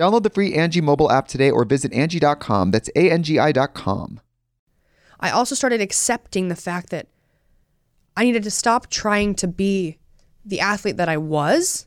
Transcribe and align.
Download 0.00 0.22
the 0.22 0.30
free 0.30 0.54
Angi 0.54 0.82
mobile 0.82 1.12
app 1.12 1.28
today 1.28 1.50
or 1.50 1.66
visit 1.66 1.92
Angi.com. 1.92 2.70
That's 2.70 2.88
A-N-G-I 2.96 3.52
dot 3.52 3.74
com. 3.74 4.20
I 5.20 5.28
also 5.30 5.54
started 5.54 5.82
accepting 5.82 6.48
the 6.48 6.56
fact 6.56 6.88
that 6.88 7.08
I 8.16 8.24
needed 8.24 8.42
to 8.44 8.50
stop 8.50 8.88
trying 8.88 9.34
to 9.34 9.46
be 9.46 9.98
the 10.42 10.60
athlete 10.60 10.96
that 10.96 11.10
I 11.10 11.18
was 11.18 11.86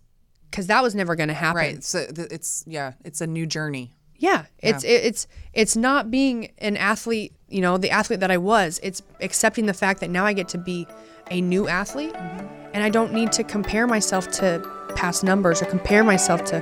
because 0.51 0.67
that 0.67 0.83
was 0.83 0.93
never 0.93 1.15
going 1.15 1.29
to 1.29 1.33
happen. 1.33 1.57
Right. 1.57 1.83
So 1.83 2.05
it's 2.15 2.63
yeah, 2.67 2.93
it's 3.03 3.21
a 3.21 3.25
new 3.25 3.47
journey. 3.47 3.95
Yeah, 4.15 4.45
it's 4.59 4.83
it, 4.83 5.03
it's 5.03 5.27
it's 5.53 5.75
not 5.75 6.11
being 6.11 6.51
an 6.59 6.77
athlete, 6.77 7.33
you 7.49 7.61
know, 7.61 7.79
the 7.79 7.89
athlete 7.89 8.19
that 8.19 8.29
I 8.29 8.37
was. 8.37 8.79
It's 8.83 9.01
accepting 9.21 9.65
the 9.65 9.73
fact 9.73 9.99
that 10.01 10.11
now 10.11 10.23
I 10.23 10.33
get 10.33 10.47
to 10.49 10.59
be 10.59 10.87
a 11.31 11.41
new 11.41 11.67
athlete, 11.67 12.13
mm-hmm. 12.13 12.47
and 12.73 12.83
I 12.83 12.89
don't 12.89 13.11
need 13.11 13.31
to 13.33 13.43
compare 13.43 13.87
myself 13.87 14.29
to 14.33 14.61
past 14.95 15.23
numbers 15.23 15.63
or 15.63 15.65
compare 15.65 16.03
myself 16.03 16.45
to, 16.45 16.59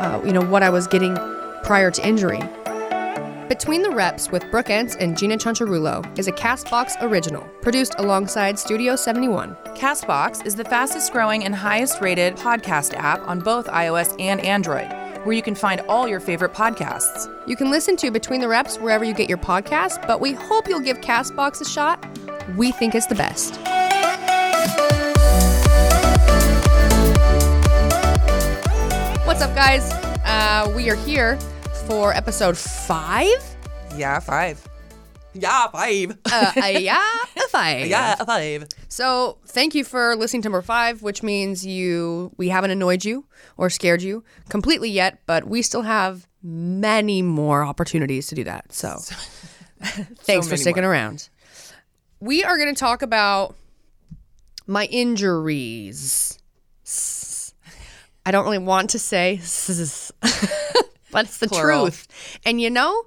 uh, 0.00 0.20
you 0.24 0.32
know, 0.32 0.42
what 0.42 0.62
I 0.62 0.70
was 0.70 0.86
getting 0.86 1.14
prior 1.62 1.90
to 1.90 2.06
injury. 2.06 2.40
Between 3.50 3.82
the 3.82 3.90
Reps 3.90 4.30
with 4.30 4.48
Brooke 4.50 4.70
Ence 4.70 4.94
and 4.94 5.18
Gina 5.18 5.36
Chancharulo 5.36 6.18
is 6.18 6.28
a 6.28 6.32
Castbox 6.32 6.92
original, 7.02 7.42
produced 7.62 7.96
alongside 7.98 8.58
Studio 8.58 8.94
71. 8.94 9.56
Castbox 9.74 10.46
is 10.46 10.54
the 10.54 10.64
fastest 10.64 11.12
growing 11.12 11.44
and 11.44 11.54
highest 11.54 12.00
rated 12.00 12.36
podcast 12.36 12.94
app 12.94 13.20
on 13.26 13.40
both 13.40 13.66
iOS 13.66 14.14
and 14.20 14.40
Android, 14.42 14.88
where 15.24 15.34
you 15.34 15.42
can 15.42 15.56
find 15.56 15.80
all 15.88 16.06
your 16.06 16.20
favorite 16.20 16.54
podcasts. 16.54 17.28
You 17.46 17.56
can 17.56 17.72
listen 17.72 17.96
to 17.96 18.12
Between 18.12 18.40
the 18.40 18.48
Reps 18.48 18.78
wherever 18.78 19.04
you 19.04 19.12
get 19.14 19.28
your 19.28 19.38
podcasts, 19.38 20.00
but 20.06 20.20
we 20.20 20.32
hope 20.32 20.68
you'll 20.68 20.80
give 20.80 21.00
Castbox 21.00 21.60
a 21.60 21.64
shot. 21.64 22.06
We 22.56 22.70
think 22.70 22.94
it's 22.94 23.06
the 23.06 23.16
best. 23.16 23.58
What's 29.30 29.42
up, 29.42 29.54
guys? 29.54 29.92
Uh, 30.24 30.72
we 30.74 30.90
are 30.90 30.96
here 30.96 31.38
for 31.86 32.12
episode 32.12 32.58
five. 32.58 33.40
Yeah, 33.96 34.18
five. 34.18 34.68
Yeah, 35.34 35.68
five. 35.68 36.18
Uh, 36.32 36.52
uh, 36.56 36.66
yeah, 36.66 37.00
five. 37.48 37.86
yeah, 37.86 38.16
five. 38.16 38.66
So 38.88 39.38
thank 39.46 39.76
you 39.76 39.84
for 39.84 40.16
listening 40.16 40.42
to 40.42 40.46
number 40.46 40.62
five, 40.62 41.02
which 41.02 41.22
means 41.22 41.64
you 41.64 42.32
we 42.38 42.48
haven't 42.48 42.72
annoyed 42.72 43.04
you 43.04 43.24
or 43.56 43.70
scared 43.70 44.02
you 44.02 44.24
completely 44.48 44.90
yet, 44.90 45.20
but 45.26 45.44
we 45.44 45.62
still 45.62 45.82
have 45.82 46.26
many 46.42 47.22
more 47.22 47.62
opportunities 47.62 48.26
to 48.26 48.34
do 48.34 48.42
that. 48.42 48.72
So, 48.72 48.96
thanks 49.80 50.48
for 50.48 50.56
sticking 50.56 50.82
more. 50.82 50.90
around. 50.90 51.28
We 52.18 52.42
are 52.42 52.58
going 52.58 52.74
to 52.74 52.78
talk 52.78 53.00
about 53.00 53.54
my 54.66 54.86
injuries. 54.86 56.36
I 58.30 58.32
don't 58.32 58.44
really 58.44 58.58
want 58.58 58.90
to 58.90 58.98
say, 59.00 59.38
but 61.10 61.24
it's 61.24 61.38
the 61.38 61.48
Plural. 61.48 61.86
truth. 61.86 62.06
And 62.46 62.60
you 62.60 62.70
know, 62.70 63.06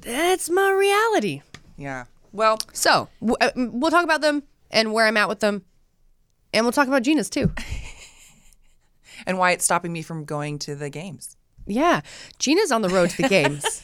that's 0.00 0.48
my 0.48 0.70
reality. 0.70 1.42
Yeah. 1.76 2.04
Well, 2.30 2.56
So 2.72 3.08
w- 3.20 3.36
uh, 3.40 3.50
we'll 3.56 3.90
talk 3.90 4.04
about 4.04 4.20
them 4.20 4.44
and 4.70 4.92
where 4.92 5.06
I'm 5.08 5.16
at 5.16 5.28
with 5.28 5.40
them, 5.40 5.64
and 6.54 6.64
we'll 6.64 6.70
talk 6.70 6.86
about 6.86 7.02
Gina's 7.02 7.28
too. 7.28 7.50
and 9.26 9.38
why 9.38 9.50
it's 9.50 9.64
stopping 9.64 9.92
me 9.92 10.02
from 10.02 10.24
going 10.24 10.60
to 10.60 10.76
the 10.76 10.88
games. 10.88 11.36
Yeah, 11.66 12.02
Gina's 12.38 12.70
on 12.70 12.82
the 12.82 12.88
road 12.88 13.10
to 13.10 13.22
the 13.22 13.28
games. 13.28 13.82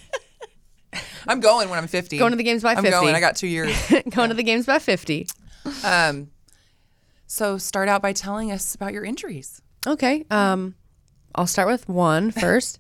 I'm 1.27 1.41
going 1.41 1.69
when 1.69 1.81
I'm 1.81 1.89
50. 1.89 2.17
Going 2.17 2.31
to 2.31 2.37
the 2.37 2.45
games 2.45 2.63
by 2.63 2.77
50. 2.77 2.87
I'm 2.95 3.01
going. 3.03 3.17
I 3.17 3.19
got 3.19 3.35
two 3.35 3.49
years. 3.49 3.77
Going 4.11 4.29
to 4.29 4.37
the 4.37 4.45
games 4.45 4.67
by 4.67 4.79
50. 4.79 5.27
um, 5.83 6.31
so 7.27 7.59
start 7.59 7.89
out 7.89 8.03
by 8.03 8.13
telling 8.13 8.53
us 8.53 8.77
about 8.77 8.93
your 8.93 9.05
injuries. 9.05 9.61
Okay. 9.87 10.25
Um, 10.31 10.75
I'll 11.35 11.47
start 11.47 11.69
with 11.69 11.89
one 11.89 12.31
first. 12.31 12.79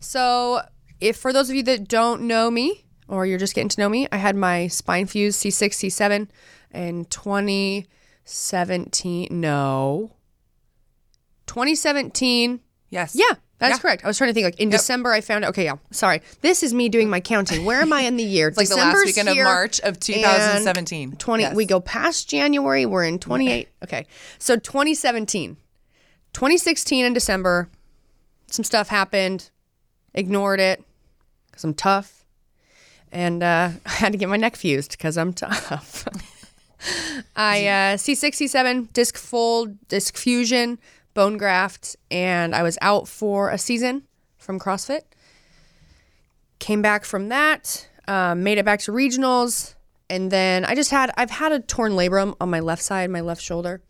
so, 0.00 0.60
if 1.00 1.16
for 1.16 1.32
those 1.32 1.48
of 1.50 1.56
you 1.56 1.62
that 1.64 1.88
don't 1.88 2.22
know 2.22 2.50
me 2.50 2.84
or 3.08 3.24
you're 3.26 3.38
just 3.38 3.54
getting 3.54 3.68
to 3.70 3.80
know 3.80 3.88
me, 3.88 4.06
I 4.12 4.16
had 4.18 4.36
my 4.36 4.68
spine 4.68 5.06
fused 5.06 5.42
C6, 5.42 5.90
C7 5.90 6.28
in 6.74 7.04
2017. 7.06 9.28
No, 9.30 10.12
2017. 11.46 12.60
Yes. 12.90 13.14
Yeah, 13.14 13.24
that's 13.58 13.76
Yeah. 13.76 13.78
correct. 13.78 14.04
I 14.04 14.08
was 14.08 14.18
trying 14.18 14.30
to 14.30 14.34
think 14.34 14.44
like 14.44 14.60
in 14.60 14.68
December 14.68 15.12
I 15.12 15.20
found 15.20 15.44
out. 15.44 15.50
Okay, 15.50 15.64
yeah. 15.64 15.76
Sorry. 15.90 16.20
This 16.42 16.62
is 16.62 16.74
me 16.74 16.88
doing 16.88 17.08
my 17.08 17.20
counting. 17.20 17.64
Where 17.64 17.80
am 17.80 17.92
I 17.92 18.02
in 18.02 18.16
the 18.16 18.24
year? 18.24 18.48
It's 18.48 18.58
like 18.58 18.68
the 18.68 18.76
last 18.76 19.04
weekend 19.04 19.28
of 19.28 19.36
March 19.36 19.80
of 19.80 19.98
2017. 20.00 21.16
20 21.16 21.42
Yes. 21.42 21.54
we 21.54 21.64
go 21.66 21.80
past 21.80 22.28
January, 22.28 22.86
we're 22.86 23.04
in 23.04 23.18
28. 23.18 23.68
Okay. 23.84 24.06
So 24.38 24.56
2017. 24.56 25.56
2016 26.32 27.04
in 27.04 27.12
December, 27.12 27.68
some 28.46 28.64
stuff 28.64 28.88
happened. 28.88 29.50
Ignored 30.14 30.60
it 30.60 30.84
cuz 31.52 31.64
I'm 31.64 31.74
tough. 31.74 32.24
And 33.12 33.42
uh, 33.42 33.70
I 33.86 33.90
had 33.90 34.12
to 34.12 34.18
get 34.18 34.28
my 34.28 34.36
neck 34.36 34.56
fused 34.56 34.98
cuz 34.98 35.16
I'm 35.16 35.32
tough. 35.32 36.06
I 37.36 37.66
uh, 37.66 37.96
C6, 37.96 38.22
C7, 38.24 38.92
disc 38.92 39.16
fold, 39.16 39.88
disc 39.88 40.16
fusion, 40.16 40.78
bone 41.14 41.36
graft, 41.36 41.96
and 42.10 42.54
I 42.54 42.62
was 42.62 42.78
out 42.80 43.08
for 43.08 43.50
a 43.50 43.58
season 43.58 44.02
from 44.38 44.58
CrossFit. 44.58 45.02
Came 46.58 46.82
back 46.82 47.04
from 47.04 47.28
that, 47.28 47.88
um, 48.08 48.42
made 48.42 48.58
it 48.58 48.64
back 48.64 48.80
to 48.80 48.92
regionals, 48.92 49.74
and 50.08 50.30
then 50.30 50.64
I 50.64 50.74
just 50.74 50.90
had 50.90 51.12
I've 51.16 51.30
had 51.30 51.52
a 51.52 51.60
torn 51.60 51.92
labrum 51.92 52.34
on 52.40 52.50
my 52.50 52.60
left 52.60 52.82
side, 52.82 53.10
my 53.10 53.20
left 53.20 53.42
shoulder, 53.42 53.82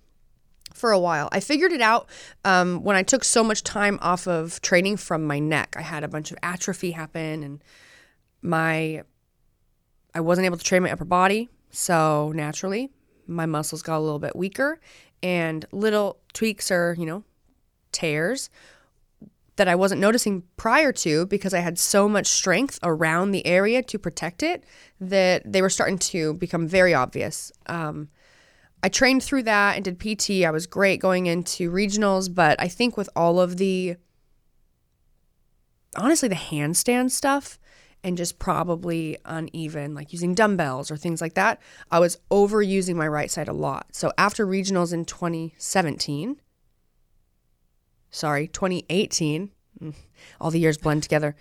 for 0.81 0.91
a 0.91 0.99
while. 0.99 1.29
I 1.31 1.41
figured 1.41 1.73
it 1.73 1.81
out 1.81 2.09
um, 2.45 2.83
when 2.83 2.97
I 2.97 3.03
took 3.03 3.23
so 3.23 3.45
much 3.45 3.63
time 3.63 3.99
off 4.03 4.27
of 4.27 4.61
training 4.63 4.97
from 4.97 5.25
my 5.25 5.39
neck. 5.39 5.77
I 5.79 5.83
had 5.83 6.03
a 6.03 6.09
bunch 6.09 6.33
of 6.33 6.39
atrophy 6.43 6.93
happen, 6.93 7.43
and 7.45 7.63
my 8.43 9.03
I 10.15 10.21
wasn't 10.21 10.47
able 10.47 10.57
to 10.57 10.65
train 10.65 10.83
my 10.83 10.91
upper 10.91 11.05
body. 11.05 11.49
So 11.71 12.33
naturally, 12.35 12.91
my 13.27 13.47
muscles 13.47 13.83
got 13.83 13.99
a 13.99 14.01
little 14.01 14.19
bit 14.19 14.35
weaker 14.35 14.81
and 15.23 15.65
little 15.73 16.19
tweaks 16.33 16.71
or, 16.71 16.97
you 16.99 17.07
know, 17.07 17.25
tears 17.93 18.51
that 19.57 19.69
I 19.69 19.75
wasn't 19.75 20.01
noticing 20.01 20.43
prior 20.57 20.93
to 20.93 21.27
because 21.27 21.53
I 21.53 21.59
had 21.59 21.79
so 21.79 22.09
much 22.09 22.27
strength 22.27 22.79
around 22.83 23.31
the 23.31 23.47
area 23.47 23.83
to 23.83 23.99
protect 23.99 24.43
it 24.43 24.65
that 25.01 25.43
they 25.45 25.61
were 25.61 25.71
starting 25.71 25.99
to 25.99 26.35
become 26.35 26.67
very 26.67 26.95
obvious. 26.95 27.53
Um, 27.67 28.09
I 28.83 28.89
trained 28.89 29.23
through 29.23 29.43
that 29.45 29.77
and 29.77 29.85
did 29.85 29.99
PT. 29.99 30.45
I 30.45 30.51
was 30.51 30.67
great 30.67 31.01
going 31.01 31.27
into 31.27 31.71
regionals, 31.71 32.35
but 32.35 32.61
I 32.61 32.69
think 32.69 32.97
with 32.97 33.11
all 33.15 33.41
of 33.41 33.59
the 33.59 33.97
honestly 35.97 36.29
the 36.29 36.35
handstand 36.35 37.11
stuff 37.11 37.59
and 38.03 38.17
just 38.17 38.39
probably 38.39 39.19
uneven, 39.27 39.95
like 39.95 40.13
using 40.13 40.35
dumbbells 40.35 40.91
or 40.91 40.97
things 40.97 41.21
like 41.21 41.35
that, 41.35 41.61
I 41.91 41.99
was 41.99 42.19
overusing 42.31 42.95
my 42.95 43.07
right 43.07 43.31
side 43.31 43.49
a 43.49 43.53
lot. 43.53 43.89
So 43.93 44.13
after 44.17 44.47
regionals 44.47 44.95
in 44.95 45.05
2017, 45.05 46.41
sorry, 48.11 48.49
2018, 48.49 49.51
mm, 49.83 49.95
all 50.41 50.51
the 50.51 50.61
years 50.61 50.79
blend 50.79 51.03
together. 51.03 51.37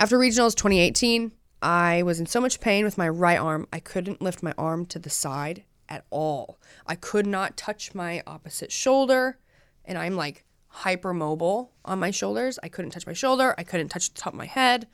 After 0.00 0.18
regionals 0.18 0.56
2018, 0.56 1.30
I 1.62 2.02
was 2.02 2.18
in 2.18 2.26
so 2.26 2.40
much 2.40 2.58
pain 2.58 2.84
with 2.84 2.98
my 2.98 3.08
right 3.08 3.38
arm, 3.38 3.68
I 3.72 3.78
couldn't 3.78 4.20
lift 4.20 4.42
my 4.42 4.54
arm 4.58 4.86
to 4.86 4.98
the 4.98 5.10
side 5.10 5.62
at 5.88 6.04
all. 6.10 6.58
I 6.86 6.94
could 6.94 7.26
not 7.26 7.56
touch 7.56 7.94
my 7.94 8.22
opposite 8.26 8.72
shoulder, 8.72 9.38
and 9.84 9.98
I'm 9.98 10.16
like 10.16 10.44
hypermobile 10.72 11.68
on 11.84 11.98
my 11.98 12.10
shoulders. 12.10 12.58
I 12.62 12.68
couldn't 12.68 12.90
touch 12.92 13.06
my 13.06 13.12
shoulder, 13.12 13.54
I 13.58 13.62
couldn't 13.64 13.88
touch 13.88 14.12
the 14.12 14.20
top 14.20 14.32
of 14.32 14.38
my 14.38 14.46
head. 14.46 14.86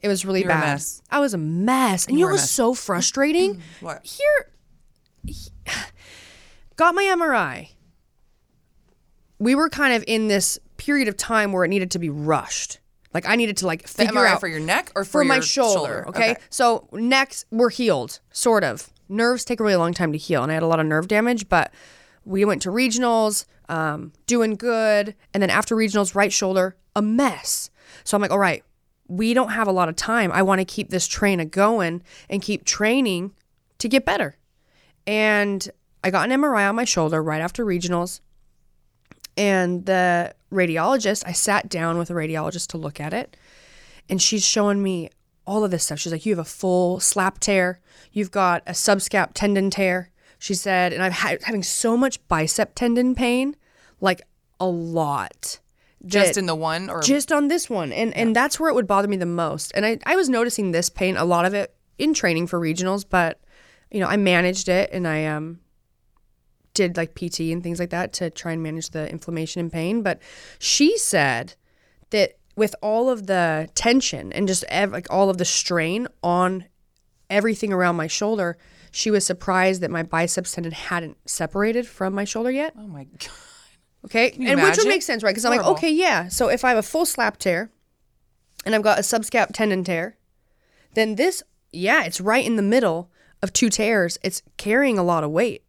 It 0.00 0.08
was 0.08 0.24
really 0.24 0.42
You're 0.42 0.50
a 0.50 0.54
bad. 0.54 0.74
mess. 0.74 1.02
I 1.10 1.18
was 1.18 1.34
a 1.34 1.38
mess. 1.38 2.06
And 2.06 2.18
you, 2.18 2.26
know 2.26 2.30
a 2.30 2.32
was 2.34 2.48
so 2.48 2.72
frustrating? 2.72 3.54
Mm-hmm. 3.54 3.60
Mm-hmm. 3.60 3.84
What? 3.84 4.06
Here, 4.06 4.52
got 6.76 6.94
my 6.94 7.02
MRI. 7.02 7.70
We 9.38 9.54
were 9.54 9.68
kind 9.68 9.94
of 9.94 10.04
in 10.06 10.28
this 10.28 10.58
period 10.76 11.08
of 11.08 11.16
time 11.16 11.52
where 11.52 11.64
it 11.64 11.68
needed 11.68 11.90
to 11.92 11.98
be 11.98 12.10
rushed. 12.10 12.78
Like 13.14 13.26
I 13.26 13.36
needed 13.36 13.56
to 13.58 13.66
like 13.66 13.86
figure 13.88 14.14
MRI 14.14 14.28
out 14.28 14.40
for 14.40 14.48
your 14.48 14.60
neck 14.60 14.92
or 14.94 15.04
for, 15.04 15.22
for 15.22 15.24
my 15.24 15.36
your 15.36 15.42
shoulder, 15.42 16.04
Okay? 16.08 16.36
so 16.50 16.88
necks 16.92 17.44
were 17.50 17.70
healed, 17.70 18.20
sort 18.30 18.64
of. 18.64 18.92
Nerves 19.08 19.44
take 19.44 19.60
a 19.60 19.64
really 19.64 19.76
long 19.76 19.94
time 19.94 20.12
to 20.12 20.18
heal, 20.18 20.42
and 20.42 20.50
I 20.50 20.54
had 20.54 20.62
a 20.62 20.66
lot 20.66 20.80
of 20.80 20.86
nerve 20.86 21.08
damage. 21.08 21.48
But 21.48 21.72
we 22.24 22.44
went 22.44 22.62
to 22.62 22.70
regionals, 22.70 23.46
um, 23.68 24.12
doing 24.26 24.54
good, 24.54 25.14
and 25.32 25.42
then 25.42 25.50
after 25.50 25.74
regionals, 25.74 26.14
right 26.14 26.32
shoulder, 26.32 26.76
a 26.94 27.02
mess. 27.02 27.70
So 28.04 28.16
I'm 28.16 28.20
like, 28.20 28.30
all 28.30 28.38
right, 28.38 28.64
we 29.08 29.32
don't 29.34 29.50
have 29.50 29.66
a 29.66 29.72
lot 29.72 29.88
of 29.88 29.96
time. 29.96 30.30
I 30.32 30.42
want 30.42 30.60
to 30.60 30.64
keep 30.64 30.90
this 30.90 31.06
train 31.06 31.40
a 31.40 31.44
going 31.44 32.02
and 32.28 32.42
keep 32.42 32.64
training 32.64 33.32
to 33.78 33.88
get 33.88 34.04
better. 34.04 34.36
And 35.06 35.68
I 36.04 36.10
got 36.10 36.30
an 36.30 36.40
MRI 36.40 36.68
on 36.68 36.76
my 36.76 36.84
shoulder 36.84 37.22
right 37.22 37.40
after 37.40 37.64
regionals. 37.64 38.20
And 39.36 39.86
the 39.86 40.34
radiologist, 40.52 41.22
I 41.26 41.32
sat 41.32 41.68
down 41.68 41.96
with 41.96 42.10
a 42.10 42.14
radiologist 42.14 42.68
to 42.68 42.78
look 42.78 43.00
at 43.00 43.14
it. 43.14 43.36
And 44.08 44.20
she's 44.20 44.44
showing 44.44 44.82
me 44.82 45.10
all 45.48 45.64
of 45.64 45.70
this 45.70 45.84
stuff. 45.84 45.98
She's 45.98 46.12
like, 46.12 46.26
You 46.26 46.32
have 46.32 46.46
a 46.46 46.48
full 46.48 47.00
slap 47.00 47.38
tear. 47.38 47.80
You've 48.12 48.30
got 48.30 48.62
a 48.66 48.72
subscap 48.72 49.30
tendon 49.34 49.70
tear. 49.70 50.10
She 50.38 50.54
said, 50.54 50.92
and 50.92 51.02
I'm 51.02 51.10
ha- 51.10 51.36
having 51.42 51.64
so 51.64 51.96
much 51.96 52.26
bicep 52.28 52.74
tendon 52.76 53.16
pain, 53.16 53.56
like 54.00 54.22
a 54.60 54.66
lot. 54.66 55.58
Just 56.06 56.36
in 56.38 56.46
the 56.46 56.54
one 56.54 56.88
or 56.88 57.02
just 57.02 57.32
on 57.32 57.48
this 57.48 57.68
one 57.68 57.92
and 57.92 58.16
and 58.16 58.34
that's 58.34 58.60
where 58.60 58.70
it 58.70 58.74
would 58.74 58.86
bother 58.86 59.08
me 59.08 59.16
the 59.16 59.26
most 59.26 59.72
and 59.74 59.84
I, 59.84 59.98
I 60.06 60.14
was 60.14 60.28
noticing 60.28 60.70
this 60.70 60.88
pain 60.88 61.16
a 61.16 61.24
lot 61.24 61.44
of 61.44 61.54
it 61.54 61.74
in 61.98 62.14
training 62.14 62.46
for 62.46 62.60
regionals 62.60 63.04
but 63.06 63.40
you 63.90 63.98
know 63.98 64.06
i 64.06 64.16
managed 64.16 64.68
it 64.68 64.90
and 64.92 65.08
i 65.08 65.26
um 65.26 65.58
did 66.72 66.96
like 66.96 67.16
pt 67.16 67.40
and 67.40 67.64
things 67.64 67.80
like 67.80 67.90
that 67.90 68.12
to 68.12 68.30
try 68.30 68.52
and 68.52 68.62
manage 68.62 68.90
the 68.90 69.10
inflammation 69.10 69.58
and 69.58 69.72
pain 69.72 70.02
but 70.02 70.22
she 70.60 70.96
said 70.96 71.54
that 72.10 72.37
with 72.58 72.74
all 72.82 73.08
of 73.08 73.26
the 73.26 73.68
tension 73.74 74.32
and 74.32 74.46
just 74.48 74.64
ev- 74.68 74.92
like 74.92 75.06
all 75.10 75.30
of 75.30 75.38
the 75.38 75.44
strain 75.44 76.06
on 76.22 76.64
everything 77.30 77.72
around 77.72 77.96
my 77.96 78.06
shoulder 78.06 78.56
she 78.90 79.10
was 79.10 79.24
surprised 79.24 79.80
that 79.82 79.90
my 79.90 80.02
biceps 80.02 80.52
tendon 80.52 80.72
hadn't 80.72 81.16
separated 81.28 81.86
from 81.86 82.14
my 82.14 82.24
shoulder 82.24 82.50
yet 82.50 82.72
Oh 82.76 82.86
my 82.86 83.04
god. 83.04 83.28
Okay. 84.04 84.30
and 84.38 84.62
which 84.62 84.76
would 84.78 84.86
make 84.86 85.02
sense, 85.02 85.22
right? 85.24 85.30
Because 85.32 85.44
I'm 85.44 85.56
like, 85.56 85.66
okay, 85.66 85.90
yeah. 85.90 86.28
So 86.28 86.48
if 86.48 86.64
I 86.64 86.68
have 86.70 86.78
a 86.78 86.82
full 86.82 87.04
slap 87.04 87.36
tear 87.36 87.70
and 88.64 88.74
I've 88.74 88.82
got 88.82 88.98
a 88.98 89.02
subscap 89.02 89.48
tendon 89.52 89.82
tear, 89.82 90.16
then 90.94 91.16
this, 91.16 91.42
yeah, 91.72 92.04
it's 92.04 92.20
right 92.20 92.46
in 92.46 92.54
the 92.56 92.62
middle 92.62 93.10
of 93.42 93.52
two 93.52 93.68
tears. 93.68 94.16
It's 94.22 94.40
carrying 94.56 94.98
a 94.98 95.02
lot 95.02 95.24
of 95.24 95.30
weight. 95.32 95.64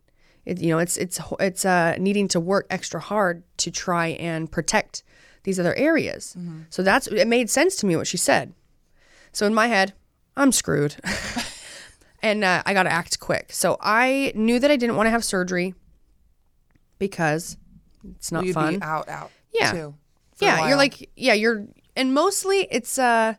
It, 0.46 0.62
you 0.62 0.70
know, 0.70 0.78
it's 0.78 0.96
it's 0.96 1.20
it's 1.40 1.66
uh, 1.66 1.96
needing 2.00 2.28
to 2.30 2.40
work 2.40 2.68
extra 2.70 3.00
hard 3.02 3.44
to 3.58 3.72
try 3.72 4.10
and 4.10 4.50
protect 4.50 5.04
these 5.44 5.60
other 5.60 5.74
areas. 5.76 6.36
So 6.70 6.84
that's 6.84 7.08
it 7.08 7.28
made 7.28 7.50
sense 7.50 7.76
to 7.78 7.86
me 7.86 7.96
what 7.96 8.08
she 8.08 8.18
said. 8.18 8.54
So 9.32 9.46
in 9.46 9.54
my 9.54 9.68
head, 9.68 9.94
I'm 10.36 10.52
screwed. 10.52 10.96
and 12.22 12.44
uh, 12.44 12.64
I 12.66 12.74
got 12.74 12.84
to 12.84 12.92
act 12.92 13.20
quick. 13.20 13.52
So 13.52 13.78
I 13.80 14.32
knew 14.36 14.60
that 14.60 14.72
I 14.72 14.76
didn't 14.76 14.96
want 14.96 15.08
to 15.08 15.12
have 15.12 15.24
surgery 15.24 15.76
because 16.98 17.58
it's 18.16 18.32
not 18.32 18.46
You'd 18.46 18.54
fun. 18.54 18.80
be 18.80 18.82
out, 18.82 19.08
out. 19.10 19.32
Yeah. 19.54 19.72
Too, 19.72 19.96
yeah, 20.40 20.68
you're 20.68 20.78
like 20.78 21.10
yeah, 21.16 21.34
you're 21.34 21.66
and 21.96 22.14
mostly 22.14 22.68
it's 22.72 22.98
uh 22.98 23.34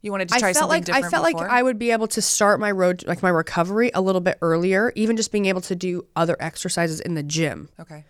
you 0.00 0.12
wanted 0.12 0.28
to 0.28 0.34
I 0.36 0.38
try 0.38 0.52
felt 0.52 0.56
something 0.56 0.68
like 0.76 0.84
different 0.84 1.06
I 1.06 1.10
felt 1.10 1.26
before? 1.26 1.40
like 1.42 1.50
I 1.50 1.62
would 1.62 1.78
be 1.78 1.90
able 1.90 2.06
to 2.08 2.22
start 2.22 2.60
my 2.60 2.70
road 2.70 3.04
like 3.06 3.22
my 3.22 3.30
recovery 3.30 3.90
a 3.94 4.00
little 4.00 4.20
bit 4.20 4.38
earlier, 4.42 4.92
even 4.94 5.16
just 5.16 5.32
being 5.32 5.46
able 5.46 5.60
to 5.62 5.74
do 5.74 6.06
other 6.14 6.36
exercises 6.38 7.00
in 7.00 7.14
the 7.14 7.22
gym. 7.22 7.68
Okay. 7.80 8.04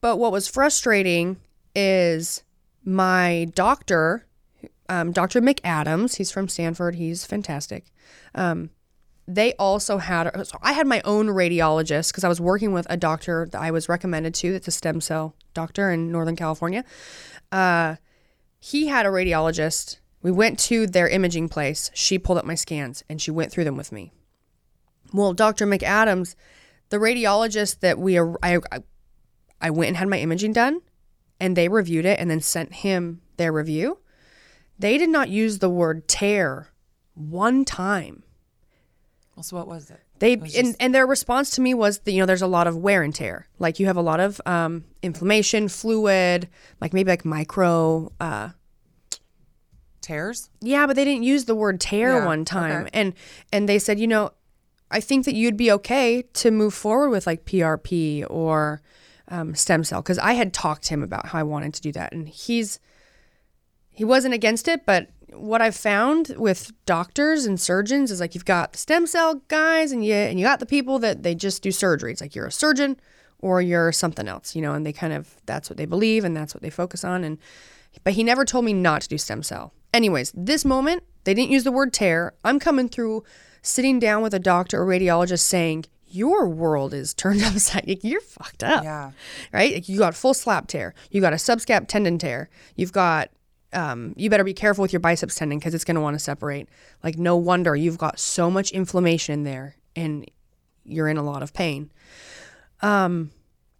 But 0.00 0.16
what 0.18 0.32
was 0.32 0.48
frustrating 0.48 1.38
is 1.74 2.42
my 2.84 3.48
doctor, 3.54 4.26
um, 4.88 5.12
Dr. 5.12 5.40
McAdams, 5.40 6.16
he's 6.16 6.30
from 6.30 6.48
Stanford, 6.48 6.94
he's 6.94 7.24
fantastic. 7.24 7.92
Um, 8.34 8.70
they 9.28 9.52
also 9.54 9.98
had, 9.98 10.30
so 10.46 10.58
I 10.62 10.72
had 10.72 10.86
my 10.86 11.00
own 11.04 11.26
radiologist 11.26 12.10
because 12.10 12.24
I 12.24 12.28
was 12.28 12.40
working 12.40 12.72
with 12.72 12.86
a 12.90 12.96
doctor 12.96 13.46
that 13.52 13.60
I 13.60 13.70
was 13.70 13.88
recommended 13.88 14.34
to, 14.36 14.52
that's 14.52 14.68
a 14.68 14.72
stem 14.72 15.00
cell 15.00 15.34
doctor 15.54 15.90
in 15.90 16.10
Northern 16.10 16.36
California. 16.36 16.84
Uh, 17.52 17.96
he 18.58 18.88
had 18.88 19.06
a 19.06 19.10
radiologist. 19.10 19.98
We 20.22 20.30
went 20.30 20.58
to 20.60 20.86
their 20.86 21.08
imaging 21.08 21.48
place. 21.48 21.90
She 21.94 22.18
pulled 22.18 22.38
up 22.38 22.44
my 22.44 22.54
scans 22.54 23.04
and 23.08 23.20
she 23.20 23.30
went 23.30 23.52
through 23.52 23.64
them 23.64 23.76
with 23.76 23.92
me. 23.92 24.12
Well, 25.12 25.32
Dr. 25.32 25.66
McAdams, 25.66 26.34
the 26.88 26.98
radiologist 26.98 27.80
that 27.80 27.98
we, 27.98 28.18
I, 28.18 28.34
I 28.42 28.82
I 29.60 29.70
went 29.70 29.88
and 29.88 29.96
had 29.96 30.08
my 30.08 30.18
imaging 30.18 30.52
done 30.52 30.80
and 31.38 31.56
they 31.56 31.68
reviewed 31.68 32.04
it 32.06 32.18
and 32.18 32.30
then 32.30 32.40
sent 32.40 32.72
him 32.74 33.20
their 33.36 33.52
review. 33.52 33.98
They 34.78 34.96
did 34.98 35.10
not 35.10 35.28
use 35.28 35.58
the 35.58 35.68
word 35.70 36.08
tear 36.08 36.68
one 37.14 37.64
time. 37.64 38.22
Well, 39.36 39.42
so 39.42 39.56
what 39.56 39.68
was 39.68 39.90
it? 39.90 40.00
They 40.18 40.36
was 40.36 40.54
and, 40.54 40.66
just- 40.68 40.76
and 40.80 40.94
their 40.94 41.06
response 41.06 41.50
to 41.52 41.60
me 41.60 41.72
was 41.74 42.00
that 42.00 42.12
you 42.12 42.20
know 42.20 42.26
there's 42.26 42.42
a 42.42 42.46
lot 42.46 42.66
of 42.66 42.76
wear 42.76 43.02
and 43.02 43.14
tear. 43.14 43.46
Like 43.58 43.78
you 43.80 43.86
have 43.86 43.96
a 43.96 44.02
lot 44.02 44.20
of 44.20 44.40
um, 44.46 44.84
inflammation, 45.02 45.68
fluid, 45.68 46.48
like 46.80 46.92
maybe 46.92 47.10
like 47.10 47.24
micro 47.24 48.12
uh, 48.20 48.50
Tears? 50.02 50.48
yeah, 50.60 50.86
but 50.86 50.96
they 50.96 51.04
didn't 51.04 51.24
use 51.24 51.44
the 51.44 51.54
word 51.54 51.78
tear 51.80 52.16
Yeah, 52.18 52.24
one 52.26 52.44
time. 52.46 52.82
okay. 52.82 52.90
And 52.94 53.14
and 53.52 53.68
they 53.68 53.78
said, 53.78 54.00
you 54.00 54.06
know, 54.06 54.30
I 54.90 55.00
think 55.00 55.24
that 55.26 55.34
you'd 55.34 55.56
be 55.58 55.70
okay 55.72 56.22
to 56.34 56.50
move 56.50 56.72
forward 56.74 57.10
with 57.10 57.26
like 57.26 57.44
PRP 57.44 58.24
or 58.28 58.80
um, 59.30 59.54
stem 59.54 59.84
cell 59.84 60.02
because 60.02 60.18
I 60.18 60.34
had 60.34 60.52
talked 60.52 60.84
to 60.84 60.94
him 60.94 61.02
about 61.02 61.26
how 61.26 61.38
I 61.38 61.42
wanted 61.42 61.74
to 61.74 61.80
do 61.80 61.92
that, 61.92 62.12
and 62.12 62.28
he's 62.28 62.80
he 63.88 64.04
wasn't 64.04 64.34
against 64.34 64.68
it. 64.68 64.84
But 64.84 65.08
what 65.32 65.62
I've 65.62 65.76
found 65.76 66.34
with 66.36 66.72
doctors 66.86 67.46
and 67.46 67.60
surgeons 67.60 68.10
is 68.10 68.20
like 68.20 68.34
you've 68.34 68.44
got 68.44 68.72
the 68.72 68.78
stem 68.78 69.06
cell 69.06 69.36
guys, 69.48 69.92
and 69.92 70.04
you 70.04 70.14
and 70.14 70.38
you 70.38 70.44
got 70.44 70.60
the 70.60 70.66
people 70.66 70.98
that 71.00 71.22
they 71.22 71.34
just 71.34 71.62
do 71.62 71.70
surgery. 71.70 72.12
It's 72.12 72.20
like 72.20 72.34
you're 72.34 72.46
a 72.46 72.52
surgeon 72.52 72.96
or 73.38 73.62
you're 73.62 73.92
something 73.92 74.28
else, 74.28 74.54
you 74.54 74.62
know, 74.62 74.74
and 74.74 74.84
they 74.84 74.92
kind 74.92 75.12
of 75.12 75.36
that's 75.46 75.70
what 75.70 75.76
they 75.76 75.86
believe 75.86 76.24
and 76.24 76.36
that's 76.36 76.54
what 76.54 76.62
they 76.62 76.70
focus 76.70 77.04
on. 77.04 77.24
And 77.24 77.38
but 78.04 78.12
he 78.14 78.24
never 78.24 78.44
told 78.44 78.64
me 78.64 78.72
not 78.72 79.02
to 79.02 79.08
do 79.08 79.18
stem 79.18 79.42
cell. 79.42 79.72
Anyways, 79.92 80.32
this 80.34 80.64
moment, 80.64 81.02
they 81.24 81.34
didn't 81.34 81.50
use 81.50 81.64
the 81.64 81.72
word 81.72 81.92
tear. 81.92 82.34
I'm 82.44 82.58
coming 82.58 82.88
through 82.88 83.24
sitting 83.62 83.98
down 83.98 84.22
with 84.22 84.34
a 84.34 84.38
doctor 84.38 84.80
or 84.80 84.86
radiologist 84.86 85.40
saying, 85.40 85.86
Your 86.10 86.48
world 86.48 86.92
is 86.94 87.14
turned 87.14 87.42
upside 87.44 87.86
like, 87.86 88.04
You're 88.04 88.20
fucked 88.20 88.62
up. 88.62 88.84
Yeah. 88.84 89.12
Right? 89.52 89.74
Like, 89.74 89.88
you 89.88 89.98
got 89.98 90.14
full 90.14 90.34
slap 90.34 90.66
tear. 90.66 90.94
You 91.10 91.20
got 91.20 91.32
a 91.32 91.36
subscap 91.36 91.88
tendon 91.88 92.18
tear. 92.18 92.48
You've 92.76 92.92
got 92.92 93.30
um, 93.72 94.14
you 94.16 94.28
better 94.30 94.44
be 94.44 94.54
careful 94.54 94.82
with 94.82 94.92
your 94.92 95.00
biceps 95.00 95.36
tendon 95.36 95.58
because 95.58 95.74
it's 95.74 95.84
going 95.84 95.94
to 95.94 96.00
want 96.00 96.14
to 96.14 96.18
separate. 96.18 96.68
Like, 97.04 97.16
no 97.16 97.36
wonder 97.36 97.76
you've 97.76 97.98
got 97.98 98.18
so 98.18 98.50
much 98.50 98.72
inflammation 98.72 99.44
there 99.44 99.76
and 99.94 100.28
you're 100.84 101.08
in 101.08 101.16
a 101.16 101.22
lot 101.22 101.42
of 101.42 101.52
pain. 101.52 101.90
Um, 102.82 103.30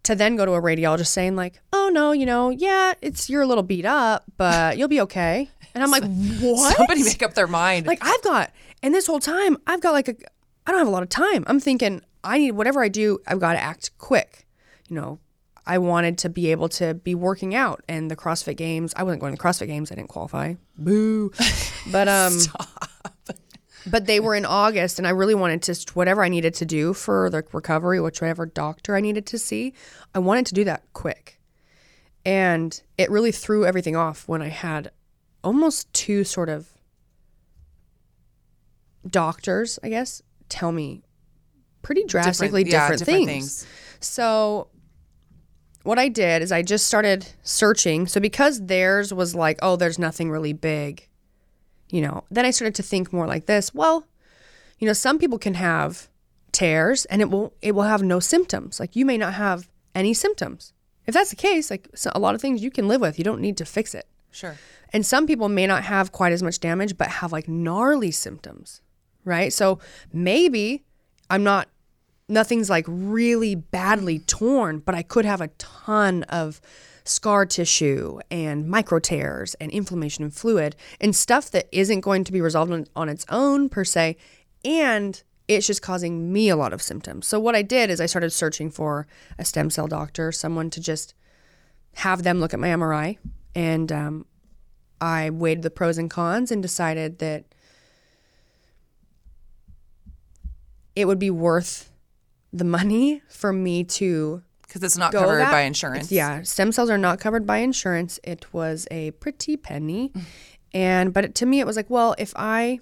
to 0.03 0.15
then 0.15 0.35
go 0.35 0.45
to 0.45 0.53
a 0.53 0.61
radiologist 0.61 1.07
saying 1.07 1.35
like, 1.35 1.59
"Oh 1.73 1.89
no, 1.93 2.11
you 2.11 2.25
know, 2.25 2.49
yeah, 2.49 2.93
it's 3.01 3.29
you're 3.29 3.41
a 3.41 3.47
little 3.47 3.63
beat 3.63 3.85
up, 3.85 4.23
but 4.37 4.77
you'll 4.77 4.87
be 4.87 5.01
okay." 5.01 5.49
And 5.73 5.83
I'm 5.83 5.91
like, 5.91 6.03
what? 6.03 6.75
Somebody 6.77 7.03
make 7.03 7.21
up 7.21 7.33
their 7.33 7.47
mind. 7.47 7.85
like 7.85 7.99
I've 8.01 8.21
got, 8.23 8.51
and 8.81 8.93
this 8.93 9.07
whole 9.07 9.19
time 9.19 9.57
I've 9.67 9.81
got 9.81 9.91
like 9.91 10.07
a, 10.07 10.15
I 10.65 10.71
don't 10.71 10.79
have 10.79 10.87
a 10.87 10.91
lot 10.91 11.03
of 11.03 11.09
time. 11.09 11.43
I'm 11.47 11.59
thinking 11.59 12.01
I 12.23 12.37
need 12.37 12.51
whatever 12.51 12.83
I 12.83 12.89
do, 12.89 13.19
I've 13.27 13.39
got 13.39 13.53
to 13.53 13.59
act 13.59 13.97
quick. 13.97 14.47
You 14.87 14.95
know, 14.95 15.19
I 15.65 15.77
wanted 15.77 16.17
to 16.19 16.29
be 16.29 16.51
able 16.51 16.69
to 16.69 16.93
be 16.93 17.15
working 17.15 17.55
out 17.55 17.83
and 17.87 18.09
the 18.09 18.15
CrossFit 18.15 18.57
games. 18.57 18.93
I 18.95 19.03
wasn't 19.03 19.21
going 19.21 19.33
to 19.33 19.37
the 19.37 19.43
CrossFit 19.43 19.67
games. 19.67 19.91
I 19.91 19.95
didn't 19.95 20.09
qualify. 20.09 20.55
Boo. 20.77 21.31
But 21.91 22.07
um, 22.07 22.37
but 23.87 24.05
they 24.05 24.19
were 24.19 24.35
in 24.35 24.45
August, 24.45 24.99
and 24.99 25.07
I 25.07 25.09
really 25.09 25.33
wanted 25.33 25.63
to 25.63 25.93
whatever 25.95 26.23
I 26.23 26.29
needed 26.29 26.53
to 26.55 26.65
do 26.65 26.93
for 26.93 27.27
the 27.31 27.43
recovery, 27.51 27.99
which 27.99 28.21
whatever 28.21 28.45
doctor 28.45 28.95
I 28.95 29.01
needed 29.01 29.25
to 29.25 29.39
see. 29.39 29.73
I 30.13 30.19
wanted 30.19 30.45
to 30.45 30.53
do 30.53 30.63
that 30.65 30.83
quick, 30.93 31.39
and 32.23 32.79
it 32.99 33.09
really 33.09 33.31
threw 33.31 33.65
everything 33.65 33.95
off 33.95 34.27
when 34.27 34.43
I 34.43 34.49
had 34.49 34.91
almost 35.43 35.91
two 35.91 36.23
sort 36.23 36.49
of 36.49 36.69
doctors, 39.09 39.79
I 39.83 39.89
guess, 39.89 40.21
tell 40.49 40.71
me 40.71 41.01
pretty 41.81 42.03
drastically 42.03 42.63
yeah, 42.63 42.81
different, 42.81 42.99
different 42.99 43.27
things. 43.27 43.63
things. 43.63 43.67
So 43.99 44.67
what 45.83 45.99
I 45.99 46.09
did 46.09 46.41
is 46.41 46.51
I 46.51 46.61
just 46.61 46.87
started 46.87 47.27
searching. 47.43 48.07
So 48.07 48.19
because 48.19 48.65
theirs 48.65 49.13
was 49.13 49.35
like, 49.35 49.59
oh, 49.61 49.75
there's 49.75 49.99
nothing 49.99 50.29
really 50.29 50.53
big, 50.53 51.07
you 51.89 52.01
know, 52.01 52.23
then 52.29 52.45
I 52.45 52.51
started 52.51 52.75
to 52.75 52.83
think 52.83 53.11
more 53.11 53.27
like 53.27 53.45
this. 53.45 53.73
Well, 53.73 54.05
you 54.79 54.87
know, 54.87 54.93
some 54.93 55.19
people 55.19 55.37
can 55.37 55.55
have 55.55 56.09
tears 56.51 57.05
and 57.05 57.21
it 57.21 57.29
will 57.29 57.53
it 57.61 57.73
will 57.73 57.83
have 57.83 58.03
no 58.03 58.19
symptoms. 58.19 58.79
Like 58.79 58.95
you 58.95 59.05
may 59.05 59.17
not 59.17 59.33
have 59.33 59.69
any 59.95 60.13
symptoms. 60.13 60.73
If 61.07 61.13
that's 61.13 61.29
the 61.31 61.35
case, 61.35 61.71
like 61.71 61.87
so 61.95 62.11
a 62.13 62.19
lot 62.19 62.35
of 62.35 62.41
things 62.41 62.63
you 62.63 62.71
can 62.71 62.87
live 62.87 63.01
with. 63.01 63.17
You 63.17 63.23
don't 63.23 63.41
need 63.41 63.57
to 63.57 63.65
fix 63.65 63.95
it. 63.95 64.07
sure. 64.31 64.57
And 64.93 65.05
some 65.05 65.25
people 65.25 65.47
may 65.49 65.65
not 65.67 65.83
have 65.83 66.11
quite 66.11 66.33
as 66.33 66.43
much 66.43 66.59
damage, 66.59 66.97
but 66.97 67.07
have 67.07 67.31
like 67.31 67.47
gnarly 67.47 68.11
symptoms, 68.11 68.81
right? 69.23 69.53
So 69.53 69.79
maybe 70.11 70.83
I'm 71.29 71.43
not, 71.43 71.69
nothing's 72.31 72.69
like 72.69 72.85
really 72.87 73.55
badly 73.55 74.19
torn, 74.19 74.79
but 74.79 74.95
I 74.95 75.03
could 75.03 75.25
have 75.25 75.41
a 75.41 75.49
ton 75.59 76.23
of 76.23 76.61
scar 77.03 77.45
tissue 77.45 78.19
and 78.29 78.67
micro 78.67 78.99
tears 78.99 79.55
and 79.55 79.71
inflammation 79.71 80.23
and 80.23 80.33
fluid 80.33 80.75
and 80.99 81.15
stuff 81.15 81.51
that 81.51 81.67
isn't 81.71 82.01
going 82.01 82.23
to 82.23 82.31
be 82.31 82.41
resolved 82.41 82.71
on, 82.71 82.85
on 82.95 83.09
its 83.09 83.25
own 83.29 83.69
per 83.69 83.83
se. 83.83 84.17
And 84.63 85.21
it's 85.47 85.67
just 85.67 85.81
causing 85.81 86.31
me 86.31 86.49
a 86.49 86.55
lot 86.55 86.73
of 86.73 86.81
symptoms. 86.81 87.27
So 87.27 87.39
what 87.39 87.55
I 87.55 87.61
did 87.61 87.89
is 87.89 87.99
I 87.99 88.05
started 88.05 88.31
searching 88.31 88.71
for 88.71 89.07
a 89.37 89.43
stem 89.43 89.69
cell 89.69 89.87
doctor, 89.87 90.31
someone 90.31 90.69
to 90.69 90.79
just 90.79 91.13
have 91.95 92.23
them 92.23 92.39
look 92.39 92.53
at 92.53 92.59
my 92.59 92.69
MRI. 92.69 93.17
And 93.53 93.91
um, 93.91 94.25
I 95.01 95.29
weighed 95.29 95.63
the 95.63 95.69
pros 95.69 95.97
and 95.97 96.09
cons 96.09 96.51
and 96.51 96.61
decided 96.61 97.19
that 97.19 97.45
it 100.95 101.05
would 101.05 101.19
be 101.19 101.29
worth 101.29 101.91
the 102.53 102.63
money 102.65 103.21
for 103.29 103.53
me 103.53 103.83
to 103.83 104.41
Because 104.63 104.83
it's 104.83 104.97
not 104.97 105.11
covered 105.13 105.39
that- 105.39 105.51
by 105.51 105.61
insurance. 105.61 106.11
Yeah, 106.11 106.41
stem 106.43 106.71
cells 106.71 106.89
are 106.89 106.97
not 106.97 107.19
covered 107.19 107.45
by 107.47 107.57
insurance. 107.57 108.19
It 108.23 108.53
was 108.53 108.87
a 108.91 109.11
pretty 109.11 109.57
penny. 109.57 110.11
and 110.73 111.13
but 111.13 111.35
to 111.35 111.45
me 111.45 111.59
it 111.59 111.65
was 111.67 111.75
like, 111.75 111.89
well, 111.89 112.15
if 112.17 112.33
I 112.35 112.79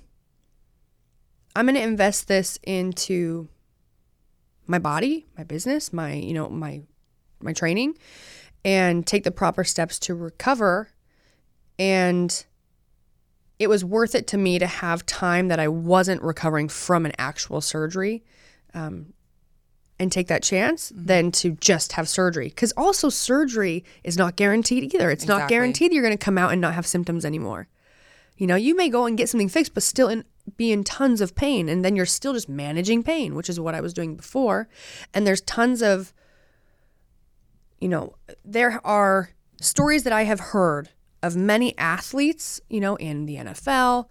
I'm 1.55 1.65
going 1.65 1.75
to 1.75 1.81
invest 1.81 2.27
this 2.27 2.59
into 2.63 3.49
my 4.67 4.77
body, 4.77 5.25
my 5.37 5.43
business, 5.43 5.91
my, 5.91 6.13
you 6.13 6.33
know, 6.33 6.47
my 6.49 6.81
my 7.41 7.53
training 7.53 7.97
and 8.65 9.07
take 9.07 9.23
the 9.23 9.31
proper 9.31 9.63
steps 9.63 9.97
to 9.99 10.13
recover 10.13 10.89
and 11.79 12.45
it 13.57 13.67
was 13.67 13.83
worth 13.83 14.13
it 14.13 14.27
to 14.27 14.37
me 14.37 14.59
to 14.59 14.67
have 14.67 15.05
time 15.05 15.47
that 15.47 15.59
I 15.59 15.67
wasn't 15.69 16.21
recovering 16.21 16.67
from 16.69 17.05
an 17.05 17.13
actual 17.17 17.61
surgery 17.61 18.23
um, 18.73 19.13
and 19.99 20.11
take 20.11 20.27
that 20.27 20.41
chance 20.41 20.91
than 20.95 21.31
to 21.31 21.51
just 21.51 21.93
have 21.93 22.07
surgery. 22.07 22.47
Because 22.47 22.71
also, 22.77 23.09
surgery 23.09 23.83
is 24.03 24.17
not 24.17 24.37
guaranteed 24.37 24.93
either. 24.93 25.11
It's 25.11 25.27
not 25.27 25.49
guaranteed 25.49 25.91
you're 25.93 26.03
going 26.03 26.17
to 26.17 26.23
come 26.23 26.37
out 26.37 26.51
and 26.51 26.61
not 26.61 26.73
have 26.73 26.87
symptoms 26.87 27.25
anymore. 27.25 27.67
You 28.37 28.47
know, 28.47 28.55
you 28.55 28.75
may 28.75 28.89
go 28.89 29.05
and 29.05 29.17
get 29.17 29.27
something 29.27 29.49
fixed, 29.49 29.73
but 29.73 29.83
still 29.83 30.07
in, 30.07 30.23
be 30.55 30.71
in 30.71 30.85
tons 30.85 31.19
of 31.19 31.35
pain. 31.35 31.67
And 31.67 31.83
then 31.83 31.97
you're 31.97 32.05
still 32.05 32.33
just 32.33 32.47
managing 32.47 33.03
pain, 33.03 33.35
which 33.35 33.49
is 33.49 33.59
what 33.59 33.75
I 33.75 33.81
was 33.81 33.93
doing 33.93 34.15
before. 34.15 34.69
And 35.13 35.27
there's 35.27 35.41
tons 35.41 35.81
of, 35.81 36.13
you 37.79 37.89
know, 37.89 38.15
there 38.45 38.79
are 38.85 39.31
stories 39.59 40.03
that 40.03 40.13
I 40.13 40.23
have 40.23 40.39
heard 40.39 40.89
of 41.21 41.35
many 41.35 41.77
athletes, 41.77 42.61
you 42.69 42.79
know, 42.79 42.95
in 42.95 43.25
the 43.25 43.35
NFL, 43.35 44.07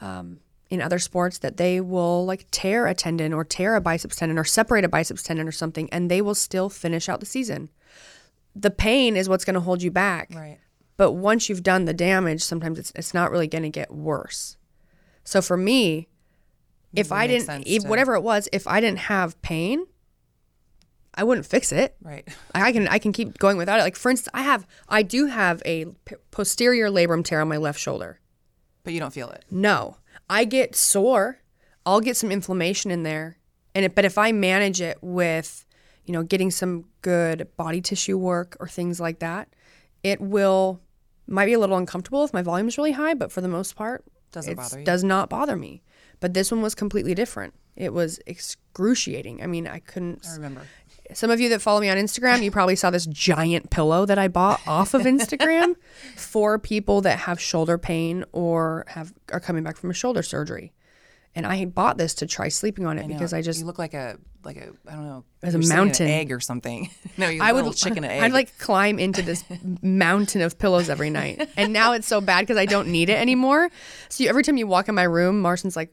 um, 0.00 0.40
in 0.68 0.82
other 0.82 0.98
sports, 0.98 1.38
that 1.38 1.56
they 1.56 1.80
will 1.80 2.24
like 2.26 2.46
tear 2.50 2.86
a 2.86 2.94
tendon 2.94 3.32
or 3.32 3.44
tear 3.44 3.76
a 3.76 3.80
biceps 3.80 4.16
tendon 4.16 4.38
or 4.38 4.44
separate 4.44 4.84
a 4.84 4.88
biceps 4.88 5.22
tendon 5.22 5.46
or 5.46 5.52
something, 5.52 5.88
and 5.92 6.10
they 6.10 6.20
will 6.20 6.34
still 6.34 6.68
finish 6.68 7.08
out 7.08 7.20
the 7.20 7.26
season. 7.26 7.68
The 8.54 8.70
pain 8.70 9.16
is 9.16 9.28
what's 9.28 9.44
going 9.44 9.54
to 9.54 9.60
hold 9.60 9.82
you 9.82 9.90
back. 9.90 10.30
Right. 10.34 10.58
But 10.96 11.12
once 11.12 11.48
you've 11.48 11.62
done 11.62 11.84
the 11.84 11.92
damage, 11.94 12.42
sometimes 12.42 12.78
it's 12.78 12.92
it's 12.96 13.12
not 13.14 13.30
really 13.30 13.46
going 13.46 13.62
to 13.64 13.68
get 13.70 13.92
worse. 13.92 14.56
So 15.24 15.42
for 15.42 15.56
me, 15.56 16.08
if 16.94 17.12
I 17.12 17.26
didn't, 17.26 17.64
if, 17.66 17.82
to- 17.82 17.88
whatever 17.88 18.14
it 18.14 18.22
was, 18.22 18.48
if 18.52 18.66
I 18.66 18.80
didn't 18.80 19.00
have 19.00 19.40
pain, 19.42 19.84
I 21.14 21.24
wouldn't 21.24 21.46
fix 21.46 21.70
it. 21.72 21.96
Right. 22.02 22.26
I 22.54 22.72
can 22.72 22.88
I 22.88 22.98
can 22.98 23.12
keep 23.12 23.38
going 23.38 23.56
without 23.56 23.78
it. 23.78 23.82
Like 23.82 23.96
for 23.96 24.10
instance, 24.10 24.30
I 24.34 24.42
have 24.42 24.66
I 24.88 25.02
do 25.02 25.26
have 25.26 25.62
a 25.64 25.84
p- 26.04 26.16
posterior 26.30 26.88
labrum 26.88 27.24
tear 27.24 27.40
on 27.40 27.48
my 27.48 27.56
left 27.58 27.78
shoulder. 27.78 28.20
But 28.84 28.92
you 28.94 29.00
don't 29.00 29.12
feel 29.12 29.30
it. 29.30 29.44
No, 29.50 29.96
I 30.28 30.44
get 30.44 30.74
sore. 30.74 31.38
I'll 31.84 32.00
get 32.00 32.16
some 32.16 32.32
inflammation 32.32 32.90
in 32.90 33.04
there, 33.04 33.38
and 33.74 33.84
it, 33.84 33.94
but 33.94 34.04
if 34.04 34.18
I 34.18 34.32
manage 34.32 34.80
it 34.80 34.98
with, 35.00 35.64
you 36.04 36.12
know, 36.12 36.24
getting 36.24 36.50
some 36.50 36.86
good 37.02 37.48
body 37.56 37.80
tissue 37.80 38.18
work 38.18 38.56
or 38.58 38.66
things 38.66 38.98
like 38.98 39.20
that, 39.20 39.48
it 40.02 40.20
will 40.20 40.80
might 41.28 41.46
be 41.46 41.52
a 41.52 41.58
little 41.58 41.76
uncomfortable 41.76 42.24
if 42.24 42.32
my 42.32 42.42
volume 42.42 42.68
is 42.68 42.76
really 42.76 42.92
high, 42.92 43.14
but 43.14 43.30
for 43.30 43.40
the 43.40 43.48
most 43.48 43.76
part, 43.76 44.04
Doesn't 44.32 44.56
bother 44.56 44.78
you. 44.80 44.84
Does 44.84 45.04
not 45.04 45.30
bother 45.30 45.56
me. 45.56 45.82
But 46.20 46.34
this 46.34 46.50
one 46.50 46.62
was 46.62 46.74
completely 46.74 47.14
different. 47.14 47.54
It 47.76 47.92
was 47.92 48.18
excruciating. 48.26 49.42
I 49.42 49.46
mean, 49.46 49.66
I 49.66 49.80
couldn't. 49.80 50.26
I 50.26 50.34
remember. 50.34 50.62
Some 51.14 51.30
of 51.30 51.40
you 51.40 51.48
that 51.50 51.62
follow 51.62 51.80
me 51.80 51.88
on 51.88 51.96
Instagram, 51.96 52.42
you 52.42 52.50
probably 52.50 52.76
saw 52.76 52.90
this 52.90 53.06
giant 53.06 53.70
pillow 53.70 54.06
that 54.06 54.18
I 54.18 54.28
bought 54.28 54.60
off 54.66 54.94
of 54.94 55.02
Instagram 55.02 55.74
for 56.16 56.58
people 56.58 57.00
that 57.02 57.20
have 57.20 57.40
shoulder 57.40 57.78
pain 57.78 58.24
or 58.32 58.84
have 58.88 59.12
are 59.32 59.40
coming 59.40 59.62
back 59.62 59.76
from 59.76 59.90
a 59.90 59.94
shoulder 59.94 60.22
surgery. 60.22 60.72
And 61.34 61.46
I 61.46 61.66
bought 61.66 61.98
this 61.98 62.14
to 62.14 62.26
try 62.26 62.48
sleeping 62.48 62.86
on 62.86 62.98
it 62.98 63.08
because 63.08 63.34
I 63.34 63.42
just 63.42 63.60
you 63.60 63.66
look 63.66 63.78
like 63.78 63.92
a 63.92 64.16
like 64.42 64.56
a 64.56 64.70
I 64.88 64.92
don't 64.94 65.04
know 65.04 65.24
As 65.42 65.54
a 65.54 65.58
you're 65.58 65.62
sitting 65.62 65.76
in 65.76 65.80
an 65.82 65.86
mountain. 65.86 66.08
egg 66.08 66.32
or 66.32 66.40
something. 66.40 66.88
no, 67.18 67.28
you 67.28 67.42
I 67.42 67.50
I 67.50 67.52
would 67.52 67.76
chicken 67.76 68.04
egg. 68.04 68.22
I'd 68.22 68.32
like 68.32 68.56
climb 68.58 68.98
into 68.98 69.20
this 69.20 69.44
mountain 69.82 70.40
of 70.40 70.58
pillows 70.58 70.88
every 70.88 71.10
night. 71.10 71.46
And 71.58 71.74
now 71.74 71.92
it's 71.92 72.06
so 72.06 72.22
bad 72.22 72.40
because 72.40 72.56
I 72.56 72.64
don't 72.64 72.88
need 72.88 73.10
it 73.10 73.18
anymore. 73.18 73.68
So 74.08 74.24
you, 74.24 74.30
every 74.30 74.44
time 74.44 74.56
you 74.56 74.66
walk 74.66 74.88
in 74.88 74.94
my 74.94 75.02
room, 75.02 75.42
Marston's 75.42 75.76
like, 75.76 75.92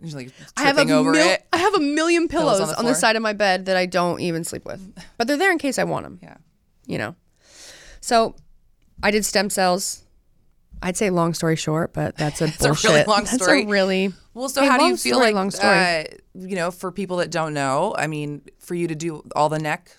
You're 0.00 0.16
like 0.18 0.32
I 0.56 0.62
have 0.64 0.76
a 0.78 0.90
over 0.92 1.12
mil- 1.12 1.28
it. 1.30 1.46
I 1.52 1.56
have 1.58 1.74
a 1.74 1.80
million 1.80 2.28
pillows, 2.28 2.58
Pillows 2.58 2.60
on 2.60 2.68
the 2.68 2.78
on 2.80 2.84
the 2.84 2.94
side 2.94 3.16
of 3.16 3.22
my 3.22 3.32
bed 3.32 3.66
that 3.66 3.76
I 3.76 3.86
don't 3.86 4.20
even 4.20 4.44
sleep 4.44 4.64
with, 4.64 4.94
but 5.18 5.26
they're 5.26 5.38
there 5.38 5.50
in 5.52 5.58
case 5.58 5.78
I 5.78 5.84
want 5.84 6.04
them. 6.04 6.18
Yeah. 6.22 6.36
you 6.86 6.98
know. 6.98 7.14
So 8.00 8.36
I 9.02 9.10
did 9.10 9.24
stem 9.24 9.50
cells. 9.50 10.02
I'd 10.82 10.96
say 10.96 11.08
long 11.10 11.32
story 11.32 11.56
short, 11.56 11.92
but 11.94 12.16
that's 12.16 12.40
a 12.42 12.44
a 12.44 12.48
really 12.48 12.58
bullshit. 12.60 13.08
long 13.08 13.24
That's 13.24 13.42
story. 13.42 13.62
a 13.64 13.66
really 13.66 14.12
Well, 14.34 14.48
so 14.50 14.60
Hey, 14.60 14.68
how 14.68 14.76
do 14.78 14.84
you 14.84 14.96
feel 14.98 15.14
story, 15.16 15.26
like 15.28 15.34
long 15.34 15.50
story. 15.50 15.74
Uh, 15.78 16.04
you 16.34 16.54
know, 16.56 16.70
for 16.70 16.92
people 16.92 17.16
that 17.16 17.30
don't 17.30 17.54
know, 17.54 17.94
I 17.96 18.06
mean, 18.06 18.42
for 18.58 18.74
you 18.74 18.86
to 18.88 18.94
do 18.94 19.22
all 19.34 19.48
the 19.48 19.58
neck, 19.58 19.96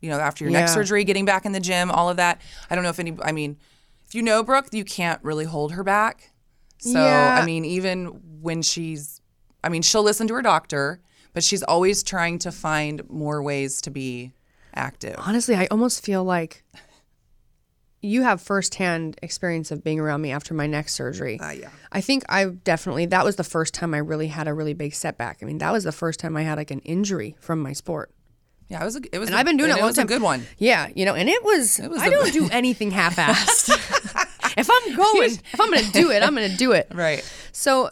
you 0.00 0.08
know, 0.08 0.18
after 0.18 0.44
your 0.44 0.52
neck 0.52 0.68
surgery, 0.70 1.04
getting 1.04 1.26
back 1.26 1.44
in 1.44 1.52
the 1.52 1.60
gym, 1.60 1.90
all 1.90 2.08
of 2.08 2.16
that. 2.16 2.40
I 2.70 2.74
don't 2.74 2.82
know 2.84 2.90
if 2.90 2.98
any. 2.98 3.14
I 3.22 3.32
mean, 3.32 3.58
if 4.06 4.14
you 4.14 4.22
know 4.22 4.42
Brooke, 4.42 4.68
you 4.72 4.84
can't 4.84 5.22
really 5.22 5.44
hold 5.44 5.72
her 5.72 5.84
back. 5.84 6.30
So 6.78 6.92
Yeah. 7.04 7.38
I 7.40 7.44
mean, 7.44 7.64
even 7.66 8.06
when 8.40 8.62
she's, 8.62 9.13
I 9.64 9.68
mean, 9.68 9.82
she'll 9.82 10.02
listen 10.02 10.26
to 10.28 10.34
her 10.34 10.42
doctor, 10.42 11.00
but 11.32 11.42
she's 11.42 11.62
always 11.62 12.02
trying 12.02 12.38
to 12.40 12.52
find 12.52 13.08
more 13.10 13.42
ways 13.42 13.80
to 13.82 13.90
be 13.90 14.32
active. 14.74 15.16
honestly, 15.18 15.54
I 15.54 15.66
almost 15.70 16.04
feel 16.04 16.22
like 16.24 16.62
you 18.00 18.22
have 18.22 18.40
firsthand 18.42 19.16
experience 19.22 19.70
of 19.70 19.82
being 19.82 19.98
around 19.98 20.20
me 20.20 20.30
after 20.30 20.52
my 20.52 20.66
neck 20.66 20.88
surgery. 20.90 21.40
Uh, 21.40 21.50
yeah. 21.52 21.70
I 21.90 22.00
think 22.02 22.22
I 22.28 22.44
definitely 22.46 23.06
that 23.06 23.24
was 23.24 23.36
the 23.36 23.44
first 23.44 23.72
time 23.72 23.94
I 23.94 23.98
really 23.98 24.26
had 24.26 24.46
a 24.46 24.52
really 24.52 24.74
big 24.74 24.94
setback. 24.94 25.38
I 25.42 25.46
mean, 25.46 25.58
that 25.58 25.72
was 25.72 25.84
the 25.84 25.92
first 25.92 26.20
time 26.20 26.36
I 26.36 26.42
had 26.42 26.58
like 26.58 26.70
an 26.70 26.80
injury 26.80 27.34
from 27.40 27.60
my 27.60 27.72
sport. 27.72 28.10
Yeah, 28.68 28.82
it 28.82 28.84
was. 28.84 28.96
A, 28.96 29.00
it 29.12 29.18
was. 29.18 29.28
And 29.28 29.36
a- 29.36 29.38
I've 29.38 29.46
been 29.46 29.56
doing 29.56 29.70
it 29.70 29.80
a 29.80 29.84
was 29.84 29.96
time. 29.96 30.04
a 30.04 30.08
good 30.08 30.22
one. 30.22 30.46
Yeah, 30.58 30.88
you 30.94 31.04
know, 31.04 31.14
and 31.14 31.28
it 31.28 31.42
was. 31.44 31.78
It 31.78 31.90
was 31.90 32.00
I 32.02 32.08
don't 32.10 32.32
do 32.32 32.48
anything 32.52 32.90
half-assed. 32.90 33.68
if 34.56 34.68
I'm 34.70 34.96
going, 34.96 35.30
if 35.52 35.60
I'm 35.60 35.70
going 35.70 35.84
to 35.84 35.92
do 35.92 36.10
it, 36.10 36.22
I'm 36.22 36.34
going 36.34 36.50
to 36.50 36.56
do 36.56 36.72
it. 36.72 36.88
Right. 36.92 37.22
So, 37.52 37.90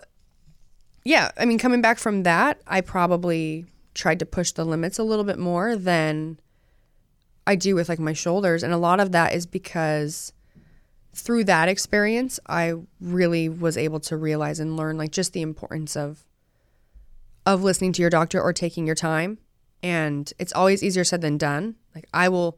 yeah, 1.04 1.30
I 1.38 1.44
mean, 1.44 1.58
coming 1.58 1.80
back 1.80 1.98
from 1.98 2.22
that, 2.24 2.60
I 2.66 2.80
probably 2.80 3.66
tried 3.94 4.18
to 4.20 4.26
push 4.26 4.52
the 4.52 4.64
limits 4.64 4.98
a 4.98 5.02
little 5.04 5.24
bit 5.24 5.38
more 5.38 5.76
than 5.76 6.38
I 7.46 7.56
do 7.56 7.74
with 7.74 7.88
like 7.88 7.98
my 7.98 8.12
shoulders, 8.12 8.62
and 8.62 8.72
a 8.72 8.78
lot 8.78 9.00
of 9.00 9.12
that 9.12 9.34
is 9.34 9.46
because 9.46 10.32
through 11.14 11.44
that 11.44 11.68
experience, 11.68 12.38
I 12.46 12.74
really 13.00 13.48
was 13.48 13.76
able 13.76 14.00
to 14.00 14.16
realize 14.16 14.60
and 14.60 14.76
learn 14.76 14.96
like 14.96 15.10
just 15.12 15.32
the 15.32 15.42
importance 15.42 15.96
of 15.96 16.24
of 17.44 17.62
listening 17.64 17.92
to 17.92 18.00
your 18.00 18.10
doctor 18.10 18.40
or 18.40 18.52
taking 18.52 18.86
your 18.86 18.94
time. 18.94 19.38
And 19.82 20.32
it's 20.38 20.52
always 20.52 20.82
easier 20.82 21.02
said 21.02 21.20
than 21.22 21.36
done. 21.38 21.74
Like 21.94 22.06
I 22.14 22.28
will 22.28 22.56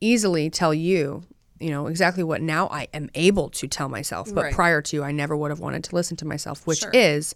easily 0.00 0.50
tell 0.50 0.74
you, 0.74 1.24
you 1.58 1.70
know, 1.70 1.86
exactly 1.86 2.22
what 2.22 2.42
now 2.42 2.68
I 2.68 2.86
am 2.92 3.08
able 3.14 3.48
to 3.48 3.66
tell 3.66 3.88
myself, 3.88 4.32
but 4.34 4.44
Right. 4.44 4.52
prior 4.54 4.82
to 4.82 5.02
I 5.02 5.10
never 5.10 5.34
would 5.34 5.50
have 5.50 5.58
wanted 5.58 5.84
to 5.84 5.94
listen 5.94 6.18
to 6.18 6.26
myself, 6.26 6.66
which 6.66 6.80
Sure. 6.80 6.90
is 6.92 7.34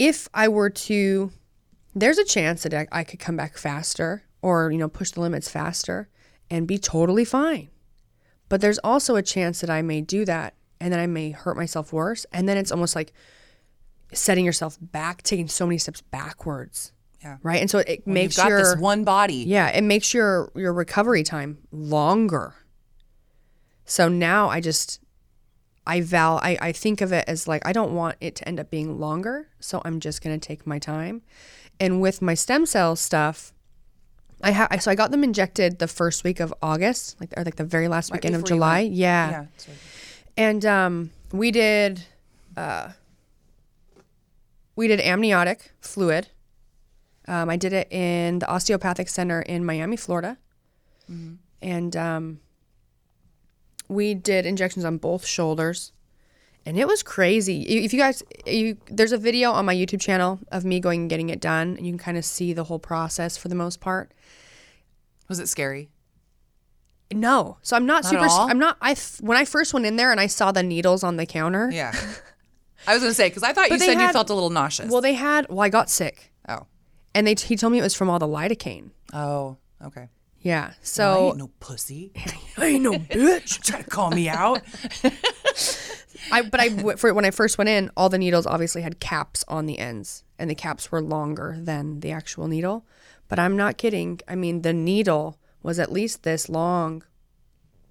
if 0.00 0.28
I 0.32 0.48
were 0.48 0.70
to 0.70 1.30
there's 1.94 2.18
a 2.18 2.24
chance 2.24 2.62
that 2.62 2.72
I, 2.72 2.86
I 2.90 3.04
could 3.04 3.18
come 3.20 3.36
back 3.36 3.58
faster 3.58 4.22
or, 4.42 4.70
you 4.70 4.78
know, 4.78 4.88
push 4.88 5.10
the 5.10 5.20
limits 5.20 5.48
faster 5.48 6.08
and 6.48 6.66
be 6.66 6.78
totally 6.78 7.24
fine. 7.24 7.68
But 8.48 8.60
there's 8.60 8.78
also 8.78 9.16
a 9.16 9.22
chance 9.22 9.60
that 9.60 9.70
I 9.70 9.82
may 9.82 10.00
do 10.00 10.24
that 10.24 10.54
and 10.80 10.92
then 10.92 11.00
I 11.00 11.06
may 11.06 11.30
hurt 11.32 11.56
myself 11.56 11.92
worse. 11.92 12.26
And 12.32 12.48
then 12.48 12.56
it's 12.56 12.70
almost 12.72 12.94
like 12.96 13.12
setting 14.12 14.44
yourself 14.44 14.78
back, 14.80 15.22
taking 15.22 15.48
so 15.48 15.66
many 15.66 15.78
steps 15.78 16.00
backwards. 16.00 16.92
Yeah. 17.22 17.36
Right. 17.42 17.60
And 17.60 17.68
so 17.70 17.78
it 17.80 18.00
When 18.04 18.14
makes 18.14 18.38
your 18.38 18.58
this 18.62 18.76
one 18.76 19.04
body. 19.04 19.44
yeah, 19.46 19.68
it 19.68 19.82
makes 19.82 20.14
your 20.14 20.50
your 20.54 20.72
recovery 20.72 21.22
time 21.22 21.58
longer. 21.70 22.54
So 23.84 24.08
now 24.08 24.48
I 24.48 24.60
just 24.60 25.00
I 25.86 26.00
val 26.00 26.38
I, 26.42 26.56
I 26.60 26.72
think 26.72 27.00
of 27.00 27.12
it 27.12 27.24
as 27.26 27.48
like 27.48 27.66
I 27.66 27.72
don't 27.72 27.94
want 27.94 28.16
it 28.20 28.36
to 28.36 28.48
end 28.48 28.60
up 28.60 28.70
being 28.70 28.98
longer, 29.00 29.48
so 29.60 29.80
I'm 29.84 30.00
just 30.00 30.22
gonna 30.22 30.38
take 30.38 30.66
my 30.66 30.78
time. 30.78 31.22
And 31.78 32.00
with 32.00 32.20
my 32.20 32.34
stem 32.34 32.66
cell 32.66 32.94
stuff, 32.96 33.52
I 34.42 34.52
ha- 34.52 34.68
so 34.78 34.90
I 34.90 34.94
got 34.94 35.10
them 35.10 35.24
injected 35.24 35.78
the 35.78 35.88
first 35.88 36.24
week 36.24 36.40
of 36.40 36.52
August, 36.62 37.18
like 37.20 37.32
or 37.36 37.44
like 37.44 37.56
the 37.56 37.64
very 37.64 37.88
last 37.88 38.12
weekend 38.12 38.34
of 38.34 38.44
July. 38.44 38.80
Yeah. 38.80 39.30
Yeah. 39.30 39.46
And 40.36 40.64
um, 40.64 41.10
we 41.32 41.50
did, 41.50 42.04
uh, 42.56 42.90
we 44.76 44.88
did 44.88 45.00
amniotic 45.00 45.72
fluid. 45.80 46.28
Um, 47.28 47.50
I 47.50 47.56
did 47.56 47.72
it 47.72 47.92
in 47.92 48.38
the 48.38 48.48
osteopathic 48.48 49.08
center 49.08 49.42
in 49.42 49.64
Miami, 49.64 49.96
Florida, 49.96 50.38
and 51.60 51.96
um, 51.96 52.40
we 53.90 54.14
did 54.14 54.46
injections 54.46 54.84
on 54.84 54.98
both 54.98 55.26
shoulders, 55.26 55.92
and 56.64 56.78
it 56.78 56.86
was 56.86 57.02
crazy. 57.02 57.62
If 57.62 57.92
you 57.92 57.98
guys, 57.98 58.22
you 58.46 58.76
there's 58.86 59.12
a 59.12 59.18
video 59.18 59.50
on 59.50 59.66
my 59.66 59.74
YouTube 59.74 60.00
channel 60.00 60.38
of 60.52 60.64
me 60.64 60.78
going 60.78 61.02
and 61.02 61.10
getting 61.10 61.28
it 61.28 61.40
done, 61.40 61.76
and 61.76 61.84
you 61.84 61.92
can 61.92 61.98
kind 61.98 62.16
of 62.16 62.24
see 62.24 62.52
the 62.52 62.64
whole 62.64 62.78
process 62.78 63.36
for 63.36 63.48
the 63.48 63.54
most 63.54 63.80
part. 63.80 64.12
Was 65.28 65.40
it 65.40 65.48
scary? 65.48 65.90
No, 67.12 67.58
so 67.62 67.74
I'm 67.76 67.86
not, 67.86 68.04
Not 68.04 68.10
super. 68.10 68.26
I'm 68.28 68.58
not. 68.58 68.76
I 68.80 68.94
when 69.20 69.36
I 69.36 69.44
first 69.44 69.74
went 69.74 69.84
in 69.84 69.96
there 69.96 70.12
and 70.12 70.20
I 70.20 70.28
saw 70.28 70.52
the 70.52 70.62
needles 70.62 71.02
on 71.02 71.16
the 71.16 71.26
counter. 71.26 71.68
Yeah. 71.72 71.92
I 72.86 72.94
was 72.94 73.02
gonna 73.02 73.14
say 73.14 73.28
because 73.28 73.42
I 73.42 73.52
thought 73.52 73.70
you 73.70 73.78
said 73.78 74.00
you 74.00 74.12
felt 74.12 74.30
a 74.30 74.34
little 74.34 74.50
nauseous. 74.50 74.90
Well, 74.90 75.00
they 75.00 75.14
had. 75.14 75.48
Well, 75.48 75.60
I 75.60 75.68
got 75.68 75.90
sick, 75.90 76.32
oh. 76.48 76.66
and 77.14 77.26
they 77.26 77.34
he 77.34 77.56
told 77.56 77.72
me 77.72 77.80
it 77.80 77.82
was 77.82 77.94
from 77.94 78.08
all 78.08 78.20
the 78.20 78.28
lidocaine. 78.28 78.90
Oh. 79.12 79.56
Okay. 79.84 80.08
Yeah. 80.42 80.72
so 80.82 81.10
I 81.10 81.14
So 81.14 81.26
ain't 81.28 81.36
no 81.36 81.50
pussy. 81.60 82.12
I 82.56 82.66
ain't 82.66 82.82
no 82.82 82.92
bitch. 82.92 83.62
Try 83.62 83.82
to 83.82 83.88
call 83.90 84.10
me 84.10 84.28
out. 84.28 84.62
I 86.32 86.42
but 86.42 86.60
I 86.60 86.68
for 86.96 87.12
when 87.14 87.24
I 87.24 87.30
first 87.30 87.58
went 87.58 87.68
in, 87.70 87.90
all 87.96 88.08
the 88.08 88.18
needles 88.18 88.46
obviously 88.46 88.82
had 88.82 89.00
caps 89.00 89.44
on 89.48 89.66
the 89.66 89.78
ends, 89.78 90.24
and 90.38 90.48
the 90.50 90.54
caps 90.54 90.90
were 90.92 91.02
longer 91.02 91.56
than 91.58 92.00
the 92.00 92.10
actual 92.10 92.46
needle. 92.48 92.84
But 93.28 93.38
I'm 93.38 93.56
not 93.56 93.76
kidding. 93.78 94.20
I 94.28 94.34
mean, 94.34 94.62
the 94.62 94.72
needle 94.72 95.38
was 95.62 95.78
at 95.78 95.92
least 95.92 96.22
this 96.22 96.48
long. 96.48 97.04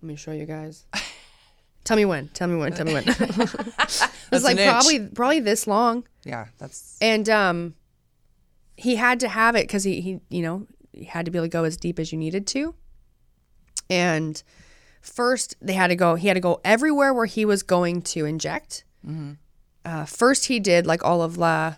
Let 0.02 0.08
me 0.08 0.16
show 0.16 0.32
you 0.32 0.46
guys. 0.46 0.86
Tell 1.84 1.98
me 1.98 2.06
when. 2.06 2.28
Tell 2.30 2.48
me 2.48 2.58
when. 2.58 2.74
Tell 2.74 2.86
me 2.86 2.94
when. 2.94 3.04
it 3.08 4.32
was 4.32 4.44
like 4.44 4.58
inch. 4.58 4.70
probably 4.70 5.00
probably 5.08 5.40
this 5.40 5.66
long. 5.66 6.06
Yeah. 6.24 6.48
That's. 6.58 6.98
and 7.02 7.28
um 7.30 7.74
he 8.76 8.96
had 8.96 9.20
to 9.22 9.28
have 9.28 9.56
it 9.56 9.64
because 9.64 9.84
he, 9.84 10.00
he 10.02 10.20
you 10.30 10.42
know 10.42 10.68
he 10.94 11.06
had 11.06 11.26
to 11.26 11.32
be 11.32 11.38
able 11.38 11.46
to 11.46 11.50
go 11.52 11.64
as 11.64 11.78
deep 11.78 12.00
as 12.00 12.12
you 12.12 12.18
needed 12.18 12.46
to 12.48 12.76
and 13.90 14.44
first 15.02 15.56
they 15.62 15.74
had 15.74 15.88
to 15.88 15.96
go 15.96 16.16
he 16.16 16.28
had 16.28 16.34
to 16.34 16.40
go 16.40 16.60
everywhere 16.66 17.14
where 17.14 17.26
he 17.26 17.46
was 17.46 17.64
going 17.64 18.02
to 18.02 18.26
inject 18.26 18.84
uh, 19.86 20.06
first 20.06 20.46
he 20.46 20.60
did 20.60 20.86
like 20.86 21.04
all 21.04 21.22
of 21.22 21.38
la 21.38 21.76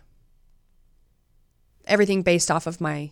everything 1.85 2.21
based 2.21 2.49
off 2.51 2.67
of 2.67 2.79
my 2.81 3.11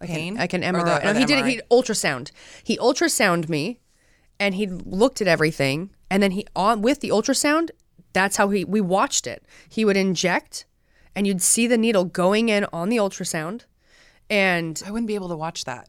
like 0.00 0.10
Pain? 0.10 0.34
an, 0.34 0.38
like 0.38 0.52
an 0.52 0.62
Or 0.64 0.84
the- 0.84 1.00
no, 1.12 1.18
he 1.18 1.24
did 1.24 1.38
it. 1.40 1.46
He 1.46 1.60
ultrasound. 1.72 2.30
He 2.62 2.76
ultrasound 2.78 3.48
me, 3.48 3.80
and 4.38 4.54
he 4.54 4.66
looked 4.68 5.20
at 5.20 5.26
everything, 5.26 5.90
and 6.08 6.22
then 6.22 6.30
he 6.32 6.46
on 6.54 6.82
with 6.82 7.00
the 7.00 7.08
ultrasound. 7.08 7.70
That's 8.12 8.36
how 8.36 8.48
he 8.50 8.64
we 8.64 8.80
watched 8.80 9.26
it. 9.26 9.42
He 9.68 9.84
would 9.84 9.96
inject, 9.96 10.66
and 11.16 11.26
you'd 11.26 11.42
see 11.42 11.66
the 11.66 11.76
needle 11.78 12.04
going 12.04 12.48
in 12.48 12.64
on 12.72 12.90
the 12.90 12.96
ultrasound, 12.96 13.62
and 14.30 14.80
I 14.86 14.90
wouldn't 14.90 15.06
be 15.08 15.14
able 15.14 15.28
to 15.28 15.36
watch 15.36 15.64
that. 15.64 15.88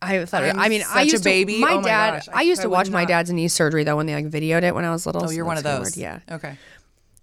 I 0.00 0.24
thought. 0.24 0.42
I'm 0.42 0.58
I 0.58 0.68
mean, 0.68 0.82
I 0.82 0.84
such 1.04 1.08
a 1.08 1.10
used 1.12 1.24
baby. 1.24 1.54
To, 1.54 1.60
my 1.60 1.72
Oh 1.72 1.80
my 1.80 1.88
dad. 1.88 2.10
gosh. 2.14 2.28
I, 2.34 2.38
I- 2.38 2.42
used 2.42 2.62
to 2.62 2.68
would 2.68 2.74
watch 2.74 2.90
my 2.90 3.02
not. 3.02 3.08
dad's 3.08 3.30
knee 3.32 3.48
surgery 3.48 3.84
though 3.84 3.96
when 3.96 4.06
they 4.06 4.14
like 4.14 4.26
videoed 4.30 4.62
it 4.64 4.74
when 4.74 4.84
I 4.84 4.90
was 4.90 5.06
little. 5.06 5.22
Oh, 5.24 5.26
so 5.28 5.32
you're 5.32 5.44
one 5.44 5.56
of 5.58 5.62
those. 5.62 5.96
weird, 5.96 6.20
Yeah. 6.28 6.34
Okay. 6.36 6.56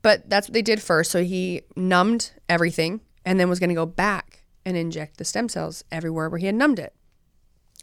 But 0.01 0.29
that's 0.29 0.47
what 0.47 0.53
they 0.53 0.61
did 0.61 0.81
first. 0.81 1.11
So 1.11 1.23
he 1.23 1.63
numbed 1.75 2.31
everything 2.47 3.01
and 3.25 3.37
then 3.37 3.49
was 3.49 3.59
going 3.59 3.69
to 3.69 3.75
go 3.75 3.85
back 3.85 4.43
and 4.65 4.77
inject 4.77 5.17
the 5.17 5.25
stem 5.25 5.49
cells 5.49 5.83
everywhere 5.91 6.29
where 6.29 6.37
he 6.39 6.45
had 6.45 6.55
numbed 6.55 6.79
it. 6.79 6.93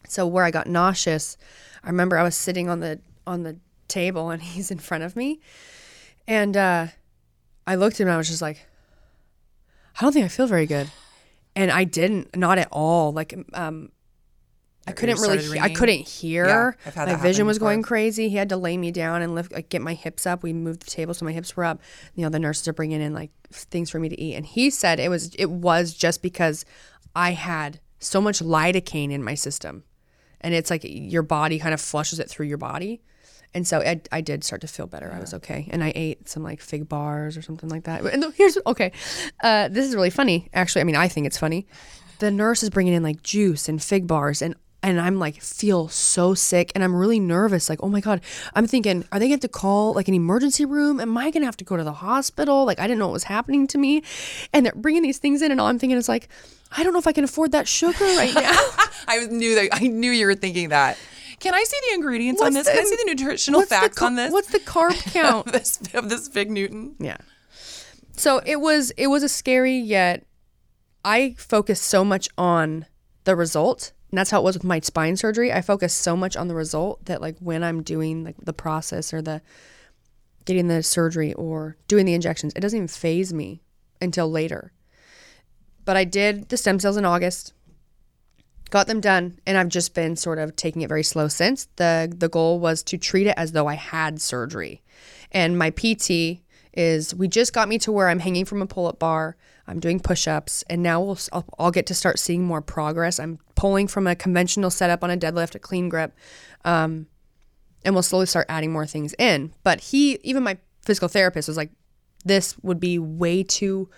So 0.08 0.26
where 0.26 0.44
I 0.44 0.50
got 0.50 0.66
nauseous, 0.66 1.36
I 1.84 1.88
remember 1.88 2.16
I 2.16 2.22
was 2.22 2.34
sitting 2.34 2.70
on 2.70 2.80
the 2.80 3.00
on 3.26 3.42
the 3.42 3.58
table 3.88 4.30
and 4.30 4.40
he's 4.54 4.70
in 4.70 4.78
front 4.78 5.04
of 5.04 5.14
me, 5.14 5.40
and 6.26 6.56
uh, 6.56 6.86
I 7.66 7.74
looked 7.74 7.96
at 7.96 8.00
him 8.00 8.08
and 8.08 8.14
I 8.14 8.16
was 8.18 8.28
just 8.28 8.40
like, 8.40 8.64
I 9.98 10.02
don't 10.02 10.12
think 10.12 10.24
I 10.24 10.28
feel 10.28 10.46
very 10.46 10.66
good, 10.66 10.90
and 11.56 11.70
I 11.72 11.82
didn't, 11.84 12.36
not 12.36 12.58
at 12.58 12.68
all. 12.70 13.12
Like 13.12 13.34
um, 13.54 13.90
I 14.86 14.92
couldn't 14.92 15.16
really, 15.20 15.38
he- 15.54 15.60
I 15.60 15.68
couldn't 15.74 16.06
hear. 16.06 16.46
Yeah, 16.46 16.90
my 17.06 17.12
vision 17.22 17.46
was 17.46 17.58
going 17.58 17.82
crazy. 17.82 18.28
He 18.28 18.36
had 18.36 18.50
to 18.50 18.56
lay 18.56 18.76
me 18.76 18.92
down 18.92 19.22
and 19.22 19.34
lift, 19.34 19.52
like, 19.52 19.68
get 19.68 19.82
my 19.82 19.94
hips 19.94 20.26
up. 20.26 20.44
We 20.44 20.52
moved 20.52 20.82
the 20.82 20.90
table 20.90 21.12
so 21.14 21.24
my 21.24 21.32
hips 21.32 21.56
were 21.56 21.64
up. 21.64 21.80
You 22.14 22.22
know, 22.22 22.28
the 22.28 22.38
nurses 22.38 22.68
are 22.68 22.72
bringing 22.72 23.00
in 23.00 23.12
like 23.12 23.30
things 23.50 23.90
for 23.90 23.98
me 23.98 24.08
to 24.08 24.20
eat, 24.20 24.34
and 24.36 24.46
he 24.46 24.70
said 24.70 25.00
it 25.00 25.08
was 25.08 25.34
it 25.34 25.50
was 25.50 25.92
just 25.94 26.22
because 26.22 26.64
I 27.16 27.32
had 27.32 27.80
so 27.98 28.20
much 28.20 28.38
lidocaine 28.40 29.10
in 29.10 29.24
my 29.24 29.34
system, 29.34 29.82
and 30.40 30.54
it's 30.54 30.70
like 30.70 30.82
your 30.84 31.22
body 31.22 31.58
kind 31.58 31.74
of 31.74 31.80
flushes 31.80 32.20
it 32.20 32.28
through 32.30 32.46
your 32.46 32.58
body. 32.58 33.02
And 33.56 33.66
so 33.66 33.80
I, 33.80 34.02
I 34.12 34.20
did 34.20 34.44
start 34.44 34.60
to 34.60 34.68
feel 34.68 34.86
better. 34.86 35.10
I 35.10 35.18
was 35.18 35.32
okay, 35.32 35.66
and 35.70 35.82
I 35.82 35.90
ate 35.94 36.28
some 36.28 36.42
like 36.42 36.60
fig 36.60 36.90
bars 36.90 37.38
or 37.38 37.42
something 37.42 37.70
like 37.70 37.84
that. 37.84 38.04
And 38.04 38.22
here's 38.36 38.58
okay, 38.66 38.92
uh, 39.42 39.68
this 39.68 39.86
is 39.86 39.94
really 39.94 40.10
funny. 40.10 40.50
Actually, 40.52 40.82
I 40.82 40.84
mean, 40.84 40.94
I 40.94 41.08
think 41.08 41.26
it's 41.26 41.38
funny. 41.38 41.66
The 42.18 42.30
nurse 42.30 42.62
is 42.62 42.68
bringing 42.68 42.92
in 42.92 43.02
like 43.02 43.22
juice 43.22 43.66
and 43.66 43.82
fig 43.82 44.06
bars, 44.06 44.42
and 44.42 44.56
and 44.82 45.00
I'm 45.00 45.18
like 45.18 45.40
feel 45.40 45.88
so 45.88 46.34
sick, 46.34 46.70
and 46.74 46.84
I'm 46.84 46.94
really 46.94 47.18
nervous. 47.18 47.70
Like, 47.70 47.82
oh 47.82 47.88
my 47.88 48.02
god, 48.02 48.20
I'm 48.54 48.66
thinking, 48.66 49.06
are 49.10 49.18
they 49.18 49.30
have 49.30 49.40
to 49.40 49.48
call 49.48 49.94
like 49.94 50.06
an 50.06 50.12
emergency 50.12 50.66
room? 50.66 51.00
Am 51.00 51.16
I 51.16 51.30
gonna 51.30 51.46
have 51.46 51.56
to 51.56 51.64
go 51.64 51.78
to 51.78 51.84
the 51.84 51.94
hospital? 51.94 52.66
Like, 52.66 52.78
I 52.78 52.86
didn't 52.86 52.98
know 52.98 53.06
what 53.06 53.14
was 53.14 53.24
happening 53.24 53.66
to 53.68 53.78
me, 53.78 54.02
and 54.52 54.66
they're 54.66 54.74
bringing 54.76 55.00
these 55.00 55.16
things 55.16 55.40
in, 55.40 55.50
and 55.50 55.62
all 55.62 55.68
I'm 55.68 55.78
thinking 55.78 55.96
is 55.96 56.10
like, 56.10 56.28
I 56.76 56.82
don't 56.82 56.92
know 56.92 56.98
if 56.98 57.06
I 57.06 57.12
can 57.12 57.24
afford 57.24 57.52
that 57.52 57.66
sugar 57.66 58.04
right 58.04 58.34
now. 58.34 58.42
I 59.08 59.26
knew 59.30 59.54
that. 59.54 59.70
I 59.72 59.86
knew 59.86 60.10
you 60.10 60.26
were 60.26 60.34
thinking 60.34 60.68
that. 60.68 60.98
Can 61.40 61.54
I 61.54 61.62
see 61.64 61.76
the 61.88 61.94
ingredients 61.94 62.40
on 62.40 62.54
What's 62.54 62.66
this? 62.66 62.74
Can 62.76 62.84
I 62.84 62.88
see 62.88 62.96
the 62.96 63.14
nutritional 63.14 63.60
what's 63.60 63.70
the 63.70 63.76
facts 63.76 64.02
on 64.02 64.16
this? 64.16 64.32
What's 64.32 64.50
the 64.50 64.60
carb 64.60 64.94
count? 65.12 65.46
of 65.46 65.52
this 65.52 65.80
of 65.94 66.08
this 66.08 66.28
Fig 66.28 66.50
Newton? 66.50 66.94
Yeah. 66.98 67.18
So 68.12 68.40
it 68.46 68.60
was 68.60 68.90
it 68.92 69.08
was 69.08 69.22
a 69.22 69.28
scary 69.28 69.76
yet 69.76 70.24
I 71.04 71.36
focused 71.38 71.84
so 71.84 72.04
much 72.04 72.28
on 72.36 72.86
the 73.24 73.36
result. 73.36 73.92
And 74.10 74.18
that's 74.18 74.30
how 74.30 74.40
it 74.40 74.44
was 74.44 74.56
with 74.56 74.64
my 74.64 74.80
spine 74.80 75.16
surgery. 75.16 75.52
I 75.52 75.60
focused 75.60 75.98
so 75.98 76.16
much 76.16 76.36
on 76.36 76.48
the 76.48 76.54
result 76.54 77.04
that 77.04 77.20
like 77.20 77.36
when 77.38 77.62
I'm 77.62 77.82
doing 77.82 78.24
like 78.24 78.36
the 78.42 78.52
process 78.52 79.12
or 79.14 79.22
the 79.22 79.40
getting 80.46 80.68
the 80.68 80.82
surgery 80.82 81.32
or 81.34 81.76
doing 81.86 82.06
the 82.06 82.14
injections, 82.14 82.52
it 82.56 82.60
doesn't 82.60 82.76
even 82.76 82.88
phase 82.88 83.32
me 83.32 83.62
until 84.00 84.30
later. 84.30 84.72
But 85.84 85.96
I 85.96 86.04
did 86.04 86.48
the 86.48 86.56
stem 86.56 86.80
cells 86.80 86.96
in 86.96 87.04
August. 87.04 87.52
Got 88.70 88.88
them 88.88 89.00
done 89.00 89.38
and 89.46 89.56
I've 89.56 89.68
just 89.68 89.94
been 89.94 90.16
sort 90.16 90.38
of 90.38 90.56
taking 90.56 90.82
it 90.82 90.88
very 90.88 91.04
slow 91.04 91.28
since. 91.28 91.68
The 91.76 92.12
the 92.14 92.28
goal 92.28 92.58
was 92.58 92.82
to 92.84 92.98
treat 92.98 93.26
it 93.26 93.34
as 93.36 93.52
though 93.52 93.66
I 93.66 93.74
had 93.74 94.20
surgery. 94.20 94.82
And 95.30 95.58
my 95.58 95.70
PT 95.70 96.42
is 96.72 97.14
we 97.14 97.28
just 97.28 97.52
got 97.52 97.68
me 97.68 97.78
to 97.78 97.92
where 97.92 98.08
I'm 98.08 98.18
hanging 98.18 98.44
from 98.44 98.62
a 98.62 98.66
pull-up 98.66 98.98
bar. 98.98 99.36
I'm 99.68 99.80
doing 99.80 100.00
push-ups 100.00 100.64
and 100.68 100.82
now 100.82 101.00
we'll 101.00 101.18
I'll, 101.32 101.44
I'll 101.58 101.70
get 101.70 101.86
to 101.86 101.94
start 101.94 102.18
seeing 102.18 102.44
more 102.44 102.60
progress. 102.60 103.20
I'm 103.20 103.38
pulling 103.54 103.86
from 103.86 104.06
a 104.06 104.16
conventional 104.16 104.70
setup 104.70 105.04
on 105.04 105.10
a 105.10 105.16
deadlift, 105.16 105.54
a 105.54 105.60
clean 105.60 105.88
grip. 105.88 106.12
Um, 106.64 107.06
and 107.84 107.94
we'll 107.94 108.02
slowly 108.02 108.26
start 108.26 108.46
adding 108.48 108.72
more 108.72 108.86
things 108.86 109.14
in. 109.16 109.52
But 109.62 109.80
he, 109.80 110.18
even 110.22 110.42
my 110.42 110.58
physical 110.82 111.08
therapist, 111.08 111.46
was 111.46 111.56
like, 111.56 111.70
"This 112.24 112.56
would 112.62 112.80
be 112.80 112.98
way 112.98 113.44
too 113.44 113.88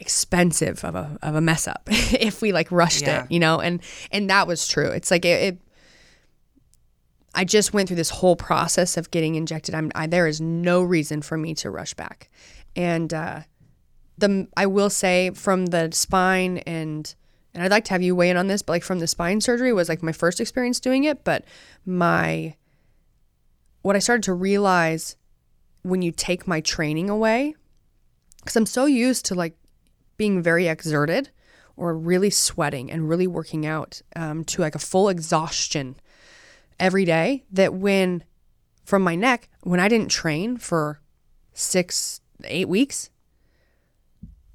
expensive 0.00 0.84
of 0.84 0.94
a 0.94 1.18
of 1.22 1.34
a 1.34 1.40
mess 1.40 1.66
up 1.68 1.82
if 1.88 2.40
we 2.40 2.52
like 2.52 2.70
rushed 2.70 3.02
Yeah. 3.02 3.24
it, 3.24 3.32
you 3.32 3.38
know." 3.40 3.60
And 3.60 3.82
and 4.12 4.28
that 4.30 4.46
was 4.46 4.66
true. 4.68 4.88
It's 4.90 5.10
like 5.10 5.24
it, 5.24 5.42
it 5.54 5.60
I 7.34 7.44
just 7.44 7.72
went 7.72 7.88
through 7.88 7.96
this 7.96 8.10
whole 8.10 8.36
process 8.36 8.96
of 8.96 9.10
getting 9.10 9.34
injected. 9.34 9.74
I'm 9.74 9.90
I, 9.94 10.06
there 10.06 10.26
is 10.26 10.40
no 10.40 10.82
reason 10.82 11.22
for 11.22 11.36
me 11.36 11.54
to 11.56 11.70
rush 11.70 11.94
back, 11.94 12.30
and 12.74 13.12
uh, 13.12 13.40
the 14.16 14.48
I 14.56 14.66
will 14.66 14.90
say 14.90 15.30
from 15.30 15.66
the 15.66 15.90
spine 15.92 16.58
and 16.58 17.14
and 17.54 17.62
I'd 17.62 17.70
like 17.70 17.84
to 17.86 17.92
have 17.92 18.02
you 18.02 18.14
weigh 18.14 18.30
in 18.30 18.36
on 18.36 18.46
this, 18.46 18.62
but 18.62 18.72
like 18.72 18.82
from 18.84 18.98
the 18.98 19.06
spine 19.06 19.40
surgery 19.40 19.72
was 19.72 19.88
like 19.88 20.02
my 20.02 20.12
first 20.12 20.40
experience 20.40 20.80
doing 20.80 21.04
it, 21.04 21.24
but 21.24 21.44
my 21.86 22.54
what 23.82 23.96
I 23.96 24.00
started 24.00 24.22
to 24.24 24.34
realize 24.34 25.16
when 25.82 26.02
you 26.02 26.12
take 26.12 26.46
my 26.46 26.60
training 26.60 27.08
away, 27.08 27.54
because 28.38 28.56
I'm 28.56 28.66
so 28.66 28.86
used 28.86 29.24
to 29.26 29.34
like 29.34 29.54
being 30.18 30.42
very 30.42 30.68
exerted 30.68 31.30
or 31.76 31.96
really 31.96 32.28
sweating 32.28 32.90
and 32.90 33.08
really 33.08 33.26
working 33.26 33.64
out 33.64 34.02
um, 34.16 34.44
to 34.44 34.60
like 34.60 34.74
a 34.74 34.80
full 34.80 35.08
exhaustion 35.08 35.96
every 36.78 37.04
day 37.04 37.44
that 37.50 37.72
when 37.72 38.24
from 38.84 39.02
my 39.02 39.14
neck, 39.14 39.48
when 39.62 39.80
I 39.80 39.88
didn't 39.88 40.08
train 40.08 40.56
for 40.56 41.00
six, 41.52 42.20
eight 42.44 42.68
weeks, 42.68 43.10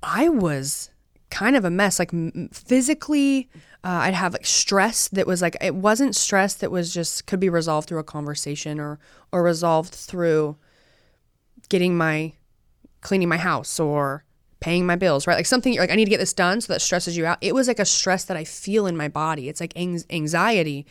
I 0.02 0.28
was 0.28 0.90
kind 1.30 1.56
of 1.56 1.66
a 1.66 1.70
mess. 1.70 1.98
Like 1.98 2.12
physically, 2.52 3.50
uh, 3.84 4.02
I'd 4.04 4.14
have 4.14 4.34
like 4.34 4.46
stress 4.46 5.08
that 5.10 5.28
was 5.28 5.42
like 5.42 5.56
it 5.62 5.76
wasn't 5.76 6.16
stress 6.16 6.56
that 6.56 6.72
was 6.72 6.94
just 6.94 7.26
could 7.26 7.40
be 7.40 7.50
resolved 7.50 7.88
through 7.88 8.00
a 8.00 8.04
conversation 8.04 8.80
or 8.80 9.00
or 9.32 9.44
resolved 9.44 9.94
through 9.94 10.58
getting 11.70 11.96
my 11.96 12.34
cleaning 13.02 13.30
my 13.30 13.38
house 13.38 13.80
or 13.80 14.24
paying 14.64 14.86
my 14.86 14.96
bills, 14.96 15.28
right? 15.28 15.36
Like 15.36 15.46
something 15.46 15.74
you're 15.74 15.84
like 15.84 15.92
I 15.92 15.96
need 15.96 16.06
to 16.06 16.10
get 16.10 16.20
this 16.20 16.32
done, 16.32 16.62
so 16.62 16.72
that 16.72 16.82
stresses 16.82 17.18
you 17.18 17.26
out. 17.26 17.38
It 17.42 17.54
was 17.54 17.68
like 17.68 17.80
a 17.80 17.86
stress 17.86 18.24
that 18.26 18.38
I 18.38 18.46
feel 18.46 18.88
in 18.88 18.96
my 18.96 19.10
body. 19.10 19.50
It's 19.50 19.60
like 19.60 19.74
anx- 19.76 20.06
anxiety 20.10 20.88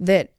that 0.00 0.32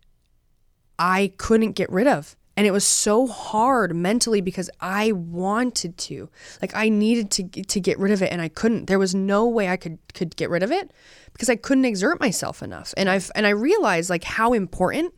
I 0.98 1.32
couldn't 1.38 1.74
get 1.74 1.92
rid 1.92 2.08
of. 2.08 2.36
And 2.58 2.66
it 2.66 2.72
was 2.72 2.86
so 2.86 3.28
hard 3.28 3.96
mentally 3.96 4.42
because 4.42 4.68
I 4.80 5.12
wanted 5.12 5.96
to. 6.10 6.30
Like 6.60 6.76
I 6.76 6.90
needed 6.90 7.30
to 7.32 7.44
to 7.64 7.80
get 7.80 8.00
rid 8.00 8.12
of 8.12 8.24
it 8.24 8.32
and 8.32 8.42
I 8.42 8.50
couldn't. 8.50 8.88
There 8.88 9.00
was 9.00 9.14
no 9.14 9.48
way 9.48 9.70
I 9.70 9.78
could 9.78 10.00
could 10.16 10.36
get 10.36 10.50
rid 10.50 10.64
of 10.64 10.72
it 10.72 10.92
because 11.34 11.50
I 11.50 11.58
couldn't 11.58 11.86
exert 11.86 12.20
myself 12.20 12.64
enough. 12.64 12.96
And 12.98 13.10
I've 13.10 13.30
and 13.36 13.46
I 13.46 13.52
realized 13.52 14.10
like 14.10 14.24
how 14.24 14.54
important 14.54 15.14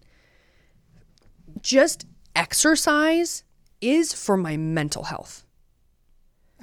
just 1.62 2.06
exercise 2.36 3.46
is 3.80 4.12
for 4.12 4.36
my 4.36 4.58
mental 4.58 5.04
health. 5.04 5.46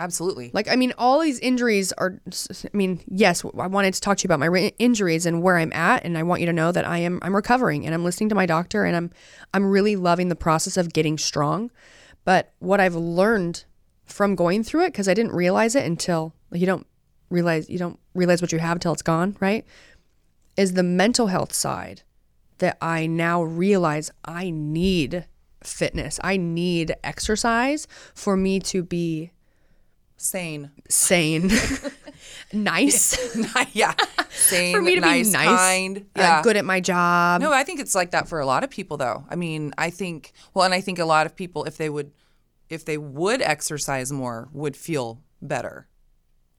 Absolutely. 0.00 0.50
Like, 0.54 0.66
I 0.66 0.76
mean, 0.76 0.94
all 0.96 1.20
these 1.20 1.38
injuries 1.40 1.92
are, 1.92 2.18
I 2.64 2.76
mean, 2.76 3.00
yes, 3.06 3.44
I 3.44 3.66
wanted 3.66 3.92
to 3.92 4.00
talk 4.00 4.16
to 4.16 4.24
you 4.24 4.28
about 4.28 4.40
my 4.40 4.72
injuries 4.78 5.26
and 5.26 5.42
where 5.42 5.58
I'm 5.58 5.74
at. 5.74 6.06
And 6.06 6.16
I 6.16 6.22
want 6.22 6.40
you 6.40 6.46
to 6.46 6.54
know 6.54 6.72
that 6.72 6.86
I 6.86 6.98
am, 6.98 7.18
I'm 7.20 7.36
recovering 7.36 7.84
and 7.84 7.94
I'm 7.94 8.02
listening 8.02 8.30
to 8.30 8.34
my 8.34 8.46
doctor 8.46 8.86
and 8.86 8.96
I'm, 8.96 9.10
I'm 9.52 9.70
really 9.70 9.96
loving 9.96 10.30
the 10.30 10.36
process 10.36 10.78
of 10.78 10.94
getting 10.94 11.18
strong. 11.18 11.70
But 12.24 12.54
what 12.60 12.80
I've 12.80 12.94
learned 12.94 13.64
from 14.06 14.36
going 14.36 14.64
through 14.64 14.84
it, 14.84 14.92
because 14.92 15.06
I 15.06 15.12
didn't 15.12 15.32
realize 15.32 15.74
it 15.74 15.84
until 15.84 16.34
you 16.50 16.64
don't 16.64 16.86
realize, 17.28 17.68
you 17.68 17.78
don't 17.78 18.00
realize 18.14 18.40
what 18.40 18.52
you 18.52 18.58
have 18.58 18.80
till 18.80 18.94
it's 18.94 19.02
gone, 19.02 19.36
right? 19.38 19.66
Is 20.56 20.72
the 20.72 20.82
mental 20.82 21.26
health 21.26 21.52
side 21.52 22.04
that 22.56 22.78
I 22.80 23.06
now 23.06 23.42
realize 23.42 24.10
I 24.24 24.48
need 24.48 25.26
fitness. 25.62 26.18
I 26.24 26.38
need 26.38 26.94
exercise 27.04 27.86
for 28.14 28.34
me 28.34 28.60
to 28.60 28.82
be 28.82 29.32
Sane. 30.22 30.70
sane, 30.88 31.50
nice, 32.52 33.34
yeah. 33.72 33.94
Sane. 34.30 34.74
for 34.74 34.82
me 34.82 34.94
to 34.96 35.00
nice, 35.00 35.28
be 35.28 35.32
nice, 35.32 35.46
kind. 35.58 35.98
uh, 35.98 36.20
Yeah. 36.20 36.42
good 36.42 36.56
at 36.58 36.64
my 36.66 36.78
job. 36.80 37.40
No, 37.40 37.52
I 37.52 37.64
think 37.64 37.80
it's 37.80 37.94
like 37.94 38.10
that 38.10 38.28
for 38.28 38.38
a 38.38 38.44
lot 38.46 38.62
of 38.62 38.68
people 38.70 38.96
though. 38.98 39.24
I 39.30 39.36
mean, 39.36 39.72
I 39.78 39.88
think 39.90 40.32
well, 40.52 40.64
and 40.66 40.74
I 40.74 40.80
think 40.82 40.98
a 40.98 41.04
lot 41.06 41.24
of 41.26 41.34
people 41.34 41.64
if 41.64 41.78
they 41.78 41.88
would 41.88 42.12
if 42.68 42.84
they 42.84 42.98
would 42.98 43.40
exercise 43.40 44.12
more 44.12 44.48
would 44.52 44.76
feel 44.76 45.22
better. 45.40 45.88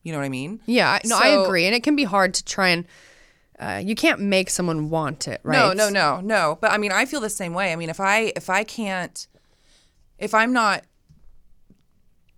You 0.01 0.11
know 0.11 0.17
what 0.17 0.25
I 0.25 0.29
mean? 0.29 0.59
Yeah, 0.65 0.89
I- 0.89 1.01
no, 1.05 1.15
I 1.17 1.27
agree, 1.43 1.65
and 1.67 1.75
it 1.75 1.83
can 1.83 1.95
be 1.95 2.03
hard 2.05 2.33
to 2.35 2.43
try 2.43 2.69
and. 2.69 2.85
Uh, 3.59 3.77
you 3.77 3.93
can't 3.93 4.19
make 4.19 4.49
someone 4.49 4.89
want 4.89 5.27
it, 5.27 5.39
right? 5.43 5.55
No, 5.55 5.73
no, 5.73 5.89
no, 5.91 6.19
no. 6.19 6.57
But 6.59 6.71
I 6.71 6.79
mean, 6.79 6.91
I 6.91 7.05
feel 7.05 7.19
the 7.21 7.29
same 7.29 7.53
way. 7.53 7.71
I 7.71 7.75
mean, 7.75 7.91
if 7.91 7.99
I 7.99 8.33
if 8.35 8.49
I 8.49 8.63
can't 8.63 9.27
if 10.17 10.33
I'm 10.33 10.51
not 10.51 10.83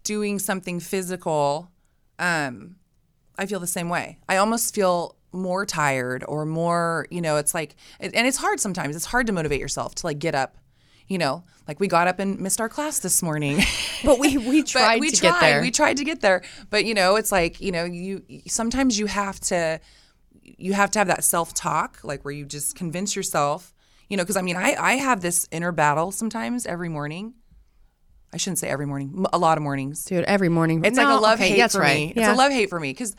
doing 0.04 0.40
something 0.40 0.80
physical, 0.80 1.72
um, 2.20 2.76
I 3.38 3.46
feel 3.46 3.60
the 3.60 3.68
same 3.68 3.90
way. 3.90 4.20
I 4.30 4.38
almost 4.38 4.76
feel 4.76 5.16
more 5.32 5.66
tired 5.66 6.24
or 6.28 6.46
more, 6.46 7.08
you 7.10 7.22
know, 7.22 7.38
it's 7.38 7.54
like 7.54 7.76
and 8.00 8.28
it's 8.28 8.38
hard 8.38 8.60
sometimes. 8.60 8.96
It's 8.96 9.06
hard 9.06 9.28
to 9.28 9.34
motivate 9.34 9.60
yourself 9.60 9.96
to 9.96 10.08
like 10.08 10.20
get 10.20 10.36
up. 10.36 10.58
You 11.08 11.18
know, 11.18 11.44
like 11.68 11.82
we 11.82 11.88
got 11.88 12.08
up 12.08 12.20
and 12.20 12.40
missed 12.40 12.62
our 12.62 12.70
class 12.70 13.00
this 13.00 13.22
morning. 13.22 13.62
But 14.06 14.20
we 14.20 14.38
we 14.38 14.64
tried 14.76 15.00
we 15.00 15.12
to 15.12 15.16
tried. 15.18 15.32
get 15.32 15.40
there. 15.40 15.62
We 15.62 15.72
tried 15.72 15.98
to 15.98 16.04
get 16.04 16.20
there, 16.20 16.42
but 16.70 16.84
you 16.84 16.94
know, 16.94 17.16
it's 17.16 17.32
like 17.32 17.62
you 17.62 17.72
know, 17.72 17.86
you 17.86 18.22
sometimes 18.48 19.00
you 19.00 19.06
have 19.06 19.40
to, 19.42 19.80
you 20.42 20.74
have 20.74 20.92
to 20.92 21.00
have 21.00 21.08
that 21.08 21.24
self 21.24 21.54
talk, 21.54 22.00
like 22.04 22.26
where 22.26 22.34
you 22.34 22.46
just 22.46 22.76
convince 22.76 23.16
yourself, 23.16 23.74
you 24.10 24.18
know, 24.18 24.24
because 24.24 24.36
I 24.36 24.42
mean, 24.42 24.58
I 24.58 24.76
I 24.78 24.94
have 24.96 25.22
this 25.22 25.48
inner 25.52 25.72
battle 25.72 26.12
sometimes 26.12 26.66
every 26.66 26.90
morning. 26.90 27.34
I 28.34 28.38
shouldn't 28.38 28.58
say 28.60 28.68
every 28.68 28.86
morning, 28.88 29.26
a 29.32 29.38
lot 29.38 29.58
of 29.58 29.64
mornings. 29.64 30.04
Dude, 30.06 30.24
every 30.26 30.50
morning. 30.50 30.84
It's 30.84 30.98
No, 30.98 31.04
like 31.04 31.18
a 31.18 31.22
love 31.22 31.40
okay, 31.40 31.50
hate 31.50 31.58
that's 31.58 31.76
for 31.76 31.82
right. 31.82 31.96
me. 31.96 32.14
Yeah. 32.16 32.32
It's 32.32 32.34
a 32.34 32.42
love 32.42 32.52
hate 32.52 32.70
for 32.70 32.80
me 32.80 32.90
because, 32.92 33.16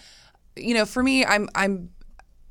you 0.56 0.74
know, 0.74 0.84
for 0.84 1.02
me, 1.02 1.24
I'm 1.24 1.48
I'm 1.54 1.90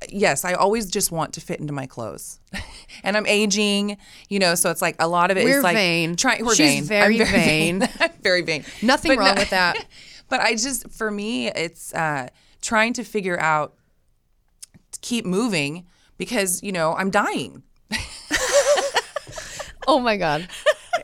yes, 0.08 0.44
I 0.44 0.54
always 0.54 0.86
just 0.90 1.12
want 1.12 1.34
to 1.34 1.40
fit 1.40 1.60
into 1.60 1.72
my 1.72 1.86
clothes, 1.86 2.40
and 3.04 3.16
I'm 3.16 3.26
aging, 3.26 3.96
you 4.28 4.38
know, 4.38 4.54
so 4.54 4.70
it's 4.70 4.80
like 4.82 4.96
a 4.98 5.06
lot 5.08 5.30
of 5.30 5.36
it 5.36 5.42
is 5.46 5.56
We're 5.56 5.62
like 5.62 5.76
vain. 5.76 6.16
Try, 6.16 6.38
we're 6.42 6.54
She's 6.54 6.80
vain. 6.80 6.84
very 6.84 7.20
I'm 7.20 7.26
vain. 7.28 7.82
I'm 8.00 8.10
very 8.22 8.42
vain. 8.42 8.64
Nothing 8.82 9.10
But 9.12 9.18
wrong 9.18 9.34
no- 9.34 9.40
with 9.42 9.50
that. 9.50 9.84
but 10.30 10.40
I 10.40 10.52
just, 10.54 10.90
for 10.90 11.10
me, 11.10 11.48
it's 11.48 11.92
uh, 11.94 12.28
trying 12.62 12.92
to 12.94 13.04
figure 13.04 13.38
out 13.38 13.74
to 14.92 15.00
keep 15.00 15.24
moving 15.26 15.86
because 16.18 16.62
you 16.62 16.72
know 16.72 16.94
I'm 16.94 17.10
dying. 17.10 17.62
Oh 19.86 20.00
my 20.00 20.16
god, 20.16 20.48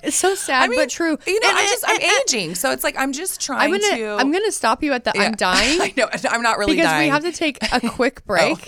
it's 0.02 0.16
so 0.16 0.34
sad 0.34 0.62
I 0.64 0.68
mean, 0.68 0.78
but 0.78 0.88
true. 0.90 1.18
You 1.26 1.40
know, 1.40 1.48
And- 1.48 1.58
I'm 1.58 1.66
just 1.66 1.84
and- 1.88 1.98
I'm 2.02 2.10
aging, 2.26 2.54
so 2.54 2.70
it's 2.70 2.84
like 2.84 2.96
I'm 2.98 3.12
just 3.12 3.40
trying 3.40 3.72
I'm 3.72 3.80
gonna 3.80 3.96
to. 3.96 4.16
I'm 4.18 4.32
gonna 4.32 4.52
stop 4.52 4.82
you 4.82 4.92
at 4.92 5.04
the 5.04 5.16
I'm 5.18 5.32
dying. 5.36 5.80
I 5.80 5.92
know 5.96 6.08
I'm 6.30 6.42
not 6.42 6.58
really 6.58 6.74
because 6.76 6.90
dying. 6.90 7.10
Oh. 7.10 7.16
we 7.18 7.24
have 7.24 7.32
to 7.32 7.38
take 7.38 7.58
a 7.72 7.80
quick 7.88 8.24
break 8.26 8.58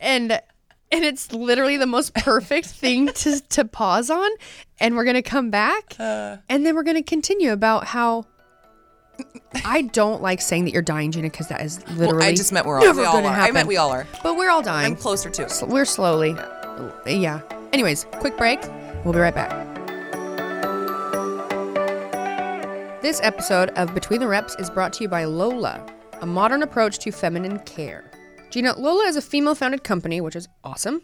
and 0.00 0.32
and 0.92 1.04
it's 1.04 1.32
literally 1.32 1.76
the 1.76 1.86
most 1.86 2.14
perfect 2.14 2.66
thing 2.68 3.08
to 3.08 3.40
to 3.40 3.64
pause 3.64 4.10
on 4.10 4.30
and 4.80 4.96
we're 4.96 5.04
gonna 5.04 5.22
come 5.22 5.50
back 5.50 5.96
Uh. 5.98 6.36
and 6.48 6.64
then 6.64 6.74
we're 6.74 6.82
gonna 6.84 7.02
continue 7.02 7.52
about 7.52 7.86
how 7.86 8.26
I 9.64 9.82
don't 9.82 10.20
like 10.22 10.40
saying 10.40 10.64
that 10.64 10.72
you're 10.72 10.82
dying, 10.82 11.12
Gina, 11.12 11.30
because 11.30 11.46
that 11.46 11.60
is 11.60 11.78
literally. 11.90 12.18
Well, 12.18 12.22
I 12.22 12.34
just 12.34 12.52
meant 12.52 12.66
we're 12.66 12.80
all. 12.80 12.94
We 12.94 13.04
all 13.04 13.24
are. 13.24 13.32
I 13.32 13.52
meant 13.52 13.68
we 13.68 13.76
all 13.76 13.90
are. 13.92 14.08
But 14.24 14.36
we're 14.36 14.50
all 14.50 14.58
I'm 14.58 14.64
dying. 14.64 14.96
closer 14.96 15.30
to. 15.30 15.44
S- 15.44 15.62
We're 15.62 15.84
slowly. 15.84 16.34
Yeah. 17.06 17.40
Anyways, 17.72 18.06
quick 18.18 18.36
break. 18.36 18.60
We'll 19.04 19.12
be 19.14 19.20
right 19.20 19.32
back. 19.34 19.73
This 23.04 23.20
episode 23.22 23.68
of 23.76 23.92
Between 23.92 24.18
the 24.18 24.26
Reps 24.26 24.56
is 24.58 24.70
brought 24.70 24.94
to 24.94 25.02
you 25.02 25.10
by 25.10 25.26
Lola, 25.26 25.84
a 26.22 26.26
modern 26.26 26.62
approach 26.62 26.98
to 27.00 27.12
feminine 27.12 27.58
care. 27.58 28.10
Gina, 28.48 28.74
Lola 28.78 29.04
is 29.04 29.16
a 29.16 29.20
female 29.20 29.54
founded 29.54 29.84
company, 29.84 30.22
which 30.22 30.34
is 30.34 30.48
awesome, 30.64 31.02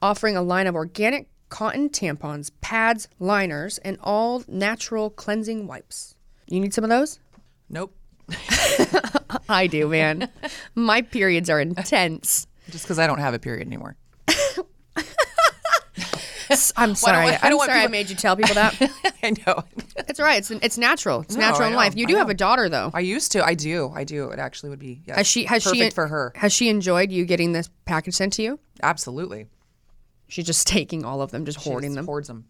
offering 0.00 0.38
a 0.38 0.42
line 0.42 0.66
of 0.66 0.74
organic 0.74 1.28
cotton 1.50 1.90
tampons, 1.90 2.50
pads, 2.62 3.08
liners, 3.18 3.76
and 3.76 3.98
all 4.02 4.42
natural 4.48 5.10
cleansing 5.10 5.66
wipes. 5.66 6.16
You 6.46 6.60
need 6.60 6.72
some 6.72 6.82
of 6.82 6.88
those? 6.88 7.20
Nope. 7.68 7.94
I 9.46 9.66
do, 9.66 9.86
man. 9.86 10.30
My 10.74 11.02
periods 11.02 11.50
are 11.50 11.60
intense. 11.60 12.46
Just 12.70 12.86
because 12.86 12.98
I 12.98 13.06
don't 13.06 13.18
have 13.18 13.34
a 13.34 13.38
period 13.38 13.66
anymore. 13.66 13.96
I'm 16.76 16.94
sorry. 16.94 17.28
I 17.30 17.38
I'm 17.42 17.50
don't 17.50 17.58
want 17.58 17.68
sorry 17.70 17.80
I 17.80 17.82
people- 17.84 17.90
made 17.92 18.10
you 18.10 18.16
tell 18.16 18.36
people 18.36 18.54
that. 18.54 18.80
I 19.22 19.30
know. 19.46 19.64
It's 20.08 20.20
all 20.20 20.26
right. 20.26 20.38
It's 20.38 20.50
it's 20.50 20.78
natural. 20.78 21.20
It's 21.22 21.34
No, 21.34 21.40
natural 21.40 21.62
I 21.62 21.66
in 21.66 21.72
know, 21.72 21.76
life. 21.78 21.96
You 21.96 22.04
I 22.06 22.08
do 22.08 22.16
have 22.16 22.30
a 22.30 22.34
daughter 22.34 22.68
though. 22.68 22.90
I 22.94 23.00
used 23.00 23.32
to. 23.32 23.44
I 23.44 23.54
do. 23.54 23.90
I 23.94 24.04
do. 24.04 24.28
It 24.30 24.38
actually 24.38 24.70
would 24.70 24.78
be. 24.78 25.00
Yes, 25.06 25.16
Has 25.16 25.26
she 25.26 25.44
has 25.44 25.64
perfect 25.64 25.82
she 25.82 25.90
for 25.90 26.06
her? 26.08 26.32
Has 26.36 26.52
she 26.52 26.68
enjoyed 26.68 27.10
you 27.10 27.24
getting 27.24 27.52
this 27.52 27.68
package 27.84 28.14
sent 28.14 28.32
to 28.34 28.42
you? 28.42 28.58
Absolutely. 28.82 29.46
She's 30.28 30.46
just 30.46 30.66
taking 30.66 31.04
all 31.04 31.20
of 31.22 31.30
them, 31.30 31.44
just 31.44 31.58
hoarding 31.58 31.90
She 31.92 31.96
them. 31.96 32.06
Hoards 32.06 32.28
them. 32.28 32.46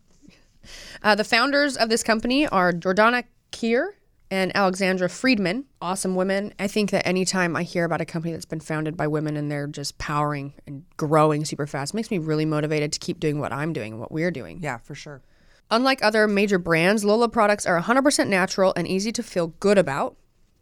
Uh, 1.02 1.14
the 1.14 1.24
founders 1.24 1.76
of 1.76 1.88
this 1.90 2.02
company 2.02 2.46
are 2.46 2.72
Jordana 2.72 3.24
Kier 3.52 3.88
and 4.30 4.54
Alexandra 4.56 5.08
Friedman. 5.08 5.64
Awesome 5.80 6.14
women. 6.14 6.54
I 6.58 6.66
think 6.66 6.90
that 6.90 7.06
anytime 7.06 7.56
I 7.56 7.62
hear 7.62 7.84
about 7.84 8.00
a 8.00 8.04
company 8.04 8.32
that's 8.32 8.44
been 8.44 8.60
founded 8.60 8.96
by 8.96 9.06
women 9.06 9.37
and 9.37 9.50
they're 9.50 9.66
just 9.66 9.98
powering 9.98 10.54
and 10.66 10.84
growing 10.96 11.44
super 11.44 11.66
fast, 11.66 11.94
makes 11.94 12.10
me 12.10 12.18
really 12.18 12.44
motivated 12.44 12.92
to 12.92 12.98
keep 12.98 13.20
doing 13.20 13.38
what 13.38 13.52
I'm 13.52 13.72
doing 13.72 13.92
and 13.92 14.00
what 14.00 14.12
we're 14.12 14.30
doing. 14.30 14.60
Yeah, 14.62 14.78
for 14.78 14.94
sure. 14.94 15.22
Unlike 15.70 16.02
other 16.02 16.28
major 16.28 16.58
brands, 16.58 17.04
Lola 17.04 17.28
products 17.28 17.66
are 17.66 17.80
100% 17.80 18.28
natural 18.28 18.72
and 18.76 18.87
easy 18.87 19.12
to 19.12 19.22
feel 19.22 19.48
good 19.60 19.78
about. 19.78 20.16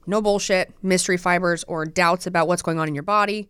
No 0.07 0.21
bullshit, 0.21 0.73
mystery 0.83 1.17
fibers, 1.17 1.65
or 1.65 1.85
doubts 1.85 2.27
about 2.27 2.49
what's 2.49 2.63
going 2.63 2.79
on 2.79 2.89
in 2.89 2.95
your 2.95 3.03
body. 3.03 3.49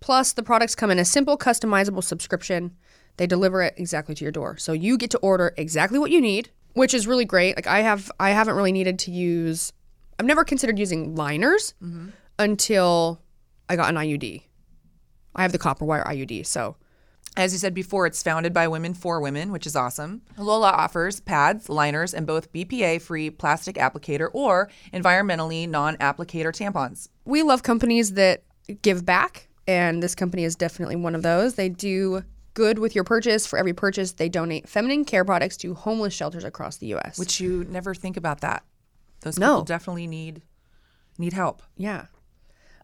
Plus, 0.00 0.32
the 0.32 0.42
products 0.42 0.74
come 0.74 0.90
in 0.90 0.98
a 0.98 1.04
simple, 1.04 1.38
customizable 1.38 2.04
subscription. 2.04 2.76
They 3.16 3.26
deliver 3.26 3.62
it 3.62 3.74
exactly 3.76 4.14
to 4.14 4.24
your 4.24 4.32
door. 4.32 4.56
So 4.58 4.72
you 4.72 4.98
get 4.98 5.10
to 5.12 5.18
order 5.18 5.54
exactly 5.56 5.98
what 5.98 6.10
you 6.10 6.20
need, 6.20 6.50
which 6.76 6.92
is 6.92 7.06
really 7.06 7.24
great. 7.24 7.56
Like 7.56 7.66
I 7.66 7.80
have 7.80 8.12
I 8.20 8.30
haven't 8.30 8.54
really 8.54 8.72
needed 8.72 8.98
to 9.00 9.10
use 9.10 9.72
I've 10.20 10.26
never 10.26 10.44
considered 10.44 10.78
using 10.78 11.14
liners 11.14 11.74
mm-hmm. 11.82 12.08
until 12.38 13.20
I 13.68 13.76
got 13.76 13.88
an 13.88 13.96
IUD. 13.96 14.42
I 15.34 15.42
have 15.42 15.52
the 15.52 15.58
copper 15.58 15.84
wire 15.84 16.04
IUD, 16.04 16.46
so 16.46 16.76
As 17.36 17.52
you 17.52 17.58
said 17.58 17.74
before, 17.74 18.06
it's 18.06 18.22
founded 18.22 18.52
by 18.52 18.68
women 18.68 18.94
for 18.94 19.20
women, 19.20 19.52
which 19.52 19.66
is 19.66 19.76
awesome. 19.76 20.22
Lola 20.38 20.70
offers 20.70 21.20
pads, 21.20 21.68
liners, 21.68 22.14
and 22.14 22.26
both 22.26 22.52
BPA 22.52 23.00
free 23.00 23.30
plastic 23.30 23.76
applicator 23.76 24.28
or 24.32 24.70
environmentally 24.92 25.68
non 25.68 25.96
applicator 25.96 26.52
tampons. 26.52 27.08
we 27.24 27.42
love 27.42 27.62
companies 27.62 28.12
that 28.12 28.42
give 28.82 29.04
back, 29.04 29.48
and 29.66 30.02
this 30.02 30.14
company 30.14 30.44
is 30.44 30.56
definitely 30.56 30.96
one 30.96 31.14
of 31.14 31.22
those. 31.22 31.54
They 31.54 31.68
do 31.70 32.22
good 32.56 32.80
with 32.80 32.94
your 32.96 33.04
purchase. 33.04 33.46
For 33.46 33.56
every 33.58 33.72
purchase, 33.72 34.12
they 34.12 34.28
donate 34.28 34.68
feminine 34.68 35.04
care 35.04 35.24
products 35.24 35.56
to 35.58 35.74
homeless 35.74 36.12
shelters 36.14 36.42
across 36.42 36.78
the 36.78 36.88
U.S. 36.88 37.18
Which 37.18 37.38
you 37.38 37.64
never 37.68 37.94
think 37.94 38.16
about 38.16 38.40
that. 38.40 38.64
Those 39.20 39.38
No. 39.38 39.56
people 39.58 39.64
definitely 39.66 40.06
need 40.08 40.42
need 41.18 41.32
help. 41.32 41.62
yeah, 41.76 42.06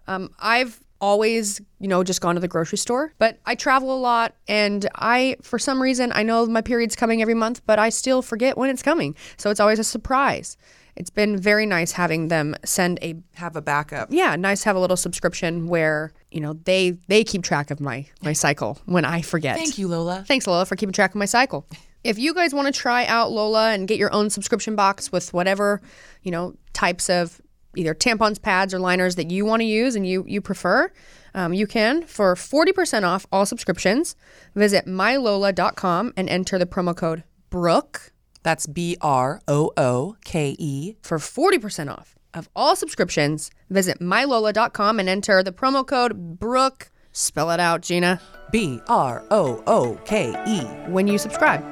um, 0.06 0.30
I've 0.40 0.80
always, 1.00 1.61
you 1.80 1.88
know, 1.88 2.02
just 2.04 2.20
gone 2.20 2.35
to 2.37 2.40
the 2.40 2.48
grocery 2.48 2.78
store, 2.78 3.12
but 3.18 3.38
I 3.44 3.54
travel 3.56 3.94
a 3.94 3.98
lot, 3.98 4.35
and 4.48 4.88
I, 4.94 5.37
for 5.42 5.58
some 5.58 5.82
reason, 5.82 6.12
I 6.14 6.22
know 6.22 6.46
my 6.46 6.61
period's 6.62 6.94
coming 6.96 7.20
every 7.20 7.35
month, 7.35 7.61
but 7.66 7.78
I 7.78 7.88
still 7.90 8.22
forget 8.22 8.56
when 8.56 8.70
it's 8.70 8.82
coming. 8.82 9.16
So 9.37 9.50
it's 9.50 9.58
always 9.61 9.78
a 9.80 9.85
surprise. 9.85 10.56
It's 10.94 11.11
been 11.11 11.38
very 11.38 11.64
nice 11.64 11.92
having 11.92 12.28
them 12.28 12.55
send 12.64 12.98
a 13.02 13.14
Have 13.35 13.57
a 13.57 13.62
backup. 13.62 14.09
yeah, 14.11 14.37
nice 14.37 14.62
to 14.62 14.68
have 14.68 14.76
a 14.76 14.81
little 14.81 14.96
subscription 14.96 15.66
where 15.66 16.12
you 16.31 16.40
know 16.40 16.52
they 16.64 16.98
they 17.09 17.24
keep 17.24 17.42
track 17.42 17.70
of 17.70 17.81
my 17.81 18.07
my 18.22 18.33
cycle 18.33 18.78
when 18.85 19.05
I 19.05 19.22
forget. 19.22 19.57
Thank 19.57 19.78
you, 19.78 19.88
Lola. 19.88 20.24
Thanks, 20.26 20.46
Lola, 20.46 20.66
for 20.66 20.76
keeping 20.76 20.92
track 20.92 21.11
of 21.11 21.16
my 21.16 21.24
cycle. 21.24 21.66
If 22.05 22.18
you 22.18 22.35
guys 22.35 22.52
want 22.52 22.66
to 22.72 22.78
try 22.78 23.07
out 23.07 23.31
Lola 23.31 23.70
and 23.72 23.87
get 23.88 23.96
your 23.98 24.12
own 24.12 24.28
subscription 24.28 24.74
box 24.76 25.11
with 25.12 25.33
whatever 25.33 25.81
you 26.22 26.31
know 26.31 26.55
types 26.72 27.09
of 27.09 27.40
either 27.74 27.94
tampons, 27.94 28.40
pads, 28.42 28.74
or 28.74 28.78
liners 28.78 29.14
that 29.16 29.31
you 29.31 29.46
want 29.46 29.61
to 29.61 29.66
use 29.66 29.96
and 29.96 30.07
you 30.07 30.24
you 30.28 30.42
prefer, 30.42 30.92
um, 31.35 31.55
you 31.55 31.66
can 31.66 32.02
for 32.02 32.37
forty 32.37 32.72
percent 32.72 33.05
off 33.07 33.24
all 33.33 33.46
subscriptions. 33.46 34.14
Visit 34.55 34.87
mylola.com 34.87 36.12
and 36.18 36.28
enter 36.28 36.59
the 36.59 36.66
promo 36.66 36.94
code 36.94 37.24
Brooke 37.48 38.12
That's 38.42 38.66
B 38.66 38.96
R 39.00 39.40
O 39.48 39.72
O 39.76 40.16
K 40.24 40.57
E. 40.59 40.96
for 41.02 41.18
40% 41.18 41.90
off 41.90 42.14
of 42.35 42.48
all 42.57 42.74
subscriptions. 42.76 43.50
Visit 43.70 44.00
mylola.com 44.00 44.98
and 44.98 45.09
enter 45.09 45.42
the 45.42 45.52
promo 45.52 45.87
code 45.87 46.38
Brooke. 46.38 46.90
Spell 47.12 47.50
it 47.50 47.61
out, 47.61 47.83
Gina, 47.83 48.20
B 48.50 48.81
R 48.88 49.24
O 49.31 49.62
O 49.66 49.98
K 50.05 50.35
E. 50.46 50.61
when 50.90 51.07
you 51.07 51.18
subscribe. 51.18 51.62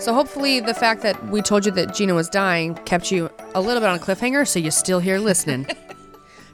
So 0.00 0.12
hopefully 0.12 0.58
the 0.58 0.74
fact 0.74 1.02
that 1.02 1.28
we 1.28 1.42
told 1.42 1.64
you 1.64 1.70
that 1.72 1.94
Gina 1.94 2.14
was 2.14 2.28
dying 2.28 2.74
kept 2.74 3.12
you 3.12 3.30
a 3.54 3.60
little 3.60 3.80
bit 3.80 3.88
on 3.88 3.96
a 3.96 4.00
cliffhanger, 4.00 4.48
so 4.48 4.58
you're 4.58 4.72
still 4.72 4.98
here 4.98 5.18
listening. 5.20 5.64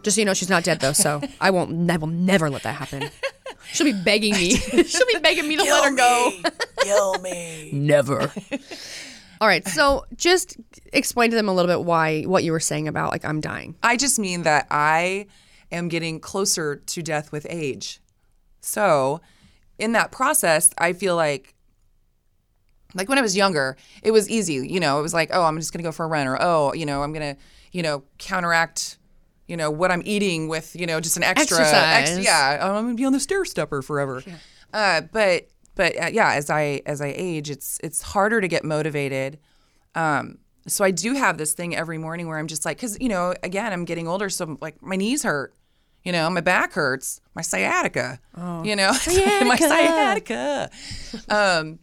Just 0.09 0.15
so 0.15 0.23
you 0.23 0.25
know, 0.25 0.33
she's 0.33 0.49
not 0.49 0.65
dead 0.65 0.81
though, 0.81 0.95
so 0.95 1.21
I 1.41 1.51
won't. 1.51 1.91
I 1.91 1.99
will 1.99 2.07
never 2.07 2.49
let 2.49 2.63
that 2.63 2.77
happen. 2.77 3.11
She'll 3.73 3.85
be 3.85 3.93
begging 3.93 4.33
me. 4.33 4.53
She'll 4.85 5.07
be 5.07 5.19
begging 5.19 5.47
me 5.47 5.57
to 5.57 5.63
let 5.63 5.85
her 5.85 5.95
go. 5.95 6.33
Kill 6.83 7.19
me. 7.19 7.69
Never. 7.75 8.33
All 9.39 9.47
right, 9.47 9.69
so 9.69 10.07
just 10.17 10.57
explain 10.95 11.29
to 11.29 11.37
them 11.37 11.47
a 11.47 11.53
little 11.53 11.71
bit 11.71 11.85
why 11.85 12.23
what 12.23 12.43
you 12.43 12.53
were 12.53 12.61
saying 12.61 12.89
about 12.89 13.13
like 13.13 13.23
I'm 13.23 13.43
dying. 13.43 13.75
I 13.83 13.99
just 13.99 14.19
mean 14.19 14.45
that 14.45 14.67
I 14.71 15.27
am 15.71 15.89
getting 15.89 16.21
closer 16.21 16.77
to 16.77 17.03
death 17.03 17.31
with 17.31 17.47
age. 17.51 18.01
So, 18.63 19.21
in 19.79 19.93
that 19.93 20.11
process, 20.11 20.71
I 20.79 20.95
feel 20.95 21.17
like 21.17 21.55
like 22.95 23.11
when 23.11 23.19
I 23.19 23.23
was 23.23 23.37
younger, 23.37 23.77
it 24.03 24.13
was 24.13 24.31
easy, 24.31 24.67
you 24.67 24.81
know, 24.81 25.01
it 25.01 25.03
was 25.03 25.13
like, 25.13 25.29
oh, 25.35 25.45
I'm 25.45 25.59
just 25.59 25.71
going 25.75 25.83
to 25.83 25.87
go 25.87 25.93
for 25.93 26.07
a 26.07 26.09
run 26.09 26.27
or 26.27 26.39
oh, 26.41 26.73
you 26.73 26.87
know, 26.87 27.03
I'm 27.03 27.13
going 27.13 27.35
to, 27.35 27.41
you 27.73 27.83
know, 27.83 28.05
counteract 28.17 28.98
you 29.49 29.57
know 29.57 29.71
what 29.71 29.91
I'm 29.91 30.03
eating 30.05 30.47
with 30.49 30.77
you 30.77 30.87
know 30.87 31.01
just 31.01 31.17
an 31.17 31.25
extra, 31.25 31.59
Exercise. 31.59 32.19
yeah 32.25 32.59
I'm 32.61 32.85
gonna 32.85 32.95
be 32.95 33.05
on 33.05 33.13
the 33.13 33.21
stair 33.21 33.45
stepper 33.45 33.83
forever 33.83 34.23
uh, 34.73 35.01
but 35.13 35.49
but 35.75 36.01
uh, 36.01 36.07
yeah 36.13 36.33
as 36.35 36.51
I 36.51 36.83
as 36.87 37.01
I 37.01 37.13
age 37.17 37.51
it's 37.51 37.81
it's 37.83 38.03
harder 38.03 38.41
to 38.41 38.49
get 38.49 38.63
motivated 38.65 39.39
um, 39.95 40.39
so 40.67 40.85
I 40.85 40.91
do 40.91 41.15
have 41.15 41.39
this 41.39 41.55
thing 41.55 41.75
every 41.75 41.97
morning 41.99 42.29
where 42.29 42.37
I'm 42.39 42.47
just 42.47 42.65
like, 42.67 42.77
because 42.77 43.01
you 43.01 43.09
know, 43.09 43.35
again, 43.43 43.73
I'm 43.73 43.85
getting 43.87 44.07
older, 44.07 44.29
so 44.29 44.59
like 44.61 44.81
my 44.83 44.97
knees 44.97 45.23
hurt, 45.23 45.55
you 46.05 46.13
know, 46.13 46.29
my 46.29 46.43
back 46.43 46.75
hurts, 46.75 47.23
my 47.35 47.41
sciatica, 47.43 48.21
Oh. 48.37 48.63
you 48.63 48.77
know, 48.77 48.91
my 49.47 49.57
sciatica. 49.57 50.71
um, 51.31 51.79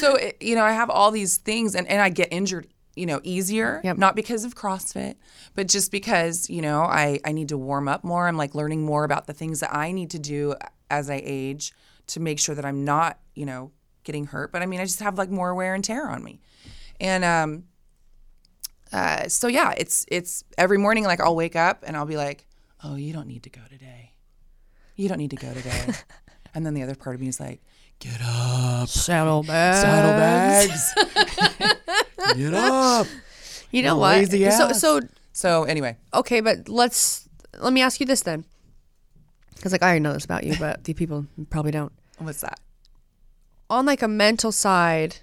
so 0.00 0.16
it, 0.16 0.36
you 0.40 0.56
know, 0.56 0.64
I 0.64 0.72
have 0.72 0.90
all 0.90 1.10
these 1.12 1.36
things, 1.38 1.74
and 1.76 1.86
and 1.86 2.02
I 2.02 2.08
get 2.08 2.28
injured, 2.32 2.66
you 2.96 3.06
know, 3.06 3.20
easier, 3.24 3.80
Yep. 3.84 3.98
not 3.98 4.14
because 4.16 4.44
of 4.44 4.54
CrossFit, 4.54 5.16
but 5.54 5.68
just 5.68 5.90
because 5.90 6.48
you 6.50 6.62
know 6.62 6.82
I 6.82 7.20
I 7.24 7.32
need 7.32 7.48
to 7.48 7.58
warm 7.58 7.88
up 7.88 8.04
more. 8.04 8.28
I'm 8.28 8.36
like 8.36 8.54
learning 8.54 8.84
more 8.84 9.04
about 9.04 9.26
the 9.26 9.32
things 9.32 9.60
that 9.60 9.74
I 9.74 9.92
need 9.92 10.10
to 10.10 10.18
do 10.18 10.54
as 10.90 11.10
I 11.10 11.20
age 11.24 11.72
to 12.08 12.20
make 12.20 12.38
sure 12.38 12.54
that 12.54 12.64
I'm 12.64 12.84
not, 12.84 13.18
you 13.34 13.46
know, 13.46 13.72
getting 14.04 14.26
hurt. 14.26 14.52
But 14.52 14.62
I 14.62 14.66
mean, 14.66 14.80
I 14.80 14.84
just 14.84 15.00
have 15.00 15.16
like 15.18 15.30
more 15.30 15.54
wear 15.54 15.74
and 15.74 15.82
tear 15.84 16.08
on 16.08 16.22
me, 16.24 16.40
and 17.00 17.24
um. 17.24 17.64
Uh, 18.92 19.26
so 19.28 19.48
yeah, 19.48 19.72
it's 19.76 20.06
it's 20.08 20.44
every 20.56 20.78
morning 20.78 21.02
like 21.02 21.20
I'll 21.20 21.34
wake 21.34 21.56
up 21.56 21.82
and 21.84 21.96
I'll 21.96 22.06
be 22.06 22.16
like, 22.16 22.46
"Oh, 22.84 22.94
you 22.94 23.12
don't 23.12 23.26
need 23.26 23.42
to 23.42 23.50
go 23.50 23.60
today. 23.68 24.12
You 24.94 25.08
don't 25.08 25.18
need 25.18 25.30
to 25.30 25.36
go 25.36 25.52
today." 25.52 25.94
and 26.54 26.64
then 26.64 26.74
the 26.74 26.82
other 26.84 26.94
part 26.94 27.16
of 27.16 27.20
me 27.20 27.26
is 27.26 27.40
like, 27.40 27.60
"Get 27.98 28.20
up, 28.22 28.88
Saddlebag. 28.88 29.74
saddlebags. 30.70 30.94
Get 32.36 32.54
up." 32.54 33.06
You 33.70 33.82
know 33.82 33.96
what? 33.96 34.18
Lazy 34.18 34.48
So 34.50 34.68
ass. 34.68 34.80
so 34.80 35.00
So 35.32 35.64
anyway, 35.64 35.96
okay, 36.12 36.40
but 36.40 36.68
let's 36.68 37.28
let 37.58 37.72
me 37.72 37.82
ask 37.82 37.98
you 37.98 38.06
this 38.06 38.20
then, 38.22 38.44
because 39.56 39.72
like 39.72 39.82
I 39.82 39.86
already 39.86 40.00
know 40.00 40.12
this 40.12 40.24
about 40.24 40.44
you, 40.44 40.54
but 40.60 40.84
the 40.84 40.94
people 40.94 41.26
probably 41.50 41.72
don't. 41.72 41.90
what's 42.18 42.40
that? 42.42 42.60
On 43.68 43.84
like 43.84 44.00
a 44.00 44.06
mental 44.06 44.52
side 44.52 45.16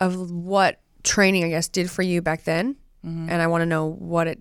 of 0.00 0.30
what 0.30 0.80
training, 1.02 1.44
I 1.44 1.48
guess, 1.48 1.66
did 1.66 1.90
for 1.90 2.02
you 2.02 2.20
back 2.20 2.44
then, 2.44 2.76
and 3.02 3.40
I 3.40 3.46
want 3.46 3.62
to 3.62 3.66
know 3.66 3.86
what 3.86 4.26
it 4.26 4.38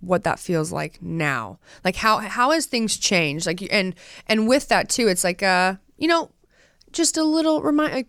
what 0.00 0.24
that 0.24 0.40
feels 0.40 0.72
like 0.72 1.00
now. 1.00 1.60
Like 1.84 1.94
how 1.94 2.18
how 2.18 2.50
has 2.50 2.66
things 2.66 2.96
changed? 2.96 3.46
Like 3.46 3.62
and 3.72 3.94
and 4.26 4.48
with 4.48 4.66
that 4.68 4.88
too, 4.88 5.06
it's 5.06 5.22
like 5.22 5.40
uh 5.42 5.76
you 5.98 6.08
know 6.08 6.30
just 6.90 7.16
a 7.16 7.22
little 7.22 7.62
remind 7.62 7.92
like 7.94 8.08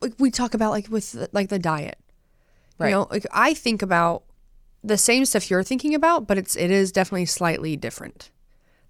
like 0.00 0.14
we 0.20 0.30
talk 0.30 0.54
about 0.54 0.70
like 0.70 0.88
with 0.90 1.26
like 1.32 1.48
the 1.48 1.58
diet. 1.58 1.98
Right. 2.78 2.88
You 2.88 2.94
know, 2.96 3.08
like 3.10 3.26
I 3.32 3.54
think 3.54 3.82
about 3.82 4.24
the 4.82 4.98
same 4.98 5.24
stuff 5.24 5.50
you're 5.50 5.62
thinking 5.62 5.94
about, 5.94 6.26
but 6.26 6.38
it's 6.38 6.56
it 6.56 6.70
is 6.70 6.92
definitely 6.92 7.26
slightly 7.26 7.76
different. 7.76 8.30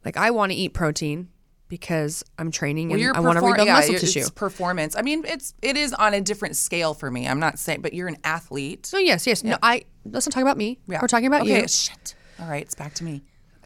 Like 0.05 0.17
I 0.17 0.31
want 0.31 0.53
to 0.53 0.57
eat 0.57 0.75
protein 0.75 1.29
because 1.69 2.25
I'm 2.39 2.51
training 2.51 2.93
and 2.93 3.17
I 3.17 3.21
want 3.21 3.39
to 3.39 3.45
rebuild 3.45 3.67
yeah, 3.67 3.75
muscle 3.75 3.95
tissue. 3.95 4.29
Performance. 4.31 4.97
I 4.97 5.03
mean, 5.03 5.25
it's 5.27 5.55
it 5.63 5.77
is 5.77 5.93
on 5.95 6.15
a 6.15 6.21
different 6.21 6.57
scale 6.57 6.95
for 6.95 7.11
me. 7.11 7.27
I'm 7.27 7.41
not 7.41 7.59
saying, 7.59 7.81
but 7.81 7.95
you're 7.95 8.09
an 8.09 8.19
athlete. 8.25 8.87
So 8.87 8.99
yes, 8.99 9.27
yes. 9.27 9.43
No, 9.43 9.57
I 9.63 9.85
let's 10.05 10.27
not 10.27 10.33
talk 10.33 10.43
about 10.43 10.57
me. 10.57 10.79
Yeah. 10.87 11.01
We're 11.01 11.09
talking 11.09 11.27
about 11.27 11.43
okay, 11.43 11.63
you. 11.63 11.69
Shit. 11.69 12.15
All 12.41 12.49
right, 12.49 12.63
it's 12.63 12.75
back 12.75 12.95
to 12.95 13.05
me. 13.05 13.23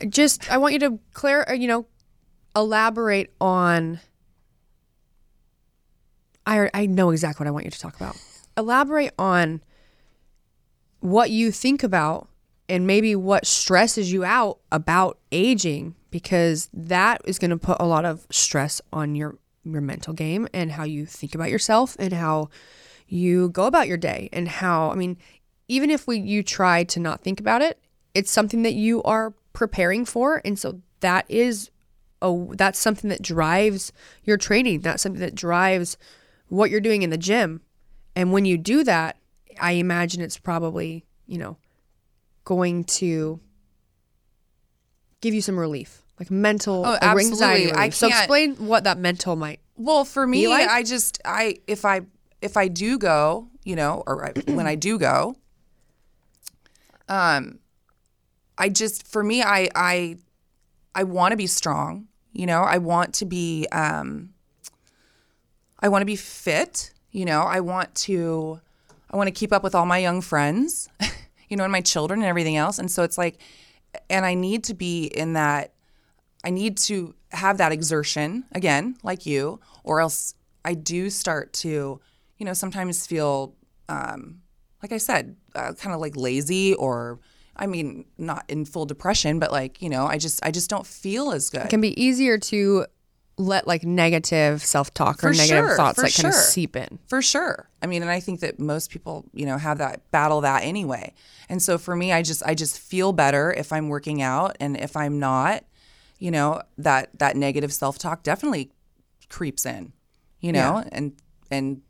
Just 0.08 0.50
I 0.50 0.58
want 0.58 0.74
you 0.74 0.78
to 0.80 0.98
clear, 1.12 1.44
uh, 1.48 1.52
you 1.52 1.66
know, 1.66 1.86
elaborate 2.54 3.32
on. 3.40 4.00
I 6.46 6.70
I 6.72 6.86
know 6.86 7.10
exactly 7.10 7.44
what 7.44 7.48
I 7.48 7.52
want 7.52 7.64
you 7.64 7.70
to 7.70 7.80
talk 7.80 7.96
about. 7.96 8.16
Elaborate 8.56 9.12
on 9.18 9.60
what 11.00 11.30
you 11.30 11.50
think 11.50 11.82
about 11.82 12.28
and 12.68 12.86
maybe 12.86 13.14
what 13.16 13.46
stresses 13.46 14.12
you 14.12 14.24
out 14.24 14.58
about 14.70 15.18
aging 15.32 15.94
because 16.10 16.68
that 16.72 17.20
is 17.24 17.38
going 17.38 17.50
to 17.50 17.56
put 17.56 17.76
a 17.80 17.86
lot 17.86 18.04
of 18.04 18.26
stress 18.30 18.80
on 18.92 19.14
your 19.14 19.38
your 19.64 19.80
mental 19.82 20.14
game 20.14 20.48
and 20.54 20.72
how 20.72 20.84
you 20.84 21.04
think 21.04 21.34
about 21.34 21.50
yourself 21.50 21.94
and 21.98 22.12
how 22.14 22.48
you 23.06 23.50
go 23.50 23.66
about 23.66 23.86
your 23.86 23.98
day 23.98 24.28
and 24.32 24.48
how 24.48 24.90
I 24.90 24.94
mean 24.94 25.18
even 25.68 25.90
if 25.90 26.06
we 26.06 26.18
you 26.18 26.42
try 26.42 26.84
to 26.84 27.00
not 27.00 27.20
think 27.20 27.38
about 27.38 27.60
it 27.60 27.78
it's 28.14 28.30
something 28.30 28.62
that 28.62 28.74
you 28.74 29.02
are 29.02 29.34
preparing 29.52 30.04
for 30.06 30.40
and 30.44 30.58
so 30.58 30.80
that 31.00 31.26
is 31.28 31.70
a 32.22 32.46
that's 32.52 32.78
something 32.78 33.10
that 33.10 33.22
drives 33.22 33.92
your 34.24 34.36
training. 34.36 34.80
That's 34.80 35.02
something 35.02 35.20
that 35.20 35.34
drives 35.34 35.96
what 36.48 36.70
you're 36.70 36.80
doing 36.80 37.02
in 37.02 37.10
the 37.10 37.18
gym. 37.18 37.60
And 38.16 38.32
when 38.32 38.44
you 38.44 38.58
do 38.58 38.82
that 38.84 39.16
I 39.60 39.72
imagine 39.72 40.20
it's 40.22 40.38
probably 40.38 41.04
you 41.26 41.38
know 41.38 41.56
going 42.44 42.84
to 42.84 43.40
give 45.20 45.34
you 45.34 45.42
some 45.42 45.58
relief, 45.58 46.02
like 46.18 46.30
mental 46.30 46.84
Oh, 46.86 46.98
anxiety 47.02 47.70
I 47.72 47.76
relief. 47.76 47.94
So 47.94 48.08
can't- 48.08 48.18
explain 48.20 48.54
what 48.66 48.84
that 48.84 48.98
mental 48.98 49.36
might. 49.36 49.60
Well, 49.76 50.04
for 50.04 50.26
me, 50.26 50.48
like? 50.48 50.68
I 50.68 50.82
just 50.82 51.20
I 51.24 51.58
if 51.66 51.84
I 51.84 52.02
if 52.40 52.56
I 52.56 52.68
do 52.68 52.98
go, 52.98 53.48
you 53.64 53.76
know, 53.76 54.02
or 54.06 54.26
I, 54.26 54.32
when 54.52 54.66
I 54.66 54.74
do 54.74 54.98
go, 54.98 55.36
um, 57.08 57.58
I 58.56 58.68
just 58.68 59.06
for 59.06 59.22
me, 59.22 59.42
I 59.42 59.68
I 59.74 60.16
I 60.94 61.04
want 61.04 61.32
to 61.32 61.36
be 61.36 61.46
strong. 61.46 62.08
You 62.32 62.46
know, 62.46 62.62
I 62.62 62.78
want 62.78 63.14
to 63.14 63.24
be 63.24 63.66
um 63.72 64.30
I 65.80 65.88
want 65.88 66.02
to 66.02 66.06
be 66.06 66.16
fit, 66.16 66.92
you 67.12 67.24
know, 67.24 67.42
I 67.42 67.60
want 67.60 67.94
to 68.06 68.60
I 69.10 69.16
want 69.16 69.28
to 69.28 69.32
keep 69.32 69.52
up 69.52 69.62
with 69.62 69.74
all 69.74 69.86
my 69.86 69.98
young 69.98 70.20
friends, 70.20 70.88
you 71.48 71.56
know, 71.56 71.64
and 71.64 71.72
my 71.72 71.80
children 71.80 72.20
and 72.20 72.28
everything 72.28 72.56
else. 72.56 72.78
And 72.78 72.90
so 72.90 73.02
it's 73.02 73.18
like 73.18 73.38
and 74.10 74.26
I 74.26 74.34
need 74.34 74.64
to 74.64 74.74
be 74.74 75.06
in 75.06 75.34
that 75.34 75.72
I 76.44 76.50
need 76.50 76.76
to 76.78 77.14
have 77.32 77.58
that 77.58 77.72
exertion 77.72 78.44
again, 78.52 78.96
like 79.02 79.26
you, 79.26 79.60
or 79.82 80.00
else 80.00 80.34
I 80.64 80.74
do 80.74 81.10
start 81.10 81.52
to, 81.54 82.00
you 82.36 82.46
know, 82.46 82.52
sometimes 82.52 83.06
feel, 83.06 83.54
um, 83.88 84.40
like 84.82 84.92
I 84.92 84.98
said, 84.98 85.36
uh, 85.54 85.72
kind 85.72 85.94
of 85.94 86.00
like 86.00 86.16
lazy 86.16 86.74
or, 86.74 87.18
I 87.56 87.66
mean, 87.66 88.04
not 88.18 88.44
in 88.48 88.64
full 88.64 88.86
depression, 88.86 89.40
but 89.40 89.50
like, 89.50 89.82
you 89.82 89.88
know, 89.88 90.06
I 90.06 90.16
just, 90.16 90.44
I 90.44 90.52
just 90.52 90.70
don't 90.70 90.86
feel 90.86 91.32
as 91.32 91.50
good. 91.50 91.62
It 91.62 91.70
can 91.70 91.80
be 91.80 92.00
easier 92.00 92.38
to 92.38 92.86
let 93.38 93.66
like 93.66 93.84
negative 93.84 94.62
self 94.62 94.92
talk 94.92 95.18
or 95.24 95.32
For 95.32 95.36
negative 95.36 95.66
sure, 95.66 95.76
thoughts 95.76 95.96
for 95.96 96.02
like 96.02 96.14
kind 96.14 96.28
of 96.28 96.34
seep 96.34 96.74
in. 96.76 96.98
For 97.06 97.22
sure. 97.22 97.68
I 97.80 97.86
mean, 97.86 98.02
and 98.02 98.10
I 98.10 98.20
think 98.20 98.40
that 98.40 98.58
most 98.58 98.90
people, 98.90 99.24
you 99.32 99.46
know, 99.46 99.56
have 99.56 99.78
that 99.78 100.10
battle 100.10 100.40
that 100.42 100.64
anyway. 100.64 101.14
And 101.48 101.62
so 101.62 101.78
for 101.78 101.94
me, 101.94 102.12
I 102.12 102.22
just 102.22 102.42
I 102.44 102.54
just 102.54 102.78
feel 102.78 103.12
better 103.12 103.52
if 103.52 103.72
I'm 103.72 103.88
working 103.88 104.20
out 104.20 104.56
and 104.60 104.76
if 104.76 104.96
I'm 104.96 105.18
not, 105.20 105.64
you 106.18 106.30
know, 106.30 106.60
that 106.78 107.16
that 107.18 107.36
negative 107.36 107.72
self-talk 107.72 108.22
definitely 108.24 108.70
creeps 109.28 109.64
in, 109.64 109.92
you 110.40 110.52
know, 110.52 110.84
and 110.90 111.12
and 111.50 111.82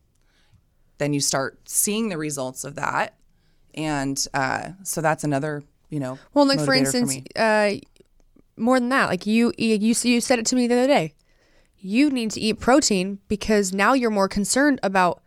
then 0.98 1.12
you 1.12 1.20
start 1.20 1.58
seeing 1.66 2.08
the 2.11 2.18
results 2.18 2.64
of 2.64 2.74
that. 2.74 3.14
And 3.74 4.22
uh, 4.34 4.70
so 4.82 5.00
that's 5.00 5.24
another, 5.24 5.62
you 5.88 6.00
know, 6.00 6.18
Well, 6.34 6.46
like 6.46 6.61
for 6.61 6.74
instance, 6.74 7.14
me. 7.14 7.24
uh, 7.37 7.74
more 8.56 8.80
than 8.80 8.88
that, 8.88 9.08
like 9.08 9.24
you, 9.24 9.52
you, 9.56 9.94
you 10.02 10.20
said 10.20 10.40
it 10.40 10.46
to 10.46 10.56
me 10.56 10.66
the 10.66 10.74
other 10.74 10.87
day. 10.88 11.14
You 11.81 12.11
need 12.11 12.31
to 12.33 12.41
eat 12.41 12.61
protein 12.61 13.19
because 13.29 13.73
now 13.73 13.93
you're 13.93 14.11
more 14.11 14.29
concerned 14.29 14.81
about 14.83 15.23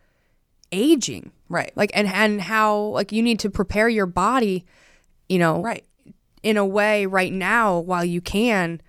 aging, 0.72 1.32
right, 1.50 1.72
like 1.76 1.92
and 1.94 2.08
and 2.08 2.42
how 2.42 2.78
like 2.78 3.12
you 3.12 3.22
need 3.22 3.40
to 3.40 3.50
prepare 3.50 3.88
your 3.90 4.06
body, 4.06 4.66
you 5.30 5.40
know, 5.40 5.62
right, 5.62 5.86
in 6.44 6.58
a 6.58 6.66
way 6.66 7.06
right 7.06 7.32
now 7.32 7.80
while 7.80 8.04
you 8.04 8.22
can 8.22 8.82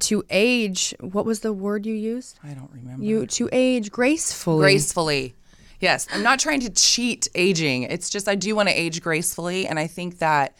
to 0.00 0.24
age. 0.30 0.94
What 1.00 1.24
was 1.24 1.40
the 1.40 1.52
word 1.52 1.86
you 1.86 1.94
used? 1.94 2.38
I 2.42 2.54
don't 2.54 2.70
remember. 2.72 3.04
You 3.04 3.26
to 3.26 3.48
age 3.52 3.90
gracefully. 3.90 4.60
gracefully. 4.60 5.34
Yes, 5.80 6.06
I'm 6.12 6.22
not 6.22 6.38
trying 6.38 6.60
to 6.60 6.70
cheat 6.70 7.28
aging. 7.34 7.84
It's 7.84 8.08
just 8.08 8.28
I 8.28 8.34
do 8.34 8.56
want 8.56 8.68
to 8.68 8.74
age 8.74 9.02
gracefully, 9.02 9.66
and 9.66 9.78
I 9.78 9.86
think 9.86 10.18
that 10.18 10.56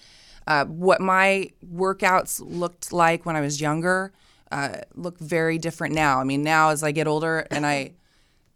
uh, 0.47 0.67
what 0.67 1.01
my 1.01 1.51
workouts 1.75 2.41
looked 2.45 2.93
like 2.93 3.25
when 3.25 3.37
I 3.37 3.41
was 3.41 3.61
younger 3.61 4.13
uh, 4.55 4.81
look 4.95 5.19
very 5.19 5.59
different 5.59 5.95
now. 5.95 6.21
I 6.21 6.25
mean, 6.25 6.43
now 6.43 6.71
as 6.71 6.83
I 6.83 6.93
get 6.93 7.07
older 7.07 7.47
and 7.51 7.67
I, 7.67 7.93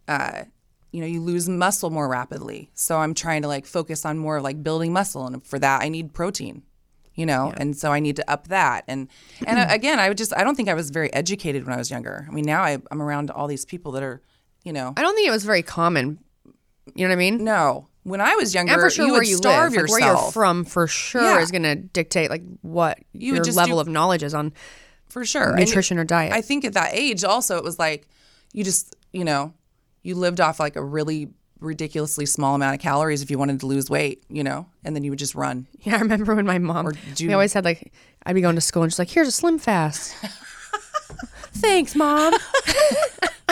uh, 0.07 0.43
you 0.91 1.01
know, 1.01 1.07
you 1.07 1.21
lose 1.21 1.47
muscle 1.47 1.89
more 1.91 2.07
rapidly. 2.07 2.69
So 2.73 2.97
I'm 2.97 3.13
trying 3.13 3.41
to 3.43 3.47
like 3.47 3.65
focus 3.65 4.05
on 4.05 4.17
more 4.17 4.37
of 4.37 4.43
like 4.43 4.63
building 4.63 4.91
muscle, 4.93 5.27
and 5.27 5.43
for 5.43 5.59
that 5.59 5.83
I 5.83 5.89
need 5.89 6.13
protein. 6.13 6.63
You 7.15 7.25
know, 7.25 7.53
and 7.57 7.75
so 7.75 7.91
I 7.91 7.99
need 7.99 8.15
to 8.15 8.31
up 8.31 8.47
that. 8.47 8.85
And 8.87 9.09
and 9.45 9.59
uh, 9.59 9.65
again, 9.69 9.99
I 9.99 10.07
would 10.07 10.17
just 10.17 10.33
I 10.35 10.43
don't 10.45 10.55
think 10.55 10.69
I 10.69 10.73
was 10.73 10.89
very 10.89 11.11
educated 11.13 11.65
when 11.65 11.73
I 11.73 11.77
was 11.77 11.91
younger. 11.91 12.25
I 12.29 12.31
mean, 12.31 12.45
now 12.45 12.61
I, 12.63 12.77
I'm 12.91 13.01
around 13.01 13.29
all 13.29 13.47
these 13.47 13.65
people 13.65 13.91
that 13.91 14.03
are, 14.03 14.21
you 14.63 14.71
know, 14.71 14.93
I 14.95 15.01
don't 15.01 15.15
think 15.15 15.27
it 15.27 15.31
was 15.31 15.43
very 15.43 15.61
common. 15.61 16.19
You 16.95 17.05
know 17.05 17.09
what 17.09 17.21
I 17.21 17.29
mean? 17.31 17.43
no. 17.43 17.87
When 18.03 18.21
I 18.21 18.35
was 18.35 18.53
younger, 18.55 18.71
And 18.73 18.81
for 18.81 18.89
sure, 18.89 19.05
you 19.05 19.11
where 19.11 19.21
would 19.21 19.27
you 19.27 19.35
starve 19.35 19.73
live, 19.73 19.81
like 19.81 19.89
yourself. 19.89 20.01
where 20.01 20.23
you're 20.23 20.31
from, 20.31 20.63
for 20.65 20.87
sure, 20.87 21.21
Yeah. 21.21 21.41
is 21.41 21.51
going 21.51 21.63
to 21.63 21.75
dictate 21.75 22.29
like 22.29 22.41
what 22.61 22.97
You 23.11 23.33
would 23.33 23.45
your 23.45 23.53
level 23.53 23.75
do- 23.75 23.81
of 23.81 23.87
knowledge 23.89 24.23
is 24.23 24.33
on 24.33 24.53
for 25.09 25.25
sure. 25.25 25.51
And 25.55 25.59
nutrition 25.59 25.97
or 25.97 26.03
diet. 26.05 26.31
I 26.33 26.41
think 26.41 26.63
at 26.65 26.73
that 26.73 26.93
age, 26.93 27.23
also, 27.23 27.57
it 27.57 27.63
was 27.63 27.77
like 27.79 28.07
you 28.53 28.63
just, 28.63 28.95
you 29.11 29.23
know, 29.23 29.53
you 30.03 30.15
lived 30.15 30.39
off 30.39 30.59
like 30.59 30.75
a 30.75 30.83
really 30.83 31.29
ridiculously 31.59 32.25
small 32.25 32.55
amount 32.55 32.73
of 32.75 32.79
calories 32.81 33.21
if 33.21 33.29
you 33.29 33.37
wanted 33.37 33.59
to 33.59 33.65
lose 33.65 33.89
weight, 33.89 34.23
you 34.29 34.43
know, 34.43 34.65
and 34.85 34.95
then 34.95 35.03
you 35.03 35.11
would 35.11 35.19
just 35.19 35.35
run. 35.35 35.67
Yeah, 35.81 35.97
I 35.97 35.99
remember 35.99 36.33
when 36.33 36.45
my 36.45 36.57
mom. 36.57 36.91
do- 37.15 37.27
we 37.27 37.33
always 37.33 37.51
had 37.53 37.65
like, 37.65 37.91
I'd 38.25 38.33
be 38.33 38.41
going 38.41 38.55
to 38.55 38.61
school 38.61 38.83
and 38.83 38.91
she's 38.91 38.99
like, 38.99 39.09
"Here's 39.09 39.27
a 39.27 39.31
Slim 39.31 39.59
Fast." 39.59 40.13
Thanks, 41.53 41.95
mom. 41.95 42.33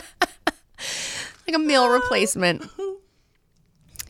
like 1.47 1.55
a 1.55 1.59
meal 1.59 1.89
replacement. 1.93 2.63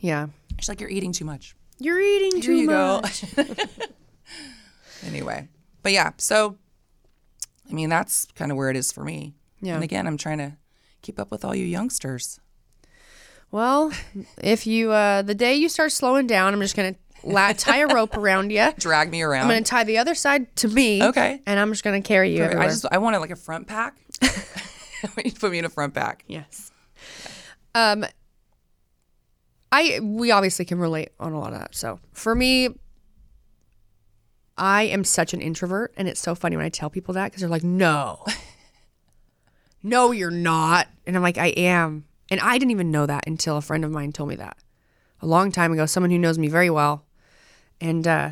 Yeah, 0.01 0.27
She's 0.59 0.69
like, 0.69 0.79
you're 0.81 0.89
eating 0.89 1.11
too 1.11 1.25
much. 1.25 1.55
you're 1.79 1.99
eating 2.01 2.41
too 2.41 2.53
you 2.55 2.67
go. 2.67 3.01
much. 3.01 3.23
Anyway, 5.05 5.47
but 5.83 5.91
yeah, 5.91 6.11
so 6.17 6.57
I 7.69 7.73
mean, 7.73 7.89
that's 7.89 8.25
kind 8.35 8.51
of 8.51 8.57
where 8.57 8.69
it 8.69 8.75
is 8.75 8.91
for 8.91 9.03
me. 9.03 9.33
Yeah. 9.61 9.75
And 9.75 9.83
again, 9.83 10.07
I'm 10.07 10.17
trying 10.17 10.37
to 10.37 10.57
keep 11.01 11.19
up 11.19 11.31
with 11.31 11.43
all 11.43 11.55
you 11.55 11.65
youngsters. 11.65 12.39
Well, 13.51 13.91
if 14.37 14.67
you 14.67 14.91
uh 14.91 15.21
the 15.21 15.35
day 15.35 15.55
you 15.55 15.69
start 15.69 15.91
slowing 15.91 16.27
down, 16.27 16.53
I'm 16.53 16.61
just 16.61 16.75
gonna 16.75 16.95
la- 17.23 17.53
tie 17.57 17.79
a 17.79 17.87
rope 17.87 18.17
around 18.17 18.51
you. 18.51 18.73
Drag 18.77 19.09
me 19.09 19.21
around. 19.21 19.43
I'm 19.43 19.49
gonna 19.49 19.61
tie 19.61 19.83
the 19.83 19.97
other 19.97 20.15
side 20.15 20.53
to 20.57 20.67
me. 20.67 21.01
Okay. 21.03 21.41
And 21.45 21.59
I'm 21.59 21.71
just 21.71 21.83
gonna 21.83 22.01
carry 22.01 22.35
you. 22.35 22.43
I 22.45 22.67
just 22.67 22.85
I 22.91 22.97
wanted 22.97 23.19
like 23.19 23.31
a 23.31 23.35
front 23.35 23.67
pack. 23.67 23.95
you 25.23 25.31
put 25.31 25.51
me 25.51 25.59
in 25.59 25.65
a 25.65 25.69
front 25.69 25.93
pack. 25.93 26.23
Yes. 26.27 26.71
Um 27.73 28.05
I 29.71 29.99
we 30.01 30.31
obviously 30.31 30.65
can 30.65 30.79
relate 30.79 31.09
on 31.19 31.33
a 31.33 31.39
lot 31.39 31.53
of 31.53 31.59
that. 31.59 31.75
So, 31.75 31.99
for 32.13 32.33
me 32.35 32.69
I 34.57 34.83
am 34.83 35.03
such 35.03 35.33
an 35.33 35.41
introvert 35.41 35.93
and 35.97 36.07
it's 36.07 36.19
so 36.19 36.35
funny 36.35 36.55
when 36.55 36.65
I 36.65 36.69
tell 36.69 36.89
people 36.89 37.13
that 37.13 37.31
cuz 37.31 37.41
they're 37.41 37.49
like, 37.49 37.63
"No." 37.63 38.25
no, 39.83 40.11
you're 40.11 40.31
not. 40.31 40.87
And 41.05 41.15
I'm 41.15 41.23
like, 41.23 41.37
"I 41.37 41.47
am." 41.47 42.05
And 42.29 42.39
I 42.39 42.57
didn't 42.57 42.71
even 42.71 42.91
know 42.91 43.05
that 43.05 43.27
until 43.27 43.57
a 43.57 43.61
friend 43.61 43.85
of 43.85 43.91
mine 43.91 44.11
told 44.11 44.29
me 44.29 44.35
that. 44.35 44.57
A 45.21 45.27
long 45.27 45.51
time 45.51 45.71
ago, 45.71 45.85
someone 45.85 46.11
who 46.11 46.17
knows 46.17 46.37
me 46.37 46.47
very 46.47 46.69
well. 46.69 47.05
And 47.79 48.07
uh 48.07 48.31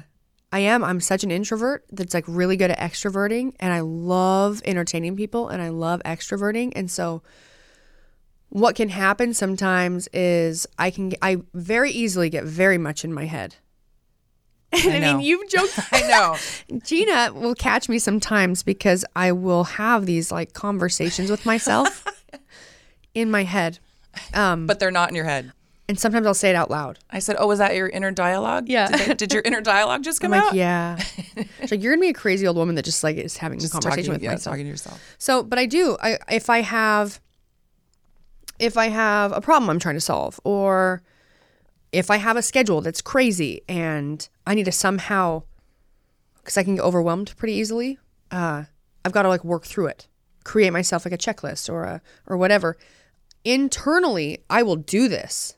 I 0.52 0.60
am. 0.60 0.86
I'm 0.86 1.02
such 1.02 1.26
an 1.26 1.32
introvert 1.32 1.84
that's 1.92 2.14
like 2.14 2.24
really 2.28 2.56
good 2.56 2.72
at 2.72 2.80
extroverting 2.80 3.54
and 3.60 3.74
I 3.74 3.82
love 3.82 4.62
entertaining 4.64 5.18
people 5.18 5.50
and 5.50 5.62
I 5.62 5.68
love 5.68 6.02
extroverting. 6.06 6.72
And 6.78 6.90
so 6.90 7.24
what 8.48 8.76
can 8.76 8.88
happen 8.88 9.34
sometimes 9.34 10.08
is 10.14 10.66
I 10.80 10.92
can 10.92 11.12
I 11.22 11.42
very 11.54 11.92
easily 11.92 12.30
get 12.30 12.46
very 12.46 12.78
much 12.78 13.04
in 13.04 13.14
my 13.14 13.26
head. 13.26 13.56
And 14.86 14.94
I, 14.94 15.00
know. 15.00 15.18
mean, 15.18 15.26
you've 15.26 15.50
joked. 15.50 15.80
I 15.94 16.02
know. 16.70 16.80
Gina 16.84 17.32
will 17.34 17.56
catch 17.56 17.88
me 17.88 17.98
sometimes 18.00 18.62
because 18.64 19.06
I 19.16 19.32
will 19.32 19.64
have 19.64 20.06
these 20.06 20.32
like 20.32 20.54
conversations 20.54 21.32
with 21.32 21.46
myself 21.46 22.04
in 23.14 23.32
my 23.32 23.44
head. 23.44 23.80
Um, 24.34 24.66
but 24.68 24.80
they're 24.80 24.92
not 24.92 25.10
in 25.10 25.16
your 25.16 25.26
head. 25.26 25.52
and 25.88 25.98
sometimes 26.00 26.26
I'll 26.28 26.34
say 26.34 26.50
it 26.50 26.56
out 26.56 26.70
loud. 26.72 27.00
I 27.10 27.20
said, 27.20 27.36
"Oh, 27.40 27.48
was 27.48 27.60
that 27.60 27.76
your 27.76 27.88
inner 27.88 28.12
dialogue? 28.12 28.68
Yeah. 28.68 28.88
Did, 28.90 29.18
did 29.18 29.34
your 29.34 29.44
inner 29.46 29.62
dialogue 29.62 30.04
just 30.04 30.20
come 30.20 30.34
I'm 30.34 30.40
like, 30.40 30.50
out? 30.50 30.56
yeah. 30.56 30.98
Like, 31.72 31.82
you're 31.82 31.94
gonna 31.94 32.02
be 32.02 32.10
a 32.10 32.14
crazy 32.14 32.46
old 32.48 32.58
woman 32.58 32.76
that 32.76 32.84
just 32.86 33.04
like 33.04 33.18
is 33.18 33.38
having 33.38 33.64
a 33.64 33.70
conversation 33.70 33.98
talking, 34.04 34.12
with 34.14 34.24
yeah, 34.24 34.32
myself. 34.32 34.54
talking 34.54 34.66
to 34.66 34.70
yourself. 34.70 35.02
So, 35.18 35.44
but 35.44 35.58
I 35.60 35.66
do. 35.66 35.98
I 36.02 36.18
if 36.30 36.50
I 36.50 36.62
have 36.62 37.22
if 38.60 38.78
I 38.78 38.88
have 38.88 39.32
a 39.32 39.42
problem 39.42 39.70
I'm 39.70 39.80
trying 39.80 39.96
to 39.96 40.02
solve 40.02 40.40
or 40.44 41.02
if 41.96 42.12
I 42.12 42.18
have 42.18 42.36
a 42.36 42.42
schedule 42.42 42.82
that's 42.82 43.02
crazy 43.02 43.62
and 43.70 44.28
I 44.46 44.54
need 44.54 44.66
to 44.66 44.72
somehow 44.72 45.44
cuz 46.44 46.58
I 46.58 46.64
can 46.64 46.76
get 46.76 46.84
overwhelmed 46.84 47.34
pretty 47.38 47.54
easily, 47.54 47.98
uh 48.32 48.66
I've 49.04 49.12
got 49.12 49.22
to 49.22 49.30
like 49.30 49.44
work 49.46 49.66
through 49.66 49.88
it. 49.88 50.08
Create 50.44 50.74
myself 50.74 51.06
like 51.06 51.14
a 51.14 51.18
checklist 51.18 51.72
or 51.72 51.84
a 51.84 52.02
or 52.28 52.38
whatever. 52.38 52.78
Internally, 53.44 54.44
I 54.50 54.64
will 54.64 54.76
do 54.76 55.08
this. 55.08 55.56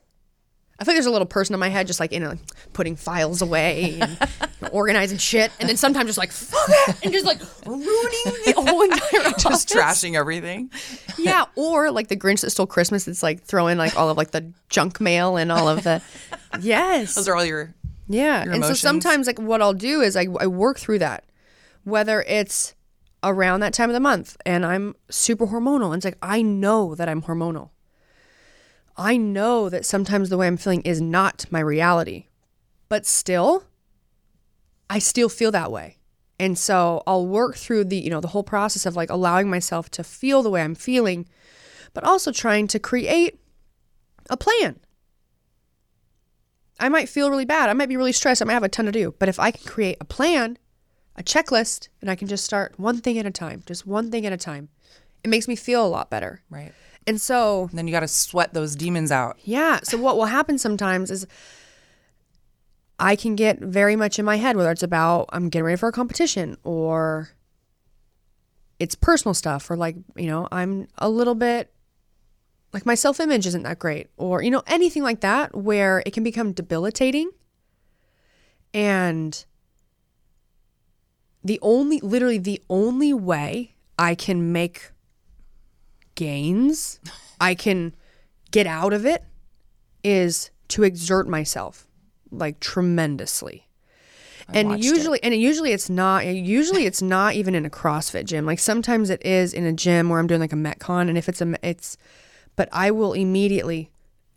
I 0.80 0.84
feel 0.84 0.92
like 0.92 0.96
there's 0.96 1.06
a 1.06 1.10
little 1.10 1.26
person 1.26 1.54
in 1.54 1.60
my 1.60 1.68
head 1.70 1.88
just 1.88 1.98
like 1.98 2.12
in 2.12 2.22
a, 2.22 2.38
putting 2.72 2.94
files 2.94 3.42
away 3.42 3.98
and 4.00 4.18
organizing 4.72 5.18
shit, 5.18 5.50
and 5.58 5.68
then 5.68 5.76
sometimes 5.76 6.06
just 6.08 6.18
like 6.18 6.30
fuck 6.30 6.68
it, 6.68 6.96
and 7.02 7.12
just 7.12 7.26
like 7.26 7.40
ruining 7.66 7.84
the 8.46 8.54
whole 8.56 8.82
entire 8.82 9.32
Just 9.32 9.46
office. 9.46 9.64
trashing 9.66 10.14
everything. 10.14 10.70
Yeah, 11.18 11.46
or 11.56 11.90
like 11.90 12.06
the 12.08 12.16
Grinch 12.16 12.42
that 12.42 12.50
stole 12.50 12.66
Christmas. 12.68 13.08
It's 13.08 13.22
like 13.24 13.42
throwing 13.42 13.76
like 13.76 13.96
all 13.96 14.08
of 14.08 14.16
like 14.16 14.30
the 14.30 14.52
junk 14.68 15.00
mail 15.00 15.36
and 15.36 15.50
all 15.50 15.68
of 15.68 15.82
the 15.82 16.00
yes, 16.60 17.14
Those 17.16 17.26
are 17.28 17.34
all 17.34 17.44
your 17.44 17.74
yeah. 18.06 18.44
your 18.44 18.54
And 18.54 18.64
so 18.64 18.74
sometimes 18.74 19.26
like 19.26 19.38
what 19.40 19.60
I'll 19.60 19.74
do 19.74 20.00
is 20.00 20.16
I 20.16 20.26
I 20.38 20.46
work 20.46 20.78
through 20.78 21.00
that, 21.00 21.24
whether 21.82 22.22
it's 22.22 22.74
around 23.24 23.58
that 23.60 23.74
time 23.74 23.90
of 23.90 23.94
the 23.94 24.00
month 24.00 24.36
and 24.46 24.64
I'm 24.64 24.94
super 25.10 25.48
hormonal. 25.48 25.86
And 25.86 25.96
it's 25.96 26.04
like 26.04 26.18
I 26.22 26.40
know 26.40 26.94
that 26.94 27.08
I'm 27.08 27.22
hormonal. 27.22 27.70
I 28.98 29.16
know 29.16 29.68
that 29.68 29.86
sometimes 29.86 30.28
the 30.28 30.36
way 30.36 30.48
I'm 30.48 30.56
feeling 30.56 30.82
is 30.82 31.00
not 31.00 31.46
my 31.50 31.60
reality, 31.60 32.26
but 32.88 33.06
still, 33.06 33.64
I 34.90 34.98
still 34.98 35.28
feel 35.28 35.52
that 35.52 35.70
way. 35.70 35.98
And 36.40 36.58
so 36.58 37.02
I'll 37.06 37.26
work 37.26 37.56
through 37.56 37.84
the, 37.84 37.96
you 37.96 38.10
know, 38.10 38.20
the 38.20 38.28
whole 38.28 38.42
process 38.42 38.86
of 38.86 38.96
like 38.96 39.10
allowing 39.10 39.48
myself 39.48 39.88
to 39.92 40.04
feel 40.04 40.42
the 40.42 40.50
way 40.50 40.62
I'm 40.62 40.74
feeling, 40.74 41.28
but 41.94 42.04
also 42.04 42.32
trying 42.32 42.66
to 42.68 42.78
create 42.78 43.40
a 44.28 44.36
plan. 44.36 44.80
I 46.80 46.88
might 46.88 47.08
feel 47.08 47.30
really 47.30 47.44
bad. 47.44 47.70
I 47.70 47.72
might 47.72 47.88
be 47.88 47.96
really 47.96 48.12
stressed. 48.12 48.42
I 48.42 48.44
might 48.44 48.52
have 48.52 48.62
a 48.62 48.68
ton 48.68 48.86
to 48.86 48.92
do. 48.92 49.14
But 49.18 49.28
if 49.28 49.38
I 49.38 49.50
can 49.50 49.66
create 49.66 49.96
a 50.00 50.04
plan, 50.04 50.58
a 51.16 51.22
checklist 51.22 51.88
and 52.00 52.10
I 52.10 52.14
can 52.14 52.28
just 52.28 52.44
start 52.44 52.78
one 52.78 53.00
thing 53.00 53.18
at 53.18 53.26
a 53.26 53.30
time, 53.30 53.62
just 53.66 53.86
one 53.86 54.10
thing 54.10 54.26
at 54.26 54.32
a 54.32 54.36
time. 54.36 54.68
It 55.24 55.28
makes 55.28 55.48
me 55.48 55.56
feel 55.56 55.84
a 55.84 55.88
lot 55.88 56.10
better. 56.10 56.42
Right. 56.48 56.72
And 57.08 57.20
so, 57.20 57.68
And 57.70 57.78
then 57.78 57.88
you 57.88 57.92
got 57.92 58.00
to 58.00 58.08
sweat 58.08 58.52
those 58.52 58.76
demons 58.76 59.10
out. 59.10 59.38
yeah. 59.42 59.80
So, 59.82 59.96
what 59.96 60.16
will 60.16 60.26
happen 60.26 60.58
sometimes 60.58 61.10
is 61.10 61.26
I 62.98 63.16
can 63.16 63.34
get 63.34 63.60
very 63.60 63.96
much 63.96 64.18
in 64.18 64.24
my 64.24 64.36
head, 64.36 64.56
whether 64.56 64.70
it's 64.70 64.82
about 64.82 65.30
I'm 65.32 65.48
getting 65.48 65.64
ready 65.64 65.76
for 65.78 65.88
a 65.88 65.92
competition 65.92 66.56
or 66.64 67.30
it's 68.78 68.94
personal 68.94 69.34
stuff, 69.34 69.70
or 69.70 69.76
like, 69.76 69.96
you 70.16 70.26
know, 70.26 70.48
I'm 70.52 70.86
a 70.98 71.08
little 71.08 71.34
bit 71.34 71.72
like 72.72 72.84
my 72.84 72.94
self 72.94 73.20
image 73.20 73.46
isn't 73.46 73.62
that 73.62 73.78
great, 73.78 74.08
or, 74.18 74.42
you 74.42 74.50
know, 74.50 74.62
anything 74.66 75.02
like 75.02 75.20
that 75.20 75.56
where 75.56 76.02
it 76.04 76.12
can 76.12 76.22
become 76.22 76.52
debilitating. 76.52 77.30
And 78.74 79.44
the 81.42 81.58
only, 81.62 82.00
literally, 82.00 82.36
the 82.38 82.60
only 82.68 83.14
way 83.14 83.74
I 83.98 84.14
can 84.14 84.52
make 84.52 84.90
gains, 86.18 86.98
I 87.40 87.54
can 87.54 87.94
get 88.50 88.66
out 88.66 88.92
of 88.92 89.06
it 89.06 89.22
is 90.02 90.50
to 90.68 90.82
exert 90.82 91.28
myself 91.28 91.86
like 92.30 92.58
tremendously. 92.60 93.68
and 94.52 94.68
watched 94.70 94.84
it. 94.84 94.86
usually 94.86 95.22
and 95.22 95.34
usually 95.34 95.72
it's 95.72 95.88
not 95.88 96.26
usually 96.26 96.86
it's 96.86 97.00
not 97.00 97.34
even 97.34 97.54
in 97.54 97.64
a 97.64 97.70
CrossFit 97.70 98.24
gym. 98.24 98.44
Like 98.44 98.58
sometimes 98.58 99.10
it 99.10 99.24
is 99.24 99.54
in 99.54 99.64
a 99.64 99.72
gym 99.72 100.08
where 100.08 100.18
I'm 100.18 100.26
doing 100.26 100.40
like 100.40 100.52
a 100.52 100.56
Metcon 100.56 101.08
and 101.08 101.16
if 101.16 101.28
it's 101.28 101.40
a 101.40 101.54
it's 101.62 101.96
but 102.56 102.68
I 102.72 102.90
will 102.90 103.12
immediately 103.12 103.90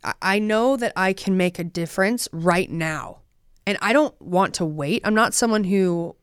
I- 0.04 0.14
I 0.22 0.38
know 0.38 0.76
that 0.76 0.92
I 0.96 1.12
can 1.12 1.36
make 1.36 1.58
a 1.58 1.64
difference 1.64 2.28
right 2.32 2.70
now. 2.70 3.18
And 3.66 3.78
I 3.80 3.92
don't 3.92 4.14
want 4.20 4.54
to 4.54 4.64
wait. 4.64 5.02
I'm 5.04 5.14
not 5.14 5.34
someone 5.34 5.64
who 5.64 6.14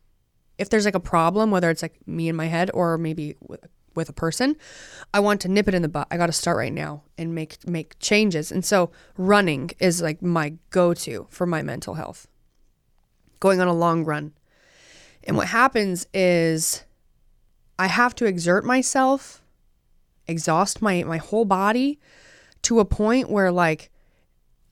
if 0.58 0.70
there's 0.70 0.86
like 0.86 0.96
a 0.96 1.00
problem, 1.16 1.52
whether 1.52 1.70
it's 1.70 1.82
like 1.82 1.96
me 2.06 2.30
in 2.30 2.36
my 2.36 2.48
head 2.48 2.70
or 2.74 2.98
maybe 2.98 3.36
with, 3.42 3.62
with 4.00 4.10
a 4.10 4.14
person, 4.14 4.56
I 5.14 5.20
want 5.20 5.42
to 5.42 5.48
nip 5.48 5.68
it 5.68 5.76
in 5.76 5.84
the 5.84 5.90
butt. 5.90 6.08
I 6.10 6.18
got 6.18 6.26
to 6.26 6.32
start 6.32 6.58
right 6.58 6.74
now 6.74 7.04
and 7.18 7.36
make 7.36 7.68
make 7.68 8.00
changes. 8.00 8.52
And 8.52 8.66
so 8.66 8.90
running 9.18 9.70
is 9.78 10.02
like 10.02 10.22
my 10.24 10.54
go-to 10.72 11.28
for 11.30 11.46
my 11.46 11.62
mental 11.62 11.94
health. 11.94 12.28
Going 13.40 13.62
on 13.62 13.68
a 13.68 13.74
long 13.74 14.04
run. 14.06 14.34
And 15.26 15.38
what 15.38 15.48
happens 15.48 16.08
is 16.14 16.86
I 17.78 17.88
have 17.88 18.16
to 18.16 18.26
exert 18.26 18.66
myself, 18.66 19.44
exhaust 20.28 20.82
my 20.82 21.04
my 21.04 21.18
whole 21.18 21.46
body 21.46 22.00
to 22.64 22.80
a 22.80 22.86
point 22.86 23.30
where 23.30 23.52
like 23.52 23.92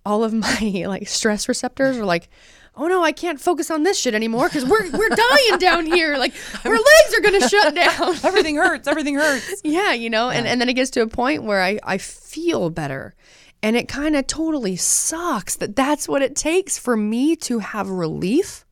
all 0.05 0.23
of 0.23 0.33
my 0.33 0.83
like 0.87 1.07
stress 1.07 1.47
receptors 1.47 1.97
are 1.97 2.05
like 2.05 2.29
oh 2.77 2.87
no 2.87 3.03
i 3.03 3.11
can't 3.11 3.41
focus 3.41 3.69
on 3.71 3.83
this 3.83 3.97
shit 3.99 4.13
anymore 4.13 4.47
because 4.47 4.63
we're, 4.65 4.89
we're 4.91 5.09
dying 5.09 5.57
down 5.59 5.85
here 5.85 6.17
like 6.17 6.33
our 6.65 6.71
legs 6.73 7.13
are 7.17 7.21
gonna 7.21 7.47
shut 7.49 7.75
down 7.83 8.15
Everything 8.23 8.55
hurts. 8.55 8.87
Everything 8.87 9.15
hurts. 9.15 9.61
yeah 9.63 9.93
you 9.93 10.09
know 10.09 10.29
and, 10.29 10.47
and 10.47 10.61
then 10.61 10.69
it 10.69 10.73
gets 10.73 10.91
to 10.91 11.01
a 11.01 11.07
point 11.07 11.43
where 11.43 11.61
i, 11.61 11.79
I 11.83 11.97
feel 11.97 12.69
better 12.69 13.15
and 13.63 13.75
it 13.75 13.87
kind 13.87 14.15
of 14.15 14.27
totally 14.27 14.75
sucks 14.75 15.55
that 15.57 15.75
that's 15.75 16.07
what 16.07 16.21
it 16.21 16.35
takes 16.35 16.77
for 16.77 16.95
me 16.95 17.35
to 17.37 17.59
have 17.59 17.89
relief 17.89 18.63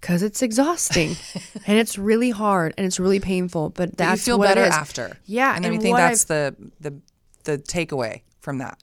because 0.00 0.22
it's 0.22 0.42
exhausting 0.42 1.16
and 1.66 1.78
it's 1.78 1.96
really 1.96 2.30
hard 2.30 2.74
and 2.76 2.86
it's 2.86 3.00
really 3.00 3.18
painful 3.20 3.70
but 3.70 3.90
But 3.90 3.98
that's 3.98 4.26
you 4.26 4.32
feel 4.32 4.38
what 4.38 4.48
better 4.48 4.64
it 4.64 4.68
is. 4.68 4.74
after. 4.74 5.16
yeah 5.24 5.56
And 5.56 5.64
then 5.64 5.72
you 5.72 5.80
think 5.80 5.96
that's 5.96 6.30
I've- 6.30 6.54
the 6.80 6.90
the 6.90 7.00
the 7.44 7.58
takeaway 7.58 8.20
from 8.40 8.58
that. 8.58 8.78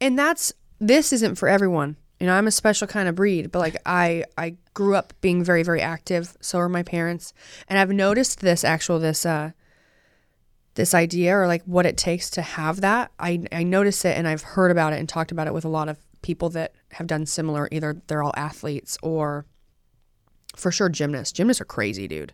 and 0.00 0.18
that's 0.18 0.52
this 0.78 1.12
isn't 1.14 1.36
for 1.36 1.48
everyone 1.48 1.96
you 2.20 2.26
know 2.26 2.34
i'm 2.34 2.46
a 2.46 2.52
special 2.52 2.86
kind 2.86 3.08
of 3.08 3.14
breed 3.14 3.50
but 3.50 3.58
like 3.58 3.76
i 3.86 4.22
i 4.38 4.54
grew 4.74 4.94
up 4.94 5.12
being 5.20 5.42
very 5.42 5.62
very 5.62 5.80
active. 5.80 6.36
So 6.40 6.58
are 6.58 6.68
my 6.68 6.82
parents. 6.82 7.32
And 7.68 7.78
i've 7.78 7.90
noticed 7.90 8.40
this 8.40 8.64
actual 8.64 8.98
this 8.98 9.26
uh 9.26 9.50
this 10.74 10.94
idea 10.94 11.36
or 11.36 11.46
like 11.46 11.62
what 11.64 11.86
it 11.86 11.96
takes 11.96 12.30
to 12.30 12.42
have 12.42 12.80
that. 12.80 13.10
I 13.18 13.42
i 13.52 13.62
notice 13.62 14.04
it 14.04 14.16
and 14.16 14.28
i've 14.28 14.42
heard 14.42 14.70
about 14.70 14.92
it 14.92 15.00
and 15.00 15.08
talked 15.08 15.32
about 15.32 15.46
it 15.46 15.54
with 15.54 15.64
a 15.64 15.68
lot 15.68 15.88
of 15.88 15.98
people 16.22 16.50
that 16.50 16.74
have 16.92 17.06
done 17.06 17.26
similar 17.26 17.68
either 17.72 18.00
they're 18.06 18.22
all 18.22 18.34
athletes 18.36 18.96
or 19.02 19.46
for 20.56 20.70
sure 20.70 20.88
gymnasts. 20.88 21.32
Gymnasts 21.32 21.60
are 21.60 21.66
crazy 21.66 22.06
dude 22.06 22.32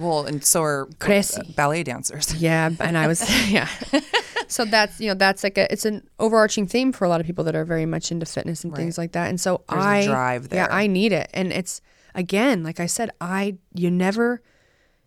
Well, 0.00 0.24
and 0.26 0.42
so 0.44 0.62
are 0.62 0.88
uh, 0.88 0.94
Crazy. 0.98 1.54
ballet 1.56 1.82
dancers. 1.82 2.34
Yeah, 2.40 2.70
and 2.80 2.96
I 2.96 3.06
was 3.06 3.22
yeah. 3.50 3.68
So 4.48 4.64
that's 4.64 5.00
you 5.00 5.06
know 5.06 5.14
that's 5.14 5.44
like 5.44 5.56
a 5.58 5.72
it's 5.72 5.84
an 5.84 6.08
overarching 6.18 6.66
theme 6.66 6.90
for 6.92 7.04
a 7.04 7.08
lot 7.08 7.20
of 7.20 7.26
people 7.26 7.44
that 7.44 7.54
are 7.54 7.64
very 7.64 7.86
much 7.86 8.10
into 8.10 8.26
fitness 8.26 8.64
and 8.64 8.74
things 8.74 8.98
like 8.98 9.12
that. 9.12 9.28
And 9.28 9.40
so 9.40 9.62
I, 9.68 9.74
There's 9.74 10.06
a 10.06 10.10
I 10.10 10.12
drive 10.12 10.48
there. 10.48 10.64
Yeah. 10.64 10.74
I 10.74 10.88
need 10.88 11.12
it, 11.12 11.30
and 11.32 11.52
it's 11.52 11.80
again 12.16 12.64
like 12.64 12.80
I 12.80 12.86
said, 12.86 13.10
I 13.20 13.58
you 13.74 13.90
never. 13.90 14.42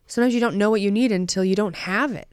Sometimes 0.08 0.34
you 0.34 0.40
don't 0.40 0.56
know 0.56 0.70
what 0.70 0.80
you 0.80 0.92
need 0.92 1.12
until 1.12 1.44
you 1.44 1.56
don't 1.56 1.76
have 1.76 2.14
it. 2.14 2.30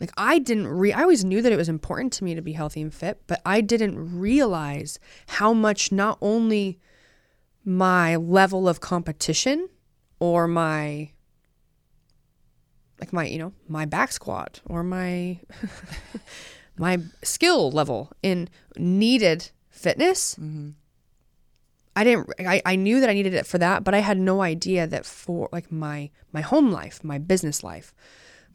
Like 0.00 0.10
I 0.18 0.38
didn't 0.38 0.66
re 0.66 0.92
I 0.92 1.02
always 1.02 1.24
knew 1.24 1.40
that 1.40 1.52
it 1.52 1.56
was 1.56 1.68
important 1.68 2.12
to 2.14 2.24
me 2.24 2.34
to 2.34 2.42
be 2.42 2.52
healthy 2.52 2.82
and 2.82 2.92
fit, 2.92 3.22
but 3.26 3.40
I 3.46 3.62
didn't 3.62 4.18
realize 4.18 4.98
how 5.28 5.54
much 5.54 5.92
not 5.92 6.18
only 6.20 6.78
my 7.64 8.16
level 8.16 8.68
of 8.68 8.80
competition 8.80 9.68
or 10.18 10.46
my 10.46 11.12
like 13.00 13.12
my 13.12 13.26
you 13.26 13.38
know 13.38 13.52
my 13.68 13.84
back 13.84 14.12
squat 14.12 14.60
or 14.66 14.82
my 14.82 15.38
my 16.76 16.98
skill 17.22 17.70
level 17.70 18.12
in 18.22 18.48
needed 18.76 19.50
fitness. 19.70 20.34
Mm-hmm. 20.34 20.70
I 21.96 22.04
didn't 22.04 22.30
I, 22.38 22.62
I 22.64 22.76
knew 22.76 23.00
that 23.00 23.10
i 23.10 23.12
needed 23.12 23.34
it 23.34 23.46
for 23.46 23.58
that 23.58 23.82
but 23.82 23.94
i 23.94 23.98
had 23.98 24.16
no 24.16 24.42
idea 24.42 24.86
that 24.86 25.04
for 25.04 25.48
like 25.52 25.72
my 25.72 26.10
my 26.32 26.40
home 26.40 26.70
life 26.70 27.02
my 27.02 27.18
business 27.18 27.64
life 27.64 27.92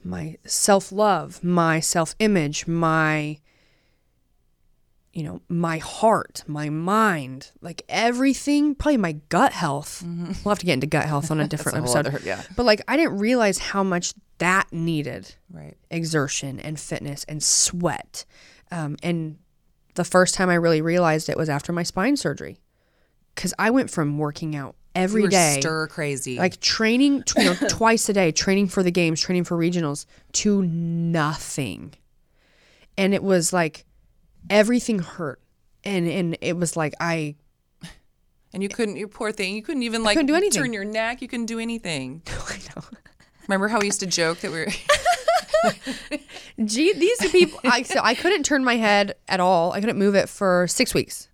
my 0.03 0.37
self-love 0.45 1.43
my 1.43 1.81
self-image 1.81 2.65
my 2.65 3.39
you 5.16 5.24
know 5.24 5.41
my 5.49 5.78
heart 5.78 6.43
my 6.45 6.70
mind 6.70 7.49
like 7.61 7.82
everything 7.89 8.76
probably 8.76 8.97
my 8.97 9.13
gut 9.30 9.53
health 9.53 10.03
we'll 10.05 10.51
have 10.51 10.59
to 10.59 10.66
get 10.66 10.74
into 10.74 10.86
gut 10.88 11.05
health 11.05 11.32
on 11.32 11.39
a 11.39 11.47
different 11.53 11.78
episode 11.78 12.05
other- 12.05 12.20
yeah. 12.24 12.43
but 12.55 12.66
like 12.66 12.82
i 12.88 12.95
didn't 12.97 13.18
realize 13.18 13.57
how 13.57 13.82
much 13.82 14.13
that 14.39 14.68
needed 14.74 15.34
Right. 15.49 15.78
exertion 15.89 16.59
and 16.59 16.78
fitness 16.78 17.24
and 17.24 17.41
sweat. 17.41 18.26
Um, 18.70 18.97
and 19.01 19.38
the 19.93 20.03
first 20.03 20.36
time 20.36 20.49
I 20.49 20.55
really 20.55 20.82
realized 20.82 21.30
it 21.30 21.38
was 21.38 21.47
after 21.47 21.72
my 21.72 21.84
spine 21.84 22.18
surgery. 22.18 22.59
Because 23.34 23.53
I 23.57 23.70
went 23.70 23.89
from 23.89 24.18
working 24.18 24.53
out 24.53 24.76
every 24.93 25.30
day, 25.30 25.59
stir 25.61 25.88
crazy. 25.88 26.38
like 26.38 26.59
training 26.59 27.24
you 27.38 27.43
know, 27.45 27.53
twice 27.70 28.09
a 28.09 28.13
day, 28.13 28.34
training 28.34 28.68
for 28.68 28.84
the 28.84 28.91
games, 28.91 29.22
training 29.22 29.45
for 29.45 29.57
regionals, 29.57 30.05
to 30.34 30.61
nothing. 30.63 31.93
And 32.97 33.13
it 33.13 33.24
was 33.24 33.53
like 33.53 33.84
everything 34.49 34.99
hurt. 34.99 35.41
And, 35.83 36.07
and 36.07 36.37
it 36.41 36.57
was 36.57 36.75
like 36.75 36.95
I 36.99 37.35
and 38.55 38.63
you 38.63 38.69
couldn't. 38.69 38.95
You 38.95 39.09
poor 39.09 39.33
thing. 39.33 39.53
You 39.53 39.61
couldn't 39.61 39.83
even 39.83 40.01
like 40.01 40.15
couldn't 40.15 40.27
do 40.27 40.35
anything. 40.35 40.61
turn 40.61 40.71
your 40.71 40.85
neck. 40.85 41.21
You 41.21 41.27
couldn't 41.27 41.47
do 41.47 41.59
anything. 41.59 42.21
I 42.27 42.57
know. 42.73 42.83
Remember 43.49 43.67
how 43.67 43.79
we 43.79 43.87
used 43.87 43.99
to 43.99 44.05
joke 44.05 44.39
that 44.39 44.51
we 44.51 44.59
were. 44.59 44.67
Gee, 46.65 46.93
these 46.93 47.31
people. 47.31 47.59
I 47.65 47.81
so 47.83 47.99
I 48.01 48.15
couldn't 48.15 48.43
turn 48.43 48.63
my 48.63 48.77
head 48.77 49.15
at 49.27 49.41
all. 49.41 49.73
I 49.73 49.81
couldn't 49.81 49.99
move 49.99 50.15
it 50.15 50.29
for 50.29 50.67
six 50.67 50.93
weeks. 50.93 51.27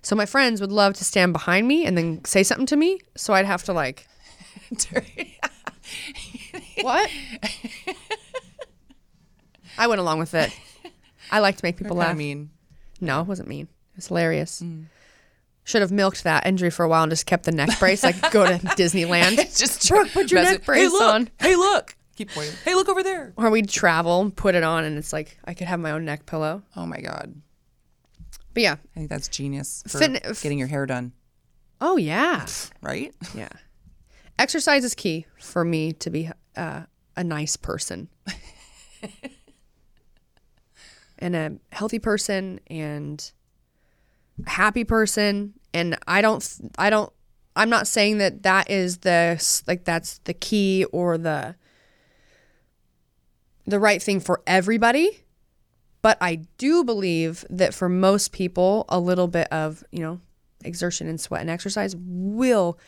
So 0.00 0.14
my 0.14 0.26
friends 0.26 0.60
would 0.60 0.70
love 0.70 0.94
to 0.94 1.04
stand 1.04 1.32
behind 1.32 1.66
me 1.66 1.86
and 1.86 1.98
then 1.98 2.24
say 2.24 2.44
something 2.44 2.66
to 2.66 2.76
me. 2.76 3.00
So 3.16 3.34
I'd 3.34 3.46
have 3.46 3.64
to 3.64 3.72
like, 3.72 4.06
what? 6.82 7.10
I 9.76 9.88
went 9.88 10.00
along 10.00 10.20
with 10.20 10.34
it. 10.34 10.56
I 11.34 11.40
like 11.40 11.56
to 11.56 11.64
make 11.64 11.76
people 11.76 11.96
laugh. 11.96 12.10
I 12.10 12.14
mean, 12.14 12.50
No, 13.00 13.20
it 13.20 13.26
wasn't 13.26 13.48
mean. 13.48 13.64
It 13.92 13.96
was 13.96 14.06
hilarious. 14.08 14.62
Should 15.64 15.80
have 15.82 15.90
milked 15.90 16.24
that 16.24 16.46
injury 16.46 16.70
for 16.70 16.84
a 16.84 16.88
while 16.88 17.02
and 17.04 17.10
just 17.10 17.26
kept 17.26 17.44
the 17.44 17.52
neck 17.52 17.78
brace. 17.80 18.02
Like 18.02 18.30
go 18.30 18.44
to 18.46 18.58
Disneyland. 18.76 19.36
just 19.58 19.88
Brooke, 19.88 20.10
put 20.12 20.30
your 20.30 20.42
neck 20.42 20.64
brace 20.64 20.82
hey, 20.82 20.88
look, 20.88 21.14
on. 21.14 21.30
Hey, 21.40 21.56
look. 21.56 21.96
Keep 22.16 22.30
pointing. 22.30 22.54
Hey, 22.64 22.74
look 22.74 22.88
over 22.88 23.02
there. 23.02 23.32
Or 23.36 23.50
we'd 23.50 23.68
travel, 23.68 24.30
put 24.30 24.54
it 24.54 24.62
on, 24.62 24.84
and 24.84 24.96
it's 24.98 25.12
like 25.12 25.38
I 25.44 25.54
could 25.54 25.66
have 25.66 25.80
my 25.80 25.90
own 25.90 26.04
neck 26.04 26.26
pillow. 26.26 26.62
Oh 26.76 26.86
my 26.86 27.00
god. 27.00 27.34
But 28.52 28.62
yeah. 28.62 28.72
I 28.94 28.98
think 28.98 29.08
that's 29.10 29.26
genius 29.28 29.82
for 29.88 29.98
Fin- 29.98 30.20
f- 30.22 30.40
getting 30.42 30.58
your 30.58 30.68
hair 30.68 30.86
done. 30.86 31.12
Oh 31.80 31.96
yeah. 31.96 32.46
Right. 32.82 33.12
Yeah. 33.34 33.48
Exercise 34.38 34.84
is 34.84 34.94
key 34.94 35.26
for 35.40 35.64
me 35.64 35.92
to 35.94 36.10
be 36.10 36.30
uh, 36.56 36.82
a 37.16 37.24
nice 37.24 37.56
person 37.56 38.08
and 41.18 41.36
a 41.36 41.56
healthy 41.72 41.98
person 41.98 42.60
and 42.68 43.32
a 44.46 44.50
happy 44.50 44.84
person. 44.84 45.54
And 45.72 45.98
I 46.06 46.22
don't, 46.22 46.46
I 46.78 46.90
don't, 46.90 47.12
I'm 47.56 47.70
not 47.70 47.86
saying 47.86 48.18
that 48.18 48.42
that 48.42 48.70
is 48.70 48.98
the, 48.98 49.62
like, 49.66 49.84
that's 49.84 50.18
the 50.24 50.34
key 50.34 50.84
or 50.92 51.18
the, 51.18 51.56
the 53.66 53.78
right 53.78 54.02
thing 54.02 54.20
for 54.20 54.42
everybody. 54.46 55.20
But 56.02 56.18
I 56.20 56.42
do 56.58 56.84
believe 56.84 57.46
that 57.48 57.72
for 57.72 57.88
most 57.88 58.32
people, 58.32 58.84
a 58.88 59.00
little 59.00 59.26
bit 59.26 59.48
of, 59.50 59.82
you 59.90 60.00
know, 60.00 60.20
exertion 60.64 61.08
and 61.08 61.20
sweat 61.20 61.40
and 61.40 61.50
exercise 61.50 61.94
will 61.96 62.78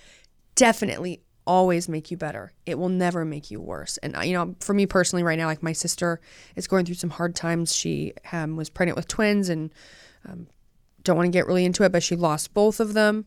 definitely 0.54 1.20
always 1.46 1.88
make 1.88 2.10
you 2.10 2.16
better. 2.16 2.52
It 2.64 2.78
will 2.78 2.88
never 2.88 3.24
make 3.24 3.50
you 3.50 3.60
worse. 3.60 3.96
And 3.98 4.16
uh, 4.16 4.20
you 4.20 4.32
know, 4.32 4.54
for 4.60 4.74
me 4.74 4.86
personally, 4.86 5.22
right 5.22 5.38
now, 5.38 5.46
like 5.46 5.62
my 5.62 5.72
sister 5.72 6.20
is 6.56 6.66
going 6.66 6.84
through 6.84 6.96
some 6.96 7.10
hard 7.10 7.34
times. 7.34 7.74
She 7.74 8.12
um, 8.32 8.56
was 8.56 8.68
pregnant 8.68 8.96
with 8.96 9.08
twins, 9.08 9.48
and 9.48 9.72
um, 10.26 10.46
don't 11.02 11.16
want 11.16 11.26
to 11.26 11.32
get 11.32 11.46
really 11.46 11.64
into 11.64 11.84
it, 11.84 11.92
but 11.92 12.02
she 12.02 12.16
lost 12.16 12.52
both 12.52 12.80
of 12.80 12.94
them. 12.94 13.26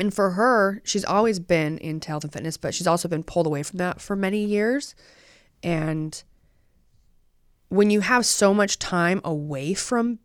And 0.00 0.14
for 0.14 0.30
her, 0.30 0.80
she's 0.84 1.04
always 1.04 1.40
been 1.40 1.78
into 1.78 2.08
health 2.08 2.24
and 2.24 2.32
fitness, 2.32 2.56
but 2.56 2.74
she's 2.74 2.86
also 2.86 3.08
been 3.08 3.24
pulled 3.24 3.46
away 3.46 3.62
from 3.62 3.78
that 3.78 4.00
for 4.00 4.14
many 4.14 4.44
years. 4.44 4.94
And 5.62 6.22
when 7.68 7.90
you 7.90 8.00
have 8.00 8.24
so 8.24 8.54
much 8.54 8.78
time 8.78 9.20
away 9.24 9.74
from, 9.74 10.20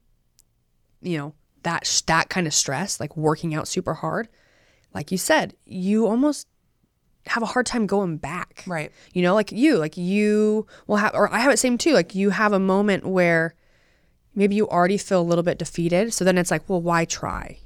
you 1.01 1.17
know, 1.17 1.33
that 1.63 2.01
that 2.07 2.29
kind 2.29 2.45
of 2.45 2.53
stress, 2.53 2.99
like 2.99 3.17
working 3.17 3.55
out 3.55 3.67
super 3.67 3.95
hard, 3.95 4.29
like 4.93 5.11
you 5.11 5.17
said, 5.17 5.55
you 5.65 6.05
almost 6.05 6.47
have 7.27 7.43
a 7.43 7.47
hard 7.47 7.65
time 7.65 7.85
going 7.87 8.17
back. 8.17 8.63
Right. 8.67 8.91
You 9.13 9.21
know, 9.21 9.33
like 9.33 9.51
you, 9.51 9.77
like 9.77 9.97
you 9.97 10.67
will 10.87 10.97
have, 10.97 11.13
or 11.13 11.31
I 11.33 11.39
have 11.39 11.51
it 11.51 11.57
same 11.59 11.77
too. 11.77 11.93
Like 11.93 12.15
you 12.15 12.31
have 12.31 12.53
a 12.53 12.59
moment 12.59 13.05
where 13.05 13.55
maybe 14.35 14.55
you 14.55 14.67
already 14.67 14.97
feel 14.97 15.21
a 15.21 15.23
little 15.23 15.43
bit 15.43 15.57
defeated. 15.57 16.13
So 16.13 16.25
then 16.25 16.37
it's 16.37 16.51
like, 16.51 16.67
well, 16.67 16.81
why 16.81 17.05
try? 17.05 17.59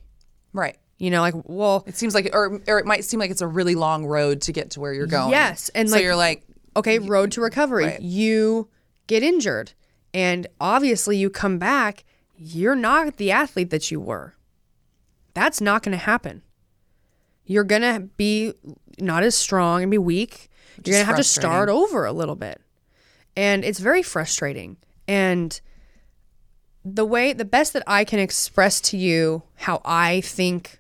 Right. 0.54 0.78
You 1.00 1.12
know, 1.12 1.22
like, 1.22 1.36
well, 1.46 1.84
It 1.86 1.96
seems 1.96 2.16
like, 2.16 2.30
or, 2.34 2.60
or 2.68 2.80
it 2.80 2.86
might 2.86 3.04
seem 3.06 3.20
like 3.20 3.30
it's 3.32 3.42
a 3.42 3.48
really 3.48 3.76
long 3.76 4.06
road 4.06 4.42
to 4.42 4.52
get 4.52 4.72
to 4.72 4.80
where 4.80 4.94
you're 4.94 5.06
going. 5.06 5.30
Yes, 5.30 5.70
and 5.76 5.88
so 5.88 5.96
like- 5.96 6.04
you're 6.04 6.16
like, 6.16 6.44
okay, 6.76 6.98
road 7.00 7.32
to 7.34 7.42
recovery. 7.42 7.86
Right. 7.86 8.02
You 8.02 8.68
get 9.06 9.22
injured, 9.22 9.74
and 10.14 10.48
obviously 10.60 11.16
you 11.18 11.30
come 11.30 11.60
back, 11.60 12.04
you're 12.36 12.76
not 12.76 13.18
the 13.18 13.32
athlete 13.32 13.70
that 13.70 13.92
you 13.92 14.00
were. 14.00 14.34
That's 15.36 15.62
not 15.62 15.84
going 15.84 15.92
to 15.96 16.04
happen. 16.04 16.42
You're 17.46 17.64
going 17.64 17.84
to 17.84 18.00
be 18.18 18.54
not 18.98 19.24
as 19.24 19.36
strong 19.36 19.82
and 19.82 19.92
be 19.92 19.98
weak. 19.98 20.50
You're 20.84 20.94
going 20.94 21.04
to 21.04 21.08
have 21.08 21.18
to 21.18 21.24
start 21.24 21.70
over 21.70 22.06
a 22.06 22.12
little 22.12 22.36
bit. 22.36 22.62
And 23.36 23.64
it's 23.64 23.80
very 23.80 24.04
frustrating. 24.04 24.78
And 25.08 25.60
the 26.84 27.06
way, 27.06 27.34
the 27.34 27.46
best 27.46 27.74
that 27.74 27.84
I 27.88 28.04
can 28.04 28.20
express 28.20 28.80
to 28.82 28.98
you 28.98 29.44
how 29.56 29.82
I 29.84 30.22
think 30.22 30.80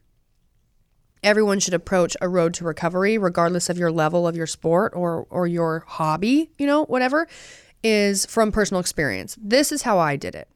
everyone 1.23 1.59
should 1.59 1.73
approach 1.73 2.15
a 2.21 2.29
road 2.29 2.53
to 2.53 2.63
recovery 2.63 3.17
regardless 3.17 3.69
of 3.69 3.77
your 3.77 3.91
level 3.91 4.27
of 4.27 4.35
your 4.35 4.47
sport 4.47 4.93
or 4.95 5.25
or 5.29 5.47
your 5.47 5.83
hobby 5.87 6.49
you 6.57 6.65
know 6.65 6.85
whatever 6.85 7.27
is 7.83 8.25
from 8.25 8.51
personal 8.51 8.79
experience 8.79 9.37
this 9.41 9.71
is 9.71 9.81
how 9.81 9.97
i 9.97 10.15
did 10.15 10.35
it 10.35 10.47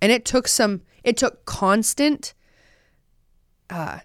and 0.00 0.10
it 0.10 0.24
took 0.24 0.48
some 0.48 0.80
it 1.04 1.16
took 1.16 1.44
constant 1.44 2.34
uh 3.68 3.98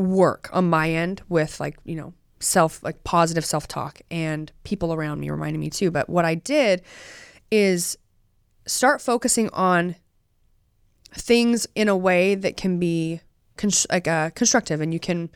work 0.00 0.48
on 0.52 0.68
my 0.68 0.90
end 0.90 1.22
with 1.28 1.60
like 1.60 1.76
you 1.84 1.96
know 1.96 2.12
self 2.40 2.82
like 2.82 3.04
positive 3.04 3.44
self-talk 3.44 4.00
and 4.10 4.50
people 4.64 4.92
around 4.92 5.20
me 5.20 5.30
reminding 5.30 5.60
me 5.60 5.70
too. 5.70 5.90
But 5.90 6.08
what 6.08 6.24
i 6.24 6.34
did 6.34 6.82
is 7.50 7.98
start 8.66 9.00
focusing 9.00 9.48
on 9.50 9.96
things 11.12 11.66
in 11.74 11.88
a 11.88 11.96
way 11.96 12.34
that 12.34 12.56
can 12.56 12.78
be 12.78 13.20
cons- 13.56 13.86
like 13.90 14.06
uh, 14.06 14.30
constructive 14.30 14.80
and 14.80 14.92
you 14.94 15.00
can 15.00 15.28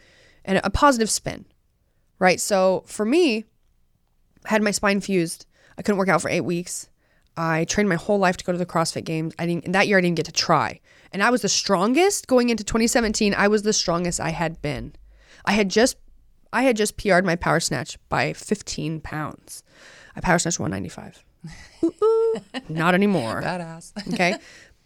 and 0.44 0.60
a 0.62 0.70
positive 0.70 1.10
spin 1.10 1.44
right? 2.18 2.40
So 2.40 2.84
for 2.86 3.04
me 3.04 3.44
I 4.46 4.50
had 4.50 4.62
my 4.62 4.70
spine 4.70 5.00
fused. 5.00 5.46
I 5.76 5.82
couldn't 5.82 5.98
work 5.98 6.08
out 6.08 6.22
for 6.22 6.28
eight 6.28 6.42
weeks. 6.42 6.88
I 7.36 7.64
trained 7.64 7.88
my 7.88 7.96
whole 7.96 8.18
life 8.18 8.36
to 8.36 8.44
go 8.44 8.52
to 8.52 8.58
the 8.58 8.66
crossfit 8.66 9.04
games. 9.04 9.34
I 9.38 9.46
didn't 9.46 9.72
that 9.72 9.88
year 9.88 9.98
i 9.98 10.00
didn't 10.00 10.16
get 10.16 10.26
to 10.26 10.32
try 10.32 10.80
and 11.14 11.22
i 11.22 11.30
was 11.30 11.40
the 11.40 11.48
strongest 11.48 12.26
going 12.26 12.50
into 12.50 12.62
2017 12.64 13.32
i 13.34 13.48
was 13.48 13.62
the 13.62 13.72
strongest 13.72 14.20
i 14.20 14.30
had 14.30 14.60
been. 14.60 14.92
I 15.46 15.52
had 15.52 15.68
just 15.70 15.96
i 16.52 16.62
had 16.62 16.76
just 16.76 16.96
pr'd 16.98 17.24
my 17.24 17.36
power 17.36 17.60
snatch 17.60 17.96
by 18.08 18.32
15 18.34 19.00
pounds. 19.00 19.62
I 20.16 20.20
power 20.20 20.38
snatched 20.38 20.60
195 20.60 21.24
Ooh, 21.84 22.36
not 22.68 22.94
anymore. 22.94 23.40
Badass. 23.44 23.92
okay? 24.14 24.36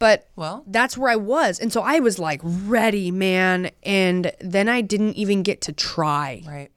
But 0.01 0.29
Well- 0.37 0.65
that's 0.67 0.97
where 0.99 1.11
i 1.11 1.17
was. 1.17 1.59
And 1.61 1.73
so 1.73 1.83
i 1.83 1.99
was 2.01 2.19
like 2.19 2.41
ready 2.45 3.11
man. 3.11 3.71
And 3.83 4.33
then 4.41 4.69
i 4.69 4.81
didn't 4.81 5.15
even 5.15 5.43
get 5.43 5.61
to 5.63 5.73
try. 5.73 6.43
Right. 6.47 6.71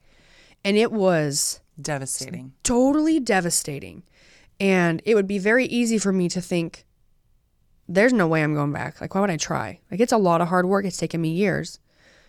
and 0.64 0.76
it 0.76 0.92
was 0.92 1.60
Devastating. 1.80 2.52
totally 2.62 3.18
devastating. 3.18 4.02
And 4.60 5.02
it 5.04 5.14
would 5.16 5.26
be 5.26 5.38
very 5.38 5.64
easy 5.66 5.98
for 5.98 6.12
me 6.12 6.28
to 6.28 6.40
think 6.40 6.84
there's 7.94 8.12
no 8.12 8.26
way 8.26 8.42
i'm 8.42 8.54
going 8.54 8.72
back. 8.72 9.00
Like 9.00 9.14
why 9.14 9.20
would 9.20 9.30
i 9.30 9.36
try? 9.36 9.80
Like 9.90 10.00
it's 10.00 10.12
a 10.12 10.18
lot 10.18 10.40
of 10.40 10.48
hard 10.48 10.66
work. 10.66 10.84
It's 10.84 10.96
taken 10.96 11.20
me 11.20 11.30
years. 11.30 11.78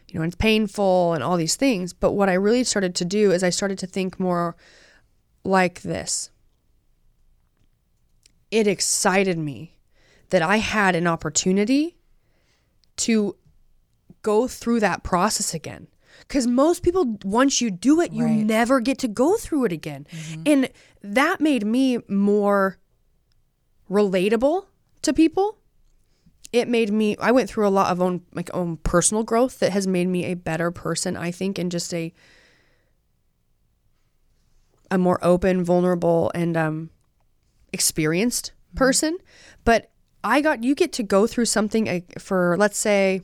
You 0.10 0.20
know 0.20 0.24
and 0.24 0.32
it's 0.34 0.40
painful 0.40 1.14
and 1.14 1.24
all 1.24 1.38
these 1.38 1.56
things. 1.56 1.94
But 1.94 2.12
what 2.12 2.30
i 2.30 2.34
really 2.34 2.64
started 2.64 2.96
to 2.96 3.06
do 3.06 3.32
is 3.32 3.44
i 3.44 3.50
started 3.50 3.80
to 3.80 3.88
think 3.88 4.20
more 4.20 4.56
like 5.44 5.82
this. 5.82 6.30
It 8.52 8.68
excited 8.68 9.38
me 9.38 9.78
that 10.30 10.42
I 10.42 10.58
had 10.58 10.96
an 10.96 11.08
opportunity 11.08 11.98
to 12.98 13.36
go 14.22 14.48
through 14.48 14.80
that 14.82 15.04
process 15.04 15.54
again. 15.54 15.88
Because 16.20 16.48
most 16.48 16.84
people, 16.84 17.18
once 17.24 17.60
you 17.62 17.72
do 17.72 18.00
it, 18.00 18.12
you 18.14 18.26
Right. 18.26 18.46
never 18.46 18.80
get 18.80 18.98
to 19.00 19.08
go 19.08 19.36
through 19.36 19.66
it 19.66 19.72
again. 19.72 20.06
Mm-hmm. 20.12 20.44
And 20.46 20.70
that 21.02 21.42
made 21.42 21.66
me 21.66 22.00
more 22.08 22.78
relatable 23.90 24.66
to 25.04 25.14
people. 25.14 25.58
It 26.52 26.68
made 26.68 26.92
me, 26.92 27.18
I 27.18 27.32
went 27.32 27.50
through 27.50 27.68
a 27.68 27.70
lot 27.70 27.92
of 27.92 28.02
own, 28.02 28.22
like 28.34 28.50
own 28.54 28.78
personal 28.78 29.24
growth 29.24 29.60
that 29.60 29.72
has 29.72 29.88
made 29.88 30.08
me 30.08 30.26
a 30.26 30.36
better 30.36 30.70
person, 30.70 31.18
I 31.18 31.32
think, 31.32 31.58
and 31.58 31.72
just 31.72 31.94
a, 31.94 32.14
a 34.92 34.98
more 34.98 35.20
open, 35.24 35.64
vulnerable, 35.64 36.32
and 36.36 36.56
um, 36.56 36.90
experienced 37.72 38.52
person. 38.76 39.18
But 39.66 39.90
I 40.24 40.40
got 40.42 40.64
you 40.64 40.76
get 40.76 40.94
to 40.94 41.04
go 41.04 41.28
through 41.28 41.46
something 41.46 42.04
for 42.18 42.56
let's 42.58 42.78
say 42.78 43.22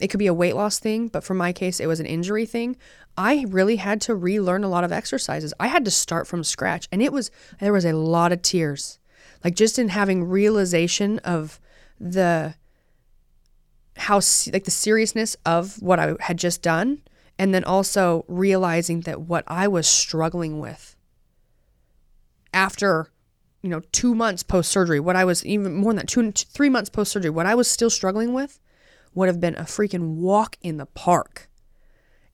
it 0.00 0.08
could 0.08 0.18
be 0.18 0.28
a 0.28 0.34
weight 0.34 0.54
loss 0.54 0.78
thing, 0.78 1.08
but 1.08 1.24
for 1.24 1.34
my 1.34 1.52
case 1.52 1.80
it 1.80 1.86
was 1.86 2.00
an 2.00 2.06
injury 2.06 2.46
thing. 2.46 2.76
I 3.16 3.44
really 3.48 3.76
had 3.76 4.00
to 4.02 4.14
relearn 4.14 4.64
a 4.64 4.68
lot 4.68 4.84
of 4.84 4.92
exercises. 4.92 5.52
I 5.58 5.66
had 5.66 5.84
to 5.84 5.90
start 5.90 6.26
from 6.26 6.44
scratch 6.44 6.88
and 6.90 7.02
it 7.02 7.12
was 7.12 7.30
there 7.60 7.72
was 7.72 7.84
a 7.84 7.92
lot 7.92 8.32
of 8.32 8.42
tears. 8.42 8.98
Like 9.44 9.54
just 9.54 9.78
in 9.78 9.88
having 9.88 10.24
realization 10.24 11.18
of 11.20 11.60
the 12.00 12.54
how 13.96 14.16
like 14.52 14.64
the 14.64 14.70
seriousness 14.70 15.36
of 15.44 15.80
what 15.82 15.98
I 15.98 16.14
had 16.20 16.38
just 16.38 16.62
done 16.62 17.02
and 17.38 17.52
then 17.52 17.64
also 17.64 18.24
realizing 18.28 19.00
that 19.02 19.22
what 19.22 19.44
I 19.46 19.66
was 19.66 19.86
struggling 19.88 20.60
with 20.60 20.96
after 22.54 23.10
you 23.62 23.68
know 23.70 23.80
two 23.92 24.14
months 24.14 24.42
post 24.42 24.70
surgery 24.70 24.98
what 24.98 25.16
i 25.16 25.24
was 25.24 25.44
even 25.44 25.74
more 25.74 25.92
than 25.92 25.98
that 25.98 26.08
two 26.08 26.30
three 26.32 26.70
months 26.70 26.88
post 26.88 27.12
surgery 27.12 27.28
what 27.28 27.44
i 27.44 27.54
was 27.54 27.68
still 27.68 27.90
struggling 27.90 28.32
with 28.32 28.58
would 29.14 29.28
have 29.28 29.40
been 29.40 29.56
a 29.56 29.62
freaking 29.62 30.14
walk 30.14 30.56
in 30.62 30.76
the 30.76 30.86
park. 30.86 31.48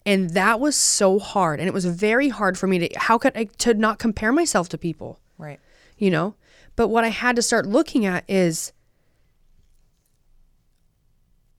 And 0.06 0.30
that 0.30 0.60
was 0.60 0.76
so 0.76 1.18
hard 1.18 1.60
and 1.60 1.66
it 1.66 1.72
was 1.72 1.86
very 1.86 2.28
hard 2.28 2.58
for 2.58 2.66
me 2.66 2.78
to 2.78 2.98
how 2.98 3.16
could 3.16 3.34
i 3.36 3.44
to 3.58 3.74
not 3.74 3.98
compare 3.98 4.32
myself 4.32 4.68
to 4.70 4.78
people. 4.78 5.18
Right. 5.36 5.58
you 5.98 6.10
know 6.10 6.34
but 6.76 6.88
what 6.88 7.04
i 7.04 7.08
had 7.08 7.36
to 7.36 7.42
start 7.42 7.66
looking 7.66 8.04
at 8.06 8.24
is 8.28 8.72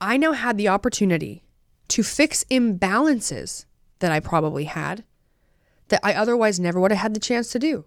i 0.00 0.16
now 0.16 0.32
had 0.32 0.56
the 0.56 0.68
opportunity 0.68 1.44
to 1.88 2.02
fix 2.02 2.44
imbalances 2.50 3.64
that 3.98 4.12
i 4.12 4.20
probably 4.20 4.64
had 4.64 5.04
that 5.88 6.00
i 6.02 6.12
otherwise 6.14 6.58
never 6.60 6.80
would 6.80 6.90
have 6.90 7.00
had 7.00 7.14
the 7.14 7.20
chance 7.20 7.50
to 7.50 7.58
do. 7.58 7.84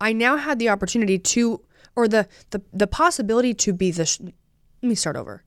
I 0.00 0.12
now 0.12 0.36
had 0.36 0.58
the 0.58 0.68
opportunity 0.68 1.18
to 1.18 1.60
or 1.94 2.08
the 2.08 2.26
the, 2.50 2.62
the 2.72 2.86
possibility 2.86 3.54
to 3.54 3.72
be 3.72 3.90
the 3.90 4.06
sh- 4.06 4.20
let 4.20 4.88
me 4.88 4.94
start 4.94 5.16
over. 5.16 5.44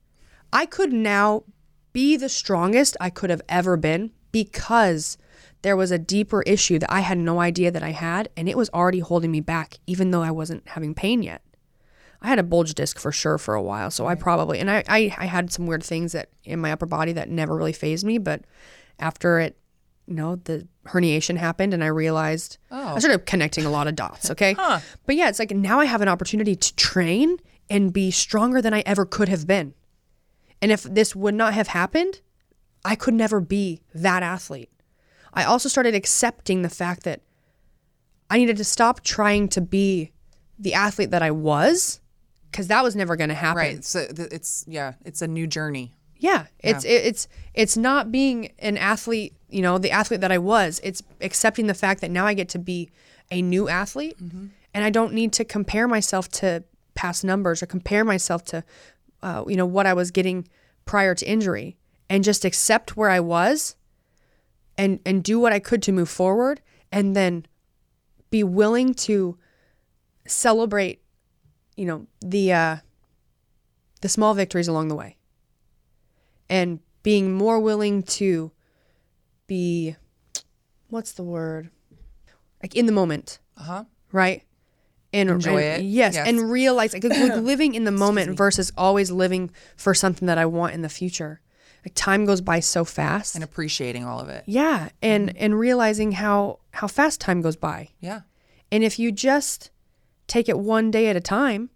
I 0.52 0.66
could 0.66 0.92
now 0.92 1.44
be 1.92 2.16
the 2.16 2.28
strongest 2.28 2.96
i 3.00 3.08
could 3.08 3.30
have 3.30 3.42
ever 3.48 3.76
been 3.76 4.10
because 4.32 5.16
there 5.64 5.76
was 5.76 5.90
a 5.90 5.98
deeper 5.98 6.42
issue 6.42 6.78
that 6.78 6.92
i 6.92 7.00
had 7.00 7.18
no 7.18 7.40
idea 7.40 7.70
that 7.70 7.82
i 7.82 7.90
had 7.90 8.28
and 8.36 8.48
it 8.48 8.56
was 8.56 8.70
already 8.70 9.00
holding 9.00 9.30
me 9.30 9.40
back 9.40 9.78
even 9.86 10.10
though 10.10 10.22
i 10.22 10.30
wasn't 10.30 10.66
having 10.68 10.94
pain 10.94 11.22
yet. 11.22 11.42
I 12.24 12.28
had 12.28 12.38
a 12.38 12.42
bulge 12.42 12.74
disc 12.74 12.98
for 12.98 13.12
sure 13.12 13.36
for 13.36 13.54
a 13.54 13.62
while, 13.62 13.90
so 13.90 14.06
I 14.06 14.14
probably 14.14 14.58
and 14.58 14.70
I, 14.70 14.82
I 14.88 15.14
I 15.18 15.26
had 15.26 15.52
some 15.52 15.66
weird 15.66 15.84
things 15.84 16.12
that 16.12 16.30
in 16.44 16.58
my 16.58 16.72
upper 16.72 16.86
body 16.86 17.12
that 17.12 17.28
never 17.28 17.54
really 17.54 17.74
fazed 17.74 18.04
me, 18.04 18.16
but 18.16 18.44
after 18.98 19.38
it, 19.40 19.58
you 20.06 20.14
know, 20.14 20.36
the 20.36 20.66
herniation 20.86 21.36
happened 21.36 21.74
and 21.74 21.84
I 21.84 21.88
realized 21.88 22.56
I 22.70 22.94
oh. 22.94 22.98
started 22.98 23.26
connecting 23.26 23.66
a 23.66 23.70
lot 23.70 23.88
of 23.88 23.94
dots. 23.94 24.30
Okay, 24.30 24.54
but 25.06 25.16
yeah, 25.16 25.28
it's 25.28 25.38
like 25.38 25.50
now 25.50 25.80
I 25.80 25.84
have 25.84 26.00
an 26.00 26.08
opportunity 26.08 26.56
to 26.56 26.76
train 26.76 27.36
and 27.68 27.92
be 27.92 28.10
stronger 28.10 28.62
than 28.62 28.72
I 28.72 28.82
ever 28.86 29.04
could 29.04 29.28
have 29.28 29.46
been, 29.46 29.74
and 30.62 30.72
if 30.72 30.82
this 30.84 31.14
would 31.14 31.34
not 31.34 31.52
have 31.52 31.68
happened, 31.68 32.22
I 32.86 32.94
could 32.94 33.14
never 33.14 33.38
be 33.38 33.82
that 33.94 34.22
athlete. 34.22 34.70
I 35.34 35.44
also 35.44 35.68
started 35.68 35.94
accepting 35.94 36.62
the 36.62 36.68
fact 36.70 37.02
that 37.02 37.20
I 38.30 38.38
needed 38.38 38.56
to 38.56 38.64
stop 38.64 39.02
trying 39.02 39.48
to 39.50 39.60
be 39.60 40.12
the 40.58 40.74
athlete 40.74 41.10
that 41.10 41.22
I 41.22 41.30
was 41.30 42.00
because 42.50 42.68
that 42.68 42.82
was 42.82 42.94
never 42.94 43.16
going 43.16 43.28
to 43.28 43.34
happen. 43.34 43.56
Right. 43.56 43.84
So 43.84 44.06
it's 44.16 44.64
yeah, 44.68 44.94
it's 45.04 45.22
a 45.22 45.26
new 45.26 45.46
journey. 45.46 45.92
Yeah, 46.16 46.46
it's 46.60 46.84
it, 46.84 47.04
it's 47.04 47.28
it's 47.52 47.76
not 47.76 48.12
being 48.12 48.52
an 48.60 48.78
athlete, 48.78 49.34
you 49.50 49.60
know, 49.60 49.76
the 49.76 49.90
athlete 49.90 50.20
that 50.20 50.32
I 50.32 50.38
was. 50.38 50.80
It's 50.82 51.02
accepting 51.20 51.66
the 51.66 51.74
fact 51.74 52.00
that 52.00 52.10
now 52.10 52.26
I 52.26 52.34
get 52.34 52.48
to 52.50 52.58
be 52.58 52.90
a 53.30 53.42
new 53.42 53.68
athlete 53.68 54.16
and 54.72 54.84
I 54.84 54.90
don't 54.90 55.12
need 55.12 55.32
to 55.34 55.44
compare 55.44 55.88
myself 55.88 56.28
to 56.30 56.62
past 56.94 57.24
numbers 57.24 57.62
or 57.62 57.66
compare 57.66 58.04
myself 58.04 58.44
to, 58.46 58.64
uh, 59.22 59.44
you 59.48 59.56
know, 59.56 59.66
what 59.66 59.86
I 59.86 59.94
was 59.94 60.10
getting 60.10 60.48
prior 60.84 61.14
to 61.14 61.26
injury 61.26 61.76
and 62.08 62.22
just 62.22 62.44
accept 62.44 62.96
where 62.96 63.10
I 63.10 63.20
was 63.20 63.76
and, 64.76 65.00
and 65.06 65.22
do 65.22 65.38
what 65.40 65.52
I 65.52 65.58
could 65.58 65.82
to 65.84 65.92
move 65.92 66.08
forward 66.08 66.60
and 66.92 67.14
then 67.14 67.46
be 68.30 68.42
willing 68.42 68.94
to 68.94 69.38
celebrate, 70.26 71.02
you 71.76 71.86
know, 71.86 72.06
the, 72.20 72.52
uh, 72.52 72.76
the 74.00 74.08
small 74.08 74.34
victories 74.34 74.68
along 74.68 74.88
the 74.88 74.94
way 74.94 75.16
and 76.48 76.80
being 77.02 77.32
more 77.32 77.58
willing 77.58 78.02
to 78.02 78.52
be 79.46 79.96
what's 80.88 81.12
the 81.12 81.22
word 81.22 81.70
like 82.62 82.74
in 82.74 82.86
the 82.86 82.92
moment 82.92 83.38
Uh-huh. 83.56 83.84
right 84.12 84.42
and 85.12 85.30
Enjoy 85.30 85.56
and- 85.62 85.82
it. 85.82 85.86
yes, 85.86 86.14
Yes. 86.14 86.28
and 86.28 86.50
realize 86.50 86.92
like, 86.92 87.04
like 87.04 87.36
living 87.36 87.74
in 87.74 87.84
the 87.84 87.90
moment 87.90 88.36
versus 88.36 88.72
always 88.76 89.10
living 89.10 89.50
for 89.76 89.94
something 89.94 90.26
that 90.26 90.38
i 90.38 90.44
want 90.46 90.74
in 90.74 90.82
the 90.82 90.88
future 90.88 91.40
like 91.84 91.92
time 91.94 92.24
goes 92.24 92.40
by 92.40 92.60
so 92.60 92.84
fast 92.84 93.34
And 93.34 93.44
appreciating 93.44 94.04
all 94.04 94.20
of 94.20 94.28
it. 94.28 94.44
yeah 94.46 94.88
and 95.02 95.28
Mm-hmm. 95.28 95.38
and 95.44 95.58
realizing 95.58 96.12
how 96.12 96.60
how 96.72 96.86
fast 96.88 97.20
time 97.20 97.40
goes 97.42 97.56
by 97.56 97.90
Yeah. 98.00 98.20
and 98.72 98.82
if 98.84 98.98
you 98.98 99.12
just 99.12 99.70
take 100.26 100.48
it 100.48 100.58
one 100.58 100.90
day 100.90 101.08
at 101.08 101.16
a 101.16 101.20
time, 101.20 101.68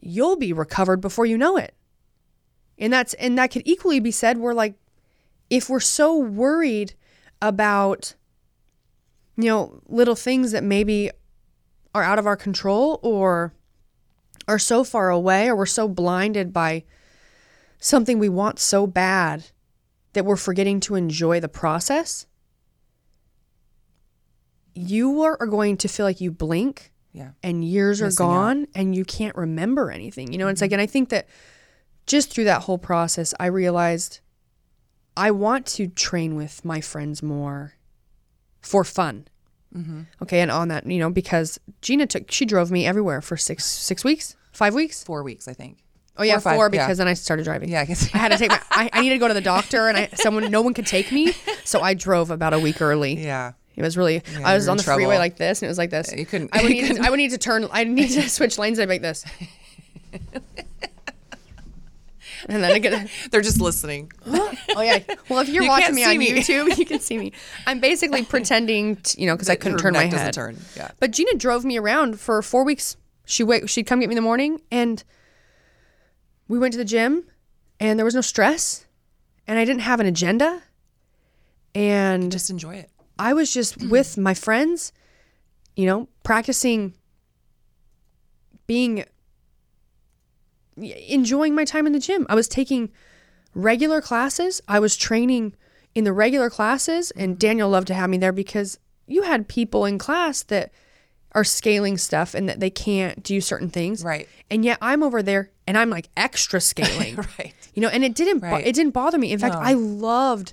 you'll 0.00 0.36
be 0.36 0.52
recovered 0.52 1.00
before 1.00 1.26
you 1.26 1.36
know 1.36 1.56
it. 1.56 1.74
And 2.78 2.92
that's 2.92 3.14
and 3.14 3.36
that 3.38 3.50
could 3.50 3.62
equally 3.64 4.00
be 4.00 4.10
said 4.10 4.38
we're 4.38 4.54
like 4.54 4.74
if 5.50 5.68
we're 5.68 5.80
so 5.80 6.16
worried 6.18 6.94
about 7.42 8.14
you 9.36 9.44
know 9.46 9.80
little 9.88 10.14
things 10.16 10.52
that 10.52 10.64
maybe 10.64 11.10
are 11.94 12.02
out 12.02 12.18
of 12.18 12.26
our 12.26 12.36
control 12.36 12.98
or 13.02 13.52
are 14.48 14.58
so 14.58 14.84
far 14.84 15.10
away 15.10 15.48
or 15.48 15.56
we're 15.56 15.66
so 15.66 15.86
blinded 15.88 16.52
by 16.52 16.84
something 17.84 18.18
we 18.18 18.28
want 18.28 18.58
so 18.58 18.86
bad 18.86 19.44
that 20.14 20.24
we're 20.24 20.36
forgetting 20.36 20.80
to 20.80 20.94
enjoy 20.94 21.38
the 21.38 21.48
process 21.48 22.26
you 24.74 25.22
are, 25.22 25.36
are 25.40 25.46
going 25.46 25.76
to 25.76 25.88
feel 25.88 26.04
like 26.04 26.20
you 26.20 26.30
blink 26.32 26.92
Yeah. 27.12 27.30
and 27.42 27.64
years 27.64 28.02
are 28.02 28.06
Missing 28.06 28.26
out. 28.26 28.28
gone 28.28 28.66
and 28.74 28.94
you 28.94 29.04
can't 29.04 29.36
remember 29.36 29.90
anything. 29.90 30.32
You 30.32 30.38
know, 30.38 30.48
it's 30.48 30.58
mm-hmm. 30.58 30.64
like, 30.64 30.72
and 30.72 30.80
I 30.80 30.86
think 30.86 31.10
that 31.10 31.28
just 32.06 32.32
through 32.32 32.44
that 32.44 32.62
whole 32.62 32.78
process, 32.78 33.32
I 33.38 33.46
realized 33.46 34.20
I 35.16 35.30
want 35.30 35.66
to 35.66 35.86
train 35.86 36.34
with 36.34 36.64
my 36.64 36.80
friends 36.80 37.22
more 37.22 37.74
for 38.60 38.82
fun. 38.82 39.28
Mm-hmm. 39.76 40.02
Okay, 40.22 40.40
and 40.40 40.50
on 40.50 40.68
that, 40.68 40.86
you 40.86 40.98
know, 40.98 41.10
because 41.10 41.58
Gina 41.80 42.06
took, 42.06 42.30
she 42.30 42.44
drove 42.44 42.70
me 42.70 42.86
everywhere 42.86 43.20
for 43.20 43.36
six 43.36 43.64
six 43.64 44.04
weeks, 44.04 44.36
five 44.52 44.74
weeks. 44.74 45.04
Four 45.04 45.22
weeks, 45.22 45.46
I 45.48 45.52
think. 45.52 45.83
Oh 46.16 46.22
yeah, 46.22 46.38
five, 46.38 46.54
four 46.56 46.66
yeah. 46.72 46.84
because 46.84 46.98
then 46.98 47.08
I 47.08 47.14
started 47.14 47.44
driving. 47.44 47.68
Yeah, 47.70 47.80
I 47.80 47.84
guess. 47.86 48.08
I 48.14 48.18
had 48.18 48.30
to 48.32 48.38
take 48.38 48.50
my. 48.50 48.60
I, 48.70 48.90
I 48.92 49.00
needed 49.00 49.16
to 49.16 49.18
go 49.18 49.28
to 49.28 49.34
the 49.34 49.40
doctor, 49.40 49.88
and 49.88 49.96
I 49.98 50.06
someone 50.14 50.50
no 50.50 50.62
one 50.62 50.72
could 50.74 50.86
take 50.86 51.10
me, 51.10 51.32
so 51.64 51.80
I 51.80 51.94
drove 51.94 52.30
about 52.30 52.52
a 52.54 52.58
week 52.58 52.80
early. 52.80 53.14
yeah. 53.14 53.52
It 53.76 53.82
was 53.82 53.96
really. 53.96 54.22
Yeah, 54.32 54.46
I 54.48 54.54
was 54.54 54.68
on 54.68 54.76
the 54.76 54.84
freeway 54.84 55.18
like 55.18 55.36
this, 55.36 55.60
and 55.60 55.66
it 55.66 55.70
was 55.70 55.78
like 55.78 55.90
this. 55.90 56.12
you 56.14 56.24
couldn't- 56.24 56.50
I 56.54 56.62
would 56.62 56.70
need. 56.70 56.94
To, 56.96 57.02
I 57.02 57.10
would 57.10 57.16
need 57.16 57.30
to 57.32 57.38
turn. 57.38 57.66
I 57.72 57.82
need 57.82 58.10
to 58.10 58.28
switch 58.30 58.56
lanes. 58.56 58.78
I 58.78 58.86
make 58.86 59.02
this. 59.02 59.24
and 62.48 62.62
then 62.62 62.70
I 62.70 62.78
get. 62.78 63.10
They're 63.30 63.40
just 63.40 63.60
listening. 63.60 64.12
Oh 64.26 64.52
yeah. 64.80 65.00
Well, 65.28 65.40
if 65.40 65.48
you're 65.48 65.64
You 65.64 65.68
watching 65.68 65.94
me 65.96 66.04
on 66.04 66.18
me. 66.18 66.30
YouTube, 66.30 66.76
you 66.78 66.84
can 66.86 67.00
see 67.00 67.18
me. 67.18 67.32
I'm 67.66 67.80
basically 67.80 68.22
pretending, 68.24 68.96
to, 68.96 69.20
you 69.20 69.26
know, 69.26 69.34
because 69.34 69.48
I 69.50 69.56
couldn't 69.56 69.78
turn 69.78 69.94
my 69.94 70.04
head. 70.04 70.32
turn. 70.34 70.56
Yeah. 70.76 70.90
But 71.00 71.10
Gina 71.10 71.34
drove 71.34 71.64
me 71.64 71.76
around 71.78 72.20
for 72.20 72.40
four 72.42 72.64
weeks. 72.64 72.96
She 73.24 73.42
wait. 73.42 73.68
She'd 73.70 73.84
come 73.86 74.00
get 74.00 74.08
me 74.08 74.12
in 74.12 74.16
the 74.16 74.22
morning, 74.22 74.60
and 74.70 75.02
we 76.48 76.58
went 76.58 76.72
to 76.72 76.78
the 76.78 76.84
gym, 76.84 77.24
and 77.80 77.98
there 77.98 78.04
was 78.04 78.14
no 78.14 78.20
stress, 78.20 78.86
and 79.46 79.58
I 79.58 79.64
didn't 79.64 79.82
have 79.82 80.00
an 80.00 80.06
agenda, 80.06 80.62
and 81.74 82.30
Just 82.30 82.50
enjoy 82.50 82.76
it. 82.76 82.90
I 83.18 83.32
was 83.32 83.52
just 83.52 83.82
with 83.90 84.16
my 84.16 84.34
friends, 84.34 84.92
you 85.76 85.86
know, 85.86 86.08
practicing 86.22 86.94
being 88.66 89.04
enjoying 90.76 91.54
my 91.54 91.64
time 91.64 91.86
in 91.86 91.92
the 91.92 91.98
gym. 91.98 92.26
I 92.28 92.34
was 92.34 92.48
taking 92.48 92.90
regular 93.54 94.00
classes. 94.00 94.60
I 94.66 94.80
was 94.80 94.96
training 94.96 95.54
in 95.94 96.04
the 96.04 96.12
regular 96.12 96.50
classes 96.50 97.10
and 97.12 97.38
Daniel 97.38 97.68
loved 97.68 97.86
to 97.88 97.94
have 97.94 98.10
me 98.10 98.18
there 98.18 98.32
because 98.32 98.78
you 99.06 99.22
had 99.22 99.48
people 99.48 99.84
in 99.84 99.98
class 99.98 100.42
that 100.44 100.72
are 101.34 101.44
scaling 101.44 101.98
stuff 101.98 102.34
and 102.34 102.48
that 102.48 102.60
they 102.60 102.70
can't 102.70 103.22
do 103.22 103.40
certain 103.40 103.68
things. 103.68 104.04
Right. 104.04 104.28
And 104.50 104.64
yet 104.64 104.78
I'm 104.80 105.02
over 105.02 105.22
there 105.22 105.50
and 105.66 105.76
I'm 105.76 105.90
like 105.90 106.08
extra 106.16 106.60
scaling. 106.60 107.16
Right. 107.38 107.54
You 107.74 107.82
know, 107.82 107.88
and 107.88 108.04
it 108.04 108.14
didn't 108.14 108.38
bo- 108.38 108.56
it 108.56 108.72
didn't 108.74 108.92
bother 108.92 109.18
me. 109.18 109.32
In 109.32 109.38
fact, 109.40 109.56
I 109.56 109.72
loved 109.72 110.52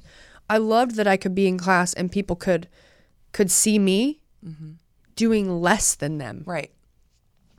I 0.50 0.58
loved 0.58 0.96
that 0.96 1.06
I 1.06 1.18
could 1.18 1.36
be 1.36 1.48
in 1.48 1.58
class 1.58 1.94
and 1.94 2.12
people 2.12 2.36
could 2.36 2.68
could 3.32 3.52
see 3.52 3.78
me 3.78 4.22
mm-hmm. 4.44 4.72
doing 5.16 5.62
less 5.62 5.94
than 5.94 6.18
them. 6.18 6.44
Right. 6.48 6.72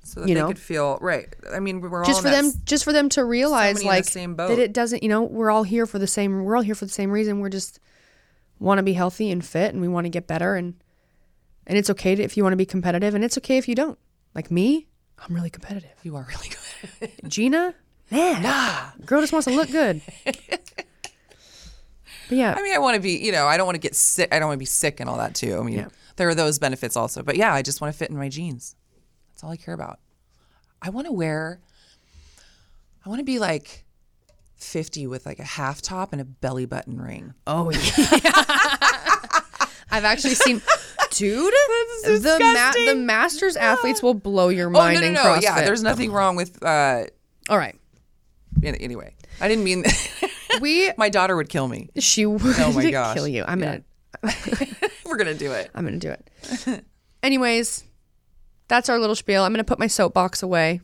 So 0.03 0.21
that 0.21 0.29
You 0.29 0.35
they 0.35 0.41
know? 0.41 0.49
could 0.49 0.59
feel 0.59 0.99
right. 1.01 1.33
I 1.53 1.61
mean, 1.61 1.81
we're 1.81 2.01
all 2.01 2.05
Just 2.05 2.23
for 2.23 2.29
them 2.31 2.47
s- 2.47 2.57
just 2.65 2.83
for 2.83 2.93
them 2.93 3.09
to 3.11 3.25
realize 3.25 3.81
the 3.81 3.87
like 3.87 4.13
that 4.13 4.59
it 4.59 4.73
doesn't, 4.73 5.03
you 5.05 5.09
know, 5.09 5.23
we're 5.23 5.51
all 5.51 5.63
here 5.63 5.87
for 5.87 6.01
the 6.01 6.09
same 6.09 6.43
we're 6.43 6.57
all 6.57 6.63
here 6.63 6.75
for 6.75 6.87
the 6.87 6.93
same 6.93 7.13
reason. 7.13 7.39
We're 7.39 7.51
just 7.51 7.79
want 8.59 8.79
to 8.79 8.83
be 8.83 8.95
healthy 8.95 9.31
and 9.31 9.45
fit 9.45 9.73
and 9.73 9.81
we 9.81 9.89
want 9.89 10.07
to 10.07 10.11
get 10.11 10.27
better 10.27 10.57
and 10.57 10.75
and 11.67 11.79
it's 11.79 11.91
okay 11.91 12.15
to, 12.15 12.23
if 12.23 12.37
you 12.37 12.43
want 12.43 12.53
to 12.53 12.57
be 12.59 12.67
competitive 12.67 13.15
and 13.15 13.25
it's 13.25 13.39
okay 13.39 13.59
if 13.59 13.69
you 13.69 13.75
don't. 13.75 13.99
Like 14.35 14.51
me, 14.51 14.89
I'm 15.19 15.35
really 15.35 15.51
competitive. 15.51 15.91
You 16.03 16.17
are 16.17 16.27
really 16.29 16.49
good. 16.49 17.11
Gina, 17.31 17.75
man, 18.11 18.43
nah. 18.43 18.91
girl 19.05 19.21
just 19.21 19.33
wants 19.33 19.47
to 19.47 19.55
look 19.55 19.71
good. 19.71 20.01
but 20.25 20.37
yeah, 22.31 22.55
I 22.57 22.63
mean, 22.63 22.75
I 22.75 22.79
want 22.79 22.95
to 22.97 23.01
be, 23.01 23.13
you 23.19 23.33
know, 23.33 23.47
I 23.47 23.57
don't 23.57 23.67
want 23.67 23.77
to 23.77 23.81
get 23.81 23.95
sick. 23.95 24.33
I 24.35 24.39
don't 24.39 24.49
want 24.49 24.57
to 24.57 24.63
be 24.63 24.65
sick 24.67 25.01
and 25.01 25.09
all 25.09 25.19
that 25.19 25.35
too. 25.35 25.59
I 25.59 25.63
mean, 25.63 25.79
Yeah. 25.79 25.89
there 26.17 26.29
are 26.29 26.35
those 26.35 26.59
benefits 26.59 26.97
also. 26.97 27.23
But 27.23 27.37
yeah, 27.37 27.53
I 27.53 27.63
just 27.63 27.81
want 27.81 27.93
to 27.93 27.99
fit 27.99 28.11
in 28.11 28.17
my 28.17 28.29
jeans. 28.29 28.75
That's 29.31 29.45
all 29.45 29.51
I 29.51 29.57
care 29.57 29.75
about. 29.75 29.99
I 30.81 30.91
want 30.91 31.07
to 31.07 31.13
wear, 31.13 31.61
I 33.05 33.09
want 33.09 33.21
to 33.21 33.25
be 33.25 33.39
like 33.39 33.85
50 34.57 35.07
with 35.07 35.27
like 35.27 35.39
a 35.39 35.45
half 35.45 35.83
top 35.83 36.13
and 36.13 36.21
a 36.21 36.25
belly 36.25 36.67
button 36.67 37.01
ring. 37.01 37.35
Oh 37.47 37.71
yeah. 37.71 38.77
I've 39.93 40.05
actually 40.05 40.35
seen 40.35 40.61
dude 41.11 41.53
the 42.05 42.39
ma- 42.41 42.93
the 42.93 42.95
masters 42.99 43.55
athletes 43.57 44.03
will 44.03 44.15
blow 44.15 44.49
your 44.49 44.69
Oh, 44.69 44.73
mind 44.73 44.95
no, 44.97 45.01
no, 45.03 45.07
in 45.07 45.13
no. 45.15 45.21
CrossFit. 45.21 45.43
Yeah, 45.43 45.63
there's 45.63 45.83
nothing 45.83 46.11
wrong 46.11 46.35
with, 46.35 46.61
uh, 46.65 47.05
All 47.49 47.59
right. 47.59 47.77
anyway, 48.65 49.15
I 49.41 49.49
didn't 49.49 49.65
mean, 49.65 49.85
We 50.61 50.93
my 50.99 51.09
daughter 51.09 51.37
would 51.37 51.49
kill 51.49 51.69
me. 51.69 51.89
she 51.99 52.27
would 52.27 52.41
Oh 52.59 52.73
my 52.73 52.91
gosh. 52.91 53.15
kill 53.15 53.29
you. 53.29 53.45
I'm 53.47 53.61
Yeah. 53.61 53.79
gonna 54.23 54.35
We're 55.07 55.17
going 55.17 55.33
to 55.33 55.39
do 55.39 55.53
it. 55.53 55.71
I'm 55.75 55.85
gonna 55.85 55.99
do 55.99 56.11
it. 56.11 56.85
Anyways, 57.23 57.85
that's 58.69 58.89
our 58.89 58.99
little 58.99 59.15
spiel. 59.17 59.43
I'm 59.45 59.53
gonna 59.53 59.65
put 59.65 59.79
my 59.79 59.87
soapbox 59.87 60.43
away, 60.43 60.81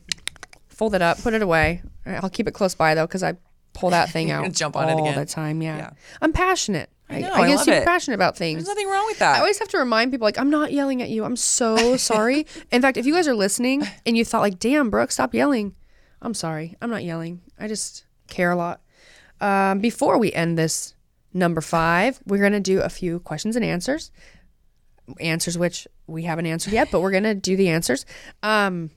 fold 0.67 0.95
it 0.95 1.01
up, 1.01 1.21
put 1.21 1.33
it 1.33 1.41
away. 1.41 1.81
I'll 2.05 2.29
keep 2.29 2.47
it 2.47 2.53
close 2.53 2.75
by 2.75 2.95
though, 2.95 3.05
because 3.07 3.23
I 3.23 3.33
pull 3.73 3.89
that 3.91 4.09
thing 4.09 4.31
out 4.31 4.41
gonna 4.41 4.53
jump 4.53 4.75
on 4.75 4.89
it 4.89 4.93
all 4.93 5.13
the 5.13 5.25
time. 5.25 5.61
Yeah. 5.61 5.77
Yeah. 5.77 5.89
I'm 6.21 6.33
passionate. 6.33 6.89
I, 7.09 7.21
know, 7.21 7.29
I 7.31 7.39
I 7.41 7.47
get 7.47 7.59
super 7.59 7.77
it. 7.77 7.85
passionate 7.85 8.15
about 8.15 8.37
things. 8.37 8.57
There's 8.63 8.67
nothing 8.75 8.87
wrong 8.89 9.05
with 9.07 9.19
that. 9.19 9.35
I 9.37 9.39
always 9.39 9.57
have 9.59 9.67
to 9.69 9.77
remind 9.79 10.11
people, 10.11 10.25
like, 10.25 10.37
I'm 10.37 10.49
not 10.51 10.71
yelling 10.71 11.01
at 11.01 11.09
you. 11.09 11.23
I'm 11.23 11.35
so 11.35 11.97
sorry. 11.97 12.45
In 12.71 12.81
fact, 12.81 12.97
if 12.97 13.05
you 13.05 13.13
guys 13.13 13.27
are 13.27 13.33
listening 13.35 13.83
and 14.05 14.15
you 14.15 14.23
thought, 14.23 14.41
like, 14.41 14.59
damn, 14.59 14.89
Brooke, 14.89 15.11
stop 15.11 15.33
yelling, 15.33 15.75
I'm 16.21 16.33
sorry. 16.33 16.75
I'm 16.81 16.89
not 16.89 17.03
yelling. 17.03 17.41
I 17.59 17.67
just 17.67 18.05
care 18.27 18.51
a 18.51 18.55
lot. 18.55 18.81
Um, 19.41 19.79
before 19.79 20.17
we 20.17 20.31
end 20.33 20.57
this 20.57 20.93
number 21.33 21.61
five, 21.61 22.19
we're 22.25 22.39
going 22.39 22.51
to 22.53 22.59
do 22.59 22.81
a 22.81 22.89
few 22.89 23.19
questions 23.21 23.55
and 23.55 23.63
answers. 23.65 24.11
Answers 25.19 25.57
which 25.57 25.87
we 26.05 26.23
haven't 26.23 26.45
answered 26.45 26.73
yet, 26.73 26.89
but 26.91 27.01
we're 27.01 27.11
going 27.11 27.23
to 27.23 27.33
do 27.33 27.55
the 27.55 27.69
answers. 27.69 28.05
Um, 28.43 28.91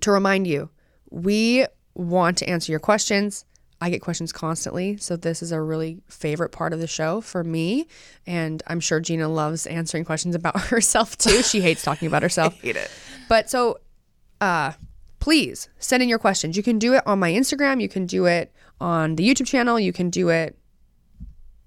to 0.00 0.10
remind 0.10 0.46
you, 0.46 0.70
we 1.10 1.66
want 1.94 2.38
to 2.38 2.48
answer 2.48 2.72
your 2.72 2.80
questions. 2.80 3.44
I 3.82 3.90
get 3.90 4.00
questions 4.00 4.32
constantly, 4.32 4.96
so 4.98 5.16
this 5.16 5.42
is 5.42 5.50
a 5.50 5.60
really 5.60 6.02
favorite 6.06 6.50
part 6.50 6.72
of 6.72 6.78
the 6.78 6.86
show 6.86 7.20
for 7.20 7.42
me. 7.42 7.88
And 8.28 8.62
I'm 8.68 8.78
sure 8.78 9.00
Gina 9.00 9.28
loves 9.28 9.66
answering 9.66 10.04
questions 10.04 10.36
about 10.36 10.56
herself 10.68 11.18
too. 11.18 11.42
She 11.42 11.60
hates 11.60 11.82
talking 11.82 12.06
about 12.06 12.22
herself. 12.28 12.54
I 12.62 12.66
hate 12.66 12.76
it. 12.76 12.88
But 13.28 13.50
so, 13.50 13.80
uh, 14.40 14.74
please 15.18 15.68
send 15.80 16.00
in 16.00 16.08
your 16.08 16.20
questions. 16.20 16.56
You 16.56 16.62
can 16.62 16.78
do 16.78 16.94
it 16.94 17.02
on 17.06 17.18
my 17.18 17.32
Instagram. 17.32 17.82
You 17.82 17.88
can 17.88 18.06
do 18.06 18.26
it 18.26 18.52
on 18.80 19.16
the 19.16 19.28
YouTube 19.28 19.48
channel. 19.48 19.80
You 19.80 19.92
can 19.92 20.10
do 20.10 20.28
it 20.28 20.56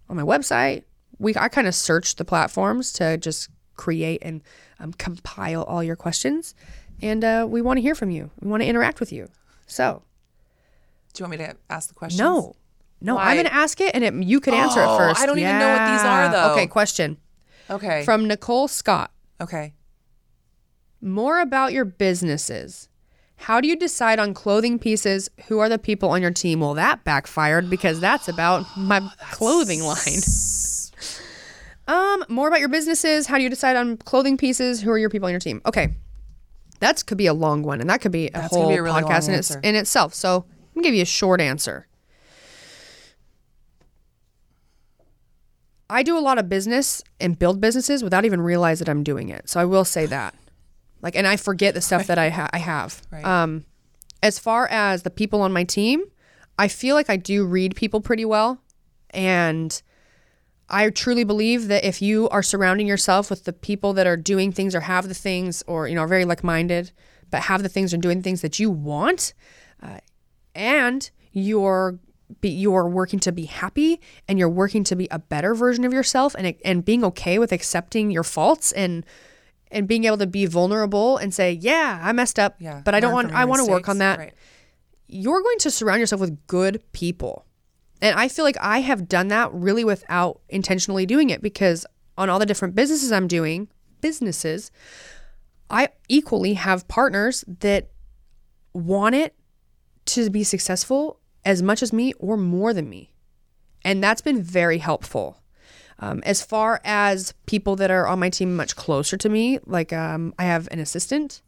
on 0.07 0.15
my 0.15 0.23
website. 0.23 0.85
We 1.19 1.35
I 1.35 1.49
kind 1.49 1.67
of 1.67 1.75
search 1.75 2.15
the 2.15 2.23
platforms 2.23 2.93
to 2.93 3.17
just 3.17 3.49
create 3.75 4.21
and 4.21 4.41
um, 4.79 4.93
compile 4.93 5.63
all 5.63 5.83
your 5.83 5.97
questions, 5.97 6.55
and 7.01 7.25
uh, 7.25 7.45
we 7.49 7.61
want 7.61 7.75
to 7.75 7.81
hear 7.81 7.93
from 7.93 8.09
you. 8.09 8.31
We 8.39 8.49
want 8.49 8.63
to 8.63 8.67
interact 8.67 9.01
with 9.01 9.11
you. 9.11 9.27
So 9.67 10.01
Do 11.15 11.23
you 11.23 11.29
want 11.29 11.39
me 11.39 11.45
to 11.47 11.55
ask 11.69 11.87
the 11.87 11.95
questions? 11.95 12.19
no, 12.19 12.55
No, 13.01 13.15
Why? 13.15 13.29
I'm 13.29 13.35
going 13.35 13.45
to 13.47 13.53
ask 13.53 13.79
it 13.81 13.91
and 13.95 14.03
it, 14.03 14.13
you 14.23 14.39
could 14.39 14.53
answer 14.53 14.81
Oh, 14.81 14.93
it 14.95 14.97
first. 14.97 15.21
I 15.21 15.25
don't 15.25 15.39
even 15.39 15.57
know 15.59 15.69
what 15.69 15.85
these 15.91 16.03
are, 16.03 16.29
though. 16.29 16.53
Okay, 16.53 16.67
question 16.67 17.17
Okay. 17.69 18.03
from 18.05 18.27
Nicole 18.27 18.67
Scott. 18.67 19.11
okay. 19.41 19.73
More 21.01 21.39
about 21.39 21.71
your 21.71 21.85
businesses. 21.85 22.89
How 23.37 23.61
do 23.61 23.67
you 23.67 23.75
decide 23.75 24.17
on 24.17 24.33
clothing 24.33 24.79
pieces? 24.79 25.29
Who 25.47 25.59
are 25.59 25.69
the 25.69 25.77
people 25.77 26.09
on 26.09 26.21
your 26.21 26.31
team? 26.31 26.61
Well, 26.61 26.73
that 26.75 27.03
backfired 27.03 27.69
because 27.69 27.99
that's 27.99 28.27
about 28.27 28.65
my 28.77 29.01
clothing 29.31 29.83
line. 29.83 29.97
Um, 31.87 32.25
more 32.29 32.47
about 32.47 32.59
your 32.61 32.69
businesses. 32.69 33.27
How 33.27 33.37
do 33.37 33.43
you 33.43 33.49
decide 33.49 33.75
on 33.75 33.97
clothing 33.97 34.37
pieces? 34.37 34.81
Who 34.81 34.89
are 34.89 34.97
your 34.97 35.11
people 35.11 35.27
on 35.27 35.31
your 35.31 35.39
team? 35.39 35.61
Okay, 35.67 35.89
that 36.79 37.05
could 37.05 37.19
be 37.19 37.27
a 37.27 37.33
long 37.33 37.61
one, 37.61 37.79
and 37.79 37.87
that 37.91 38.01
could 38.01 38.11
be 38.11 38.27
a 38.29 38.31
That's 38.31 38.55
whole 38.55 38.69
be 38.69 38.75
a 38.75 38.81
really 38.81 39.03
podcast 39.03 39.27
in, 39.29 39.35
its, 39.35 39.55
in 39.55 39.75
itself. 39.75 40.15
So 40.15 40.45
I'm 40.75 40.81
gonna 40.81 40.89
give 40.89 40.95
you 40.95 41.03
a 41.03 41.05
short 41.05 41.39
answer. 41.39 41.87
I 45.89 46.03
do 46.03 46.17
a 46.17 46.19
lot 46.19 46.37
of 46.37 46.49
business 46.49 47.03
and 47.19 47.37
build 47.37 47.61
businesses 47.61 48.03
without 48.03 48.25
even 48.25 48.41
realize 48.41 48.79
that 48.79 48.89
I'm 48.89 49.03
doing 49.03 49.29
it. 49.29 49.49
So 49.49 49.59
I 49.59 49.65
will 49.65 49.85
say 49.85 50.05
that. 50.07 50.33
Like, 51.01 51.15
and 51.15 51.27
I 51.27 51.37
forget 51.37 51.75
the 51.75 51.81
stuff 51.81 52.07
that 52.07 52.17
I, 52.17 52.29
ha- 52.29 52.49
I 52.51 52.57
have. 52.57 53.01
Right. 53.11 53.23
Um, 53.23 53.65
as 54.23 54.39
far 54.39 54.67
as 54.71 55.03
the 55.03 55.11
people 55.11 55.41
on 55.41 55.53
my 55.53 55.63
team, 55.63 56.03
I 56.57 56.67
feel 56.67 56.95
like 56.95 57.09
I 57.09 57.17
do 57.17 57.45
read 57.45 57.75
people 57.75 58.01
pretty 58.01 58.25
well. 58.25 58.59
And 59.11 59.79
I 60.67 60.89
truly 60.89 61.23
believe 61.23 61.67
that 61.67 61.85
if 61.85 62.01
you 62.01 62.27
are 62.29 62.41
surrounding 62.41 62.87
yourself 62.87 63.29
with 63.29 63.43
the 63.43 63.53
people 63.53 63.93
that 63.93 64.07
are 64.07 64.17
doing 64.17 64.51
things 64.51 64.73
or 64.73 64.81
have 64.81 65.07
the 65.07 65.13
things 65.13 65.63
or, 65.67 65.87
you 65.87 65.93
know, 65.93 66.01
are 66.01 66.07
very 66.07 66.25
like 66.25 66.43
minded, 66.43 66.91
but 67.29 67.43
have 67.43 67.61
the 67.61 67.69
things 67.69 67.93
or 67.93 67.97
doing 67.97 68.23
things 68.23 68.41
that 68.41 68.57
you 68.57 68.71
want, 68.71 69.35
uh, 69.83 69.99
and 70.55 71.09
you're 71.31 71.99
be, 72.41 72.49
you're 72.49 72.87
working 72.89 73.19
to 73.19 73.31
be 73.31 73.45
happy 73.45 74.01
and 74.27 74.39
you're 74.39 74.49
working 74.49 74.83
to 74.85 74.95
be 74.95 75.07
a 75.11 75.19
better 75.19 75.53
version 75.53 75.85
of 75.85 75.93
yourself 75.93 76.35
and 76.37 76.55
and 76.65 76.83
being 76.83 77.03
okay 77.03 77.37
with 77.37 77.51
accepting 77.51 78.09
your 78.09 78.23
faults 78.23 78.71
and 78.71 79.05
and 79.69 79.87
being 79.87 80.05
able 80.05 80.17
to 80.17 80.27
be 80.27 80.45
vulnerable 80.45 81.17
and 81.17 81.33
say, 81.33 81.51
"Yeah, 81.51 81.99
I 82.01 82.11
messed 82.13 82.39
up, 82.39 82.55
Yeah. 82.59 82.81
but 82.83 82.95
I 82.95 82.99
don't 82.99 83.13
want 83.13 83.31
I 83.33 83.45
want 83.45 83.63
to 83.63 83.69
work 83.69 83.87
on 83.89 83.99
that." 83.99 84.17
Right. 84.19 84.33
you're 85.07 85.41
going 85.43 85.59
to 85.59 85.69
surround 85.69 85.99
yourself 85.99 86.19
with 86.19 86.47
good 86.47 86.81
people. 86.91 87.45
And 88.01 88.17
I 88.19 88.27
feel 88.27 88.43
like 88.43 88.57
I 88.59 88.79
have 88.79 89.07
done 89.07 89.27
that 89.27 89.53
really 89.53 89.83
without 89.83 90.41
intentionally 90.49 91.05
doing 91.05 91.29
it 91.29 91.41
because 91.43 91.85
on 92.17 92.27
all 92.29 92.39
the 92.39 92.45
different 92.45 92.73
businesses 92.73 93.11
I'm 93.11 93.27
doing, 93.27 93.67
businesses, 94.01 94.71
I 95.69 95.89
equally 96.09 96.55
have 96.55 96.87
partners 96.87 97.45
that 97.59 97.89
want 98.73 99.13
it 99.15 99.35
to 100.05 100.29
be 100.29 100.43
successful 100.43 101.19
as 101.43 101.61
much 101.61 101.83
as 101.83 101.93
me 101.93 102.13
or 102.13 102.37
more 102.37 102.73
than 102.73 102.89
me. 102.89 103.11
And 103.83 104.03
that's 104.03 104.21
been 104.21 104.41
very 104.41 104.79
helpful. 104.79 105.41
Um, 105.99 106.21
as 106.25 106.41
far 106.41 106.81
as 106.83 107.33
people 107.45 107.75
that 107.77 107.91
are 107.91 108.07
on 108.07 108.19
my 108.19 108.29
team 108.29 108.55
much 108.55 108.75
closer 108.75 109.15
to 109.17 109.29
me, 109.29 109.59
like 109.65 109.93
um, 109.93 110.33
I 110.37 110.43
have 110.43 110.67
an 110.71 110.79
assistant 110.79 111.41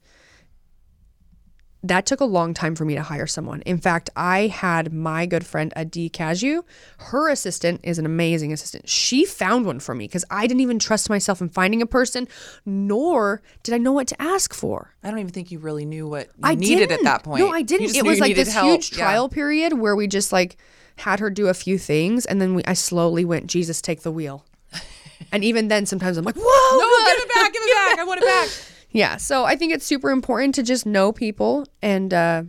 that 1.87 2.05
took 2.05 2.19
a 2.21 2.25
long 2.25 2.53
time 2.53 2.75
for 2.75 2.85
me 2.85 2.95
to 2.95 3.01
hire 3.01 3.27
someone. 3.27 3.61
In 3.61 3.77
fact, 3.77 4.09
I 4.15 4.47
had 4.47 4.93
my 4.93 5.25
good 5.25 5.45
friend 5.45 5.71
Adi 5.75 6.09
Casu. 6.09 6.63
Her 6.97 7.29
assistant 7.29 7.81
is 7.83 7.97
an 7.99 8.05
amazing 8.05 8.51
assistant. 8.53 8.87
She 8.89 9.25
found 9.25 9.65
one 9.65 9.79
for 9.79 9.93
me 9.95 10.05
because 10.05 10.25
I 10.29 10.47
didn't 10.47 10.61
even 10.61 10.79
trust 10.79 11.09
myself 11.09 11.41
in 11.41 11.49
finding 11.49 11.81
a 11.81 11.85
person, 11.85 12.27
nor 12.65 13.41
did 13.63 13.73
I 13.73 13.77
know 13.77 13.91
what 13.91 14.07
to 14.07 14.21
ask 14.21 14.53
for. 14.53 14.93
I 15.03 15.09
don't 15.09 15.19
even 15.19 15.31
think 15.31 15.51
you 15.51 15.59
really 15.59 15.85
knew 15.85 16.07
what 16.07 16.27
you 16.27 16.33
I 16.43 16.55
needed 16.55 16.87
didn't. 16.89 16.99
at 16.99 17.03
that 17.03 17.23
point. 17.23 17.39
No, 17.43 17.49
I 17.51 17.61
didn't. 17.61 17.95
It 17.95 18.05
was 18.05 18.19
like 18.19 18.35
this 18.35 18.51
help. 18.53 18.67
huge 18.69 18.91
Yeah. 18.91 18.97
trial 19.05 19.29
period 19.29 19.73
where 19.73 19.95
we 19.95 20.07
just 20.07 20.31
like 20.31 20.57
had 20.97 21.19
her 21.19 21.29
do 21.29 21.47
a 21.47 21.53
few 21.53 21.77
things, 21.77 22.25
and 22.25 22.41
then 22.41 22.55
we 22.55 22.63
I 22.65 22.73
slowly 22.73 23.23
went, 23.25 23.47
Jesus, 23.47 23.81
take 23.81 24.01
the 24.01 24.11
wheel. 24.11 24.45
and 25.31 25.43
even 25.43 25.67
then, 25.67 25.85
sometimes 25.85 26.17
I'm 26.17 26.25
like, 26.25 26.35
whoa, 26.37 26.79
No, 26.79 27.13
give 27.15 27.23
it 27.23 27.33
back. 27.33 27.53
Give 27.53 27.61
it 27.63 27.73
back. 27.89 27.99
I 27.99 28.03
want 28.03 28.21
it 28.21 28.25
back. 28.25 28.49
yeah. 28.97 29.17
So 29.17 29.45
I 29.45 29.55
think 29.55 29.73
it's 29.73 29.85
super 29.85 30.09
important 30.09 30.55
to 30.55 30.63
just 30.63 30.85
know 30.85 31.11
people 31.11 31.65
and 31.83 32.11
uh, 32.13 32.43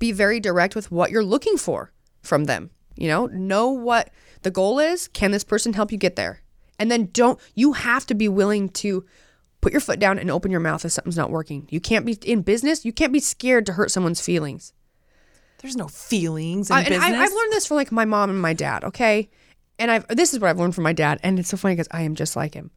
be 0.00 0.10
very 0.10 0.40
direct 0.40 0.74
with 0.74 0.90
what 0.90 1.12
you're 1.12 1.24
looking 1.24 1.56
for 1.56 1.92
from 2.22 2.44
them. 2.44 2.70
You 2.96 3.08
know, 3.08 3.26
know 3.26 3.70
what 3.70 4.10
the 4.42 4.50
goal 4.50 4.80
is. 4.80 5.06
Can 5.08 5.30
this 5.30 5.44
person 5.44 5.72
help 5.72 5.92
you 5.92 5.98
get 5.98 6.16
there? 6.16 6.42
And 6.78 6.90
then 6.90 7.08
don't, 7.12 7.38
you 7.54 7.74
have 7.74 8.04
to 8.06 8.14
be 8.14 8.28
willing 8.28 8.68
to 8.70 9.04
put 9.60 9.72
your 9.72 9.80
foot 9.80 10.00
down 10.00 10.18
and 10.18 10.28
open 10.28 10.50
your 10.50 10.60
mouth 10.60 10.84
if 10.84 10.90
something's 10.90 11.16
not 11.16 11.30
working. 11.30 11.68
You 11.70 11.80
can't 11.80 12.04
be 12.04 12.18
in 12.24 12.42
business, 12.42 12.84
you 12.84 12.92
can't 12.92 13.12
be 13.12 13.20
scared 13.20 13.64
to 13.66 13.74
hurt 13.74 13.92
someone's 13.92 14.20
feelings. 14.20 14.72
There's 15.58 15.76
no 15.76 15.86
feelings 15.86 16.68
in 16.68 16.76
business. 16.76 17.00
I, 17.00 17.14
I've 17.14 17.32
learned 17.32 17.52
this 17.52 17.66
from 17.66 17.76
like 17.76 17.92
my 17.92 18.04
mom 18.04 18.28
and 18.28 18.42
my 18.42 18.54
dad, 18.54 18.82
okay? 18.84 19.30
And 19.78 19.90
I've 19.90 20.06
this 20.08 20.34
is 20.34 20.40
what 20.40 20.50
I've 20.50 20.58
learned 20.58 20.74
from 20.74 20.84
my 20.84 20.92
dad, 20.92 21.20
and 21.22 21.38
it's 21.38 21.48
so 21.48 21.56
funny 21.56 21.74
because 21.74 21.88
I 21.90 22.02
am 22.02 22.16
just 22.16 22.36
like 22.36 22.54
him. 22.54 22.70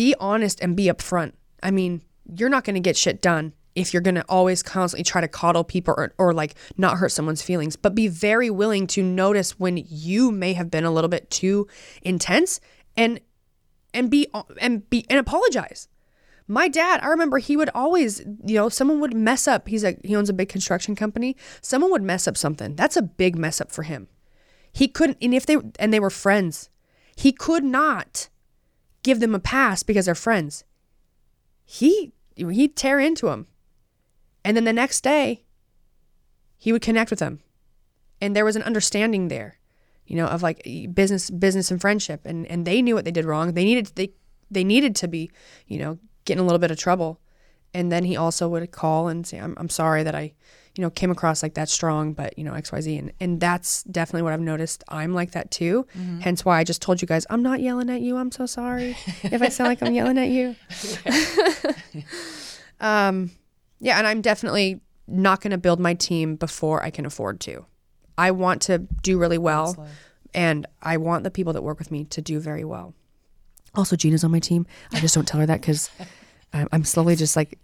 Be 0.00 0.14
honest 0.18 0.60
and 0.62 0.74
be 0.74 0.86
upfront. 0.86 1.32
I 1.62 1.70
mean, 1.70 2.00
you're 2.34 2.48
not 2.48 2.64
going 2.64 2.72
to 2.72 2.80
get 2.80 2.96
shit 2.96 3.20
done 3.20 3.52
if 3.74 3.92
you're 3.92 4.00
going 4.00 4.14
to 4.14 4.24
always 4.30 4.62
constantly 4.62 5.04
try 5.04 5.20
to 5.20 5.28
coddle 5.28 5.62
people 5.62 5.92
or, 5.94 6.14
or 6.16 6.32
like 6.32 6.54
not 6.78 6.96
hurt 6.96 7.10
someone's 7.12 7.42
feelings, 7.42 7.76
but 7.76 7.94
be 7.94 8.08
very 8.08 8.48
willing 8.48 8.86
to 8.86 9.02
notice 9.02 9.60
when 9.60 9.84
you 9.90 10.32
may 10.32 10.54
have 10.54 10.70
been 10.70 10.84
a 10.84 10.90
little 10.90 11.10
bit 11.10 11.28
too 11.30 11.68
intense 12.00 12.62
and 12.96 13.20
and 13.92 14.10
be 14.10 14.26
and 14.58 14.88
be 14.88 15.04
and 15.10 15.18
apologize. 15.18 15.86
My 16.48 16.66
dad, 16.66 17.00
I 17.02 17.08
remember 17.08 17.36
he 17.36 17.58
would 17.58 17.68
always, 17.74 18.20
you 18.20 18.54
know, 18.54 18.70
someone 18.70 19.00
would 19.00 19.14
mess 19.14 19.46
up. 19.46 19.68
He's 19.68 19.84
like 19.84 20.02
he 20.02 20.16
owns 20.16 20.30
a 20.30 20.32
big 20.32 20.48
construction 20.48 20.96
company. 20.96 21.36
Someone 21.60 21.90
would 21.90 22.02
mess 22.02 22.26
up 22.26 22.38
something. 22.38 22.74
That's 22.74 22.96
a 22.96 23.02
big 23.02 23.36
mess 23.36 23.60
up 23.60 23.70
for 23.70 23.82
him. 23.82 24.08
He 24.72 24.88
couldn't 24.88 25.18
and 25.20 25.34
if 25.34 25.44
they 25.44 25.58
and 25.78 25.92
they 25.92 26.00
were 26.00 26.08
friends. 26.08 26.70
He 27.16 27.32
could 27.32 27.64
not 27.64 28.29
give 29.02 29.20
them 29.20 29.34
a 29.34 29.40
pass 29.40 29.82
because 29.82 30.06
they're 30.06 30.14
friends. 30.14 30.64
He 31.64 32.12
he'd 32.34 32.76
tear 32.76 32.98
into 32.98 33.26
them. 33.26 33.46
And 34.44 34.56
then 34.56 34.64
the 34.64 34.72
next 34.72 35.02
day 35.02 35.44
he 36.56 36.72
would 36.72 36.82
connect 36.82 37.10
with 37.10 37.18
them. 37.18 37.40
And 38.20 38.36
there 38.36 38.44
was 38.44 38.56
an 38.56 38.62
understanding 38.62 39.28
there, 39.28 39.58
you 40.06 40.16
know, 40.16 40.26
of 40.26 40.42
like 40.42 40.66
business 40.92 41.30
business 41.30 41.70
and 41.70 41.80
friendship 41.80 42.22
and 42.24 42.46
and 42.46 42.66
they 42.66 42.82
knew 42.82 42.94
what 42.94 43.04
they 43.04 43.10
did 43.10 43.24
wrong. 43.24 43.52
They 43.52 43.64
needed 43.64 43.92
they 43.94 44.12
they 44.50 44.64
needed 44.64 44.96
to 44.96 45.08
be, 45.08 45.30
you 45.66 45.78
know, 45.78 45.98
getting 46.24 46.40
a 46.40 46.44
little 46.44 46.58
bit 46.58 46.70
of 46.70 46.78
trouble. 46.78 47.20
And 47.72 47.90
then 47.92 48.04
he 48.04 48.16
also 48.16 48.48
would 48.48 48.70
call 48.72 49.08
and 49.08 49.26
say, 49.26 49.38
I'm, 49.38 49.54
I'm 49.56 49.68
sorry 49.68 50.02
that 50.02 50.14
I, 50.14 50.32
you 50.76 50.82
know, 50.82 50.90
came 50.90 51.10
across 51.10 51.42
like 51.42 51.54
that 51.54 51.68
strong, 51.68 52.12
but, 52.12 52.38
you 52.38 52.44
know, 52.44 52.52
XYZ. 52.52 52.98
And, 52.98 53.12
and 53.20 53.40
that's 53.40 53.82
definitely 53.84 54.22
what 54.22 54.32
I've 54.32 54.40
noticed. 54.40 54.84
I'm 54.88 55.14
like 55.14 55.32
that 55.32 55.50
too. 55.50 55.86
Hence 56.20 56.44
why 56.44 56.58
I 56.58 56.64
just 56.64 56.80
told 56.80 57.02
you 57.02 57.08
guys, 57.08 57.26
I'm 57.28 57.42
not 57.42 57.60
yelling 57.60 57.90
at 57.90 58.00
you. 58.00 58.16
I'm 58.16 58.30
so 58.30 58.46
sorry 58.46 58.96
if 59.24 59.42
I 59.42 59.48
sound 59.48 59.68
like 59.68 59.82
I'm 59.82 59.94
yelling 59.94 60.18
at 60.18 60.28
you. 60.28 60.54
um, 62.80 63.30
yeah. 63.80 63.98
And 63.98 64.06
I'm 64.06 64.20
definitely 64.20 64.80
not 65.08 65.40
going 65.40 65.50
to 65.50 65.58
build 65.58 65.80
my 65.80 65.94
team 65.94 66.36
before 66.36 66.82
I 66.82 66.90
can 66.90 67.04
afford 67.04 67.40
to. 67.40 67.66
I 68.16 68.30
want 68.30 68.62
to 68.62 68.78
do 68.78 69.18
really 69.18 69.38
well. 69.38 69.88
And 70.34 70.66
I 70.80 70.98
want 70.98 71.24
the 71.24 71.30
people 71.30 71.52
that 71.54 71.62
work 71.62 71.78
with 71.78 71.90
me 71.90 72.04
to 72.04 72.22
do 72.22 72.38
very 72.38 72.64
well. 72.64 72.94
Also, 73.74 73.96
Gina's 73.96 74.24
on 74.24 74.30
my 74.30 74.38
team. 74.38 74.66
I 74.92 75.00
just 75.00 75.14
don't 75.14 75.26
tell 75.26 75.40
her 75.40 75.46
that 75.46 75.60
because 75.60 75.90
I'm 76.52 76.84
slowly 76.84 77.16
just 77.16 77.36
like, 77.36 77.58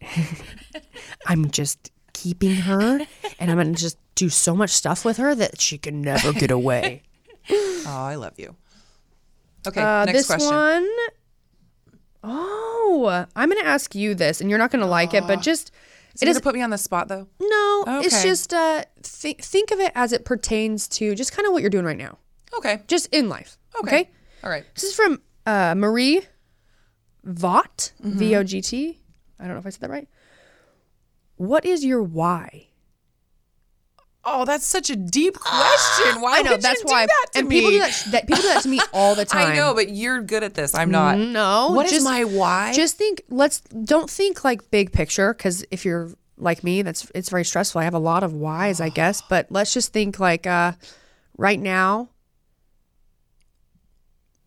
I'm 1.27 1.51
just 1.51 1.91
keeping 2.17 2.57
her, 2.57 3.01
and 3.39 3.51
I'm 3.51 3.59
gonna 3.59 3.73
just 3.87 3.99
do 4.15 4.29
so 4.31 4.57
much 4.57 4.71
stuff 4.71 5.05
with 5.05 5.19
her 5.19 5.35
that 5.35 5.61
she 5.61 5.77
can 5.77 6.01
never 6.01 6.33
get 6.33 6.51
away. 6.51 7.03
oh, 7.51 7.85
I 7.87 8.15
love 8.15 8.33
you. 8.39 8.57
Okay, 9.69 9.81
Uh, 9.83 10.05
next 10.07 10.19
this 10.19 10.27
question. 10.27 10.49
one, 10.55 10.89
oh, 12.25 13.27
I'm 13.37 13.49
gonna 13.49 13.65
ask 13.69 13.95
you 13.95 14.15
this, 14.15 14.41
and 14.41 14.49
you're 14.51 14.59
not 14.59 14.71
gonna 14.71 14.87
like 14.87 15.15
it, 15.15 15.27
but 15.27 15.41
just 15.43 15.71
Is 16.15 16.23
it 16.23 16.29
is 16.29 16.37
gonna 16.37 16.43
put 16.43 16.55
me 16.55 16.63
on 16.63 16.71
the 16.71 16.79
spot 16.79 17.09
though? 17.09 17.29
no, 17.41 17.85
it's 18.03 18.23
just 18.23 18.53
uh, 18.55 18.85
th- 19.03 19.39
think 19.45 19.71
of 19.71 19.81
it 19.81 19.93
as 19.95 20.13
it 20.13 20.25
pertains 20.25 20.89
to 20.89 21.15
just 21.15 21.33
kind 21.33 21.47
of 21.47 21.53
what 21.53 21.61
you're 21.63 21.71
doing 21.71 21.85
right 21.85 21.99
now, 21.99 22.19
Okay. 22.57 22.83
just 22.87 23.07
in 23.13 23.29
life. 23.29 23.59
Okay. 23.83 24.01
okay? 24.01 24.11
All 24.43 24.51
right. 24.51 24.65
This 24.75 24.85
is 24.85 24.95
from 24.95 25.21
uh, 25.45 25.75
Marie 25.77 26.23
Vogt, 27.25 27.93
Mm-hmm. 28.03 28.19
V 28.19 28.37
O 28.37 28.43
G 28.45 28.61
T. 28.63 29.01
I 29.39 29.45
don't 29.45 29.53
know 29.55 29.59
if 29.59 29.67
I 29.67 29.71
said 29.71 29.81
that 29.83 29.91
right. 29.91 30.09
What 31.37 31.65
is 31.65 31.85
your 31.85 32.03
why? 32.03 32.69
Oh, 34.29 34.45
that's 34.45 34.67
such 34.67 34.91
a 34.91 34.97
deep 34.97 35.35
question. 35.39 36.21
Why 36.21 36.39
I 36.39 36.43
know 36.43 36.53
would 36.53 36.63
that's 36.63 36.81
you 36.81 36.87
do 36.87 36.93
why. 36.93 37.07
that 37.07 37.27
to 37.35 37.39
and 37.39 37.49
me? 37.49 37.57
people 37.61 37.71
do 37.71 37.79
that, 37.79 38.05
that. 38.11 38.27
People 38.27 38.43
do 38.43 38.49
that 38.49 38.63
to 38.65 38.69
me 38.69 38.81
all 38.93 39.15
the 39.15 39.25
time. 39.25 39.47
I 39.53 39.55
know, 39.57 39.73
but 39.73 39.91
you're 39.91 40.21
good 40.21 40.43
at 40.43 40.55
this. 40.55 40.75
I'm 40.75 40.91
not. 40.91 41.17
No, 41.17 41.71
What 41.73 41.87
is 41.87 41.93
just- 41.93 42.05
my 42.05 42.25
why? 42.25 42.73
Just 42.73 42.97
think. 42.97 43.23
Let's 43.31 43.61
don't 43.61 44.11
think 44.11 44.43
like 44.43 44.69
big 44.73 44.93
picture 44.93 45.33
because 45.33 45.65
if 45.71 45.85
you're 45.85 46.11
like 46.39 46.65
me, 46.65 46.83
that's 46.83 47.09
it's 47.15 47.29
very 47.31 47.45
stressful. 47.45 47.81
I 47.81 47.85
have 47.85 47.95
a 47.95 48.01
lot 48.01 48.25
of 48.25 48.33
whys, 48.33 48.81
I 48.81 48.89
guess. 48.89 49.23
But 49.23 49.47
let's 49.51 49.73
just 49.73 49.93
think 49.93 50.19
like 50.19 50.47
uh, 50.47 50.73
right 51.39 51.61
now. 51.61 52.09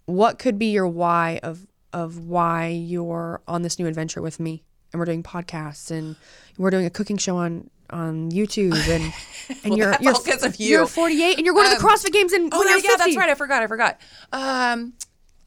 What 0.05 0.39
could 0.39 0.57
be 0.57 0.67
your 0.71 0.87
why 0.87 1.39
of 1.43 1.67
of 1.93 2.19
why 2.19 2.67
you're 2.67 3.41
on 3.47 3.61
this 3.61 3.79
new 3.79 3.87
adventure 3.87 4.21
with 4.21 4.39
me, 4.39 4.63
and 4.91 4.99
we're 4.99 5.05
doing 5.05 5.23
podcasts 5.23 5.91
and 5.91 6.15
we're 6.57 6.69
doing 6.71 6.85
a 6.85 6.89
cooking 6.89 7.17
show 7.17 7.37
on 7.37 7.69
on 7.91 8.31
YouTube 8.31 8.73
and 8.89 9.13
and 9.63 9.71
Well, 9.71 9.77
you're 9.77 9.95
you're 10.01 10.45
of 10.45 10.59
you're 10.59 10.85
48 10.87 11.37
and 11.37 11.45
you're 11.45 11.55
going 11.55 11.69
to 11.71 11.77
the 11.77 11.83
Um, 11.83 11.89
CrossFit 11.91 12.11
Games 12.11 12.33
and 12.33 12.53
Oh 12.53 12.63
yeah, 12.63 12.75
yeah, 12.83 12.95
that's 12.97 13.15
right. 13.15 13.29
I 13.29 13.35
forgot. 13.35 13.63
I 13.63 13.67
forgot. 13.67 13.99
Um, 14.31 14.93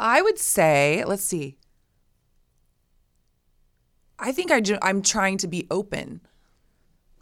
I 0.01 0.21
would 0.23 0.39
say, 0.39 1.05
let's 1.07 1.23
see. 1.25 1.59
I 4.19 4.33
think 4.33 4.51
I 4.51 4.61
ju- 4.61 4.79
I'm 4.83 5.03
trying 5.03 5.39
to 5.39 5.49
be 5.49 5.67
open, 5.71 6.21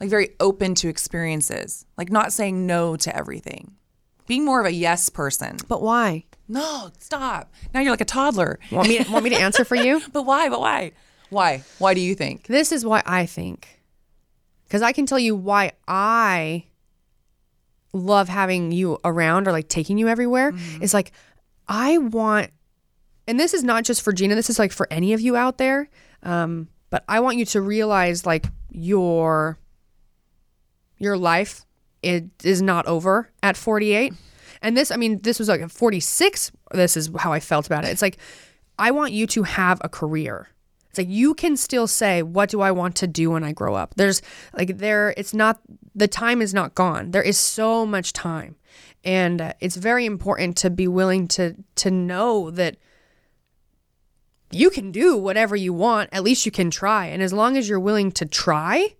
like 0.00 0.10
very 0.10 0.30
open 0.38 0.74
to 0.76 0.88
experiences, 0.88 1.86
like 1.96 2.10
not 2.10 2.32
saying 2.32 2.66
no 2.66 2.96
to 2.96 3.14
everything, 3.16 3.72
being 4.26 4.44
more 4.44 4.60
of 4.60 4.66
a 4.66 4.72
yes 4.72 5.08
person. 5.08 5.56
But 5.68 5.80
why? 5.82 6.24
No, 6.48 6.90
stop. 6.98 7.52
Now 7.72 7.80
you're 7.80 7.92
like 7.92 8.00
a 8.00 8.04
toddler. 8.06 8.58
Want 8.70 8.88
me 8.88 9.04
want 9.08 9.24
me 9.24 9.30
to 9.30 9.36
answer 9.40 9.64
for 9.64 9.76
you? 9.76 10.02
But 10.12 10.24
why? 10.24 10.48
But 10.48 10.60
why? 10.60 10.92
Why? 11.30 11.62
Why 11.78 11.94
do 11.94 12.00
you 12.00 12.14
think? 12.14 12.46
This 12.46 12.72
is 12.72 12.84
why 12.84 13.02
I 13.06 13.26
think. 13.26 13.80
Because 14.64 14.82
I 14.82 14.92
can 14.92 15.06
tell 15.06 15.18
you 15.18 15.34
why 15.34 15.72
I 15.88 16.64
love 17.92 18.28
having 18.28 18.70
you 18.72 18.98
around 19.04 19.48
or 19.48 19.52
like 19.52 19.68
taking 19.68 19.98
you 19.98 20.08
everywhere. 20.08 20.52
Is 20.80 20.94
like, 20.94 21.12
I 21.66 21.98
want, 21.98 22.50
and 23.26 23.38
this 23.38 23.54
is 23.54 23.64
not 23.64 23.84
just 23.84 24.02
for 24.02 24.12
Gina, 24.12 24.34
this 24.34 24.50
is 24.50 24.58
like 24.58 24.72
for 24.72 24.86
any 24.90 25.12
of 25.12 25.20
you 25.20 25.36
out 25.36 25.58
there. 25.58 25.88
Um, 26.22 26.68
but 26.90 27.04
I 27.08 27.20
want 27.20 27.38
you 27.38 27.44
to 27.46 27.60
realize 27.60 28.26
like 28.26 28.46
your 28.70 29.58
your 30.98 31.16
life 31.16 31.64
it 32.02 32.24
is 32.44 32.62
not 32.62 32.86
over 32.86 33.30
at 33.42 33.56
48 33.56 34.12
and 34.62 34.76
this 34.76 34.90
i 34.90 34.96
mean 34.96 35.20
this 35.22 35.38
was 35.38 35.48
like 35.48 35.68
46 35.68 36.52
this 36.72 36.96
is 36.96 37.10
how 37.18 37.32
i 37.32 37.40
felt 37.40 37.66
about 37.66 37.84
it 37.84 37.88
it's 37.88 38.02
like 38.02 38.18
i 38.78 38.90
want 38.90 39.12
you 39.12 39.26
to 39.28 39.42
have 39.42 39.80
a 39.82 39.88
career 39.88 40.48
it's 40.90 40.98
like 40.98 41.08
you 41.08 41.34
can 41.34 41.56
still 41.56 41.86
say 41.86 42.22
what 42.22 42.50
do 42.50 42.60
i 42.60 42.70
want 42.70 42.94
to 42.94 43.06
do 43.06 43.30
when 43.30 43.42
i 43.42 43.52
grow 43.52 43.74
up 43.74 43.94
there's 43.96 44.20
like 44.56 44.78
there 44.78 45.14
it's 45.16 45.32
not 45.32 45.60
the 45.94 46.08
time 46.08 46.42
is 46.42 46.52
not 46.52 46.74
gone 46.74 47.10
there 47.12 47.22
is 47.22 47.38
so 47.38 47.86
much 47.86 48.12
time 48.12 48.56
and 49.02 49.40
uh, 49.40 49.52
it's 49.60 49.76
very 49.76 50.04
important 50.04 50.56
to 50.56 50.68
be 50.70 50.86
willing 50.86 51.26
to 51.26 51.54
to 51.74 51.90
know 51.90 52.50
that 52.50 52.76
you 54.52 54.68
can 54.68 54.90
do 54.90 55.16
whatever 55.16 55.54
you 55.54 55.72
want 55.72 56.08
at 56.12 56.22
least 56.22 56.44
you 56.44 56.52
can 56.52 56.70
try 56.70 57.06
and 57.06 57.22
as 57.22 57.32
long 57.32 57.56
as 57.56 57.68
you're 57.68 57.80
willing 57.80 58.10
to 58.10 58.26
try 58.26 58.94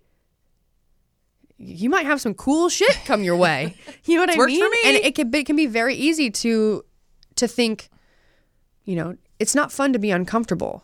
you 1.63 1.89
might 1.89 2.05
have 2.05 2.19
some 2.19 2.33
cool 2.33 2.69
shit 2.69 2.97
come 3.05 3.23
your 3.23 3.35
way. 3.35 3.75
You 4.05 4.15
know 4.15 4.21
what 4.21 4.31
I 4.31 4.45
mean? 4.45 4.59
for 4.59 4.69
me. 4.69 4.77
And 4.83 4.97
it 4.97 5.13
can, 5.13 5.33
it 5.33 5.45
can 5.45 5.55
be 5.55 5.67
very 5.67 5.93
easy 5.93 6.31
to 6.31 6.83
to 7.35 7.47
think, 7.47 7.89
you 8.83 8.95
know, 8.95 9.15
it's 9.37 9.53
not 9.53 9.71
fun 9.71 9.93
to 9.93 9.99
be 9.99 10.09
uncomfortable. 10.09 10.83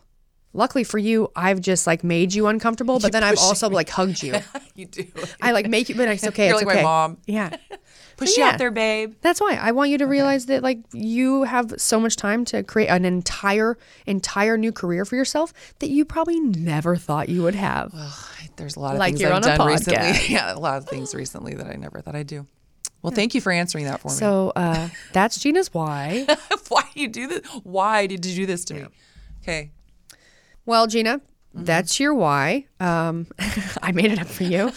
Luckily 0.53 0.83
for 0.83 0.97
you, 0.97 1.29
I've 1.35 1.59
just 1.61 1.85
like 1.85 2.03
made 2.03 2.33
you 2.33 2.47
uncomfortable, 2.47 2.99
but 2.99 3.11
then 3.11 3.23
I've 3.23 3.37
also 3.37 3.69
like 3.69 3.89
hugged 3.89 4.23
you. 4.23 4.35
You 4.75 4.85
do. 4.85 5.05
I 5.41 5.53
like 5.53 5.67
make 5.67 5.89
you, 5.89 5.95
but 5.95 6.07
it's 6.07 6.23
okay. 6.27 6.47
You're 6.49 6.57
it's 6.57 6.63
like 6.65 6.67
my 6.67 6.73
okay. 6.75 6.83
mom. 6.83 7.17
Yeah. 7.25 7.49
Push 8.17 8.29
So, 8.35 8.41
you 8.41 8.45
yeah. 8.47 8.53
out 8.53 8.57
there, 8.59 8.69
babe. 8.69 9.15
That's 9.21 9.41
why 9.41 9.57
I 9.59 9.71
want 9.71 9.89
you 9.89 9.97
to 9.97 10.05
realize 10.05 10.45
that 10.47 10.61
like 10.61 10.79
you 10.93 11.43
have 11.43 11.73
so 11.77 11.99
much 11.99 12.15
time 12.15 12.45
to 12.45 12.61
create 12.61 12.87
an 12.87 13.03
entire 13.03 13.75
entire 14.05 14.55
new 14.55 14.71
career 14.71 15.03
for 15.03 15.15
yourself 15.15 15.51
that 15.79 15.89
you 15.89 16.05
probably 16.05 16.39
never 16.39 16.95
thought 16.95 17.27
you 17.27 17.41
would 17.41 17.55
have. 17.55 17.91
There's 18.55 18.75
a 18.75 18.79
lot 18.79 18.93
of 18.93 18.99
Like 18.99 19.13
things 19.13 19.21
you're 19.21 19.31
I've 19.31 19.43
on 19.45 19.51
a 19.51 19.57
done 19.57 19.67
recently. 19.67 19.97
podcast. 19.99 20.29
Yeah, 20.29 20.53
a 20.53 20.59
lot 20.59 20.77
of 20.77 20.87
things 20.87 21.15
recently 21.15 21.55
that 21.55 21.65
I 21.67 21.73
never 21.73 22.01
thought 22.01 22.15
I'd 22.15 22.27
do. 22.27 22.45
Well, 23.01 23.11
thank 23.13 23.33
you 23.35 23.41
for 23.41 23.51
answering 23.51 23.85
that 23.85 24.01
for 24.01 24.09
me. 24.09 24.13
So 24.13 24.51
uh, 24.55 24.89
that's 25.13 25.39
Gina's 25.39 25.73
why. 25.73 26.25
Why 26.69 26.83
you 26.93 27.07
do 27.07 27.25
this? 27.27 27.47
Why 27.63 28.05
did 28.07 28.25
you 28.25 28.35
do 28.35 28.45
this 28.45 28.63
to 28.65 28.73
me? 28.75 28.85
Okay. 29.41 29.71
Well, 30.67 30.85
Gina, 30.85 31.21
that's 31.53 31.97
your 31.97 32.13
why. 32.13 32.65
Um, 32.81 33.27
I 33.81 33.93
made 33.93 34.11
it 34.11 34.19
up 34.19 34.27
for 34.27 34.43
you. 34.43 34.71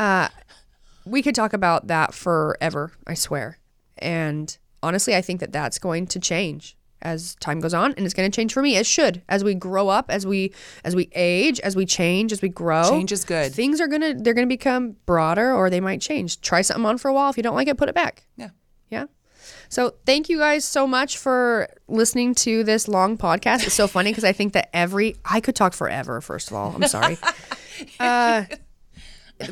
Uh, 0.00 0.28
we 1.04 1.20
could 1.20 1.34
talk 1.34 1.52
about 1.52 1.88
that 1.88 2.14
forever, 2.14 2.90
I 3.06 3.12
swear. 3.12 3.58
And 3.98 4.56
honestly, 4.82 5.14
I 5.14 5.20
think 5.20 5.40
that 5.40 5.52
that's 5.52 5.78
going 5.78 6.06
to 6.08 6.18
change 6.18 6.74
as 7.02 7.34
time 7.34 7.60
goes 7.60 7.74
on, 7.74 7.92
and 7.98 8.06
it's 8.06 8.14
going 8.14 8.30
to 8.30 8.34
change 8.34 8.54
for 8.54 8.62
me. 8.62 8.76
It 8.76 8.86
should 8.86 9.20
as 9.28 9.44
we 9.44 9.54
grow 9.54 9.88
up, 9.88 10.06
as 10.10 10.26
we 10.26 10.54
as 10.84 10.96
we 10.96 11.10
age, 11.14 11.60
as 11.60 11.76
we 11.76 11.84
change, 11.84 12.32
as 12.32 12.40
we 12.40 12.48
grow. 12.48 12.88
Change 12.88 13.12
is 13.12 13.24
good. 13.24 13.52
Things 13.52 13.78
are 13.78 13.88
gonna 13.88 14.14
they're 14.14 14.34
gonna 14.34 14.46
become 14.46 14.96
broader, 15.04 15.54
or 15.54 15.68
they 15.68 15.80
might 15.80 16.00
change. 16.00 16.40
Try 16.40 16.62
something 16.62 16.86
on 16.86 16.96
for 16.96 17.08
a 17.08 17.12
while. 17.12 17.28
If 17.28 17.36
you 17.36 17.42
don't 17.42 17.54
like 17.54 17.68
it, 17.68 17.76
put 17.76 17.90
it 17.90 17.94
back. 17.94 18.24
Yeah. 18.38 18.50
Yeah. 18.88 19.04
So 19.68 19.94
thank 20.04 20.28
you 20.28 20.38
guys 20.38 20.64
so 20.64 20.86
much 20.86 21.18
for 21.18 21.68
listening 21.88 22.34
to 22.36 22.64
this 22.64 22.88
long 22.88 23.16
podcast. 23.18 23.64
It's 23.64 23.74
so 23.74 23.86
funny 23.86 24.10
because 24.10 24.24
I 24.24 24.32
think 24.32 24.52
that 24.54 24.74
every 24.74 25.16
I 25.24 25.40
could 25.40 25.56
talk 25.56 25.72
forever. 25.72 26.20
First 26.20 26.50
of 26.50 26.56
all, 26.56 26.74
I'm 26.74 26.88
sorry. 26.88 27.18
Uh, 28.00 28.44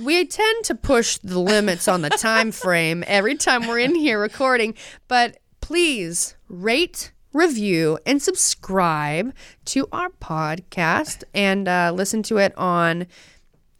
we 0.00 0.24
tend 0.24 0.64
to 0.64 0.74
push 0.74 1.18
the 1.18 1.38
limits 1.38 1.88
on 1.88 2.00
the 2.00 2.08
time 2.08 2.52
frame 2.52 3.04
every 3.06 3.34
time 3.34 3.66
we're 3.66 3.78
in 3.80 3.94
here 3.94 4.18
recording, 4.18 4.74
but 5.08 5.36
please 5.60 6.36
rate, 6.48 7.12
review, 7.34 7.98
and 8.06 8.22
subscribe 8.22 9.34
to 9.66 9.86
our 9.92 10.08
podcast 10.08 11.22
and 11.34 11.68
uh, 11.68 11.92
listen 11.94 12.22
to 12.22 12.38
it 12.38 12.56
on 12.56 13.06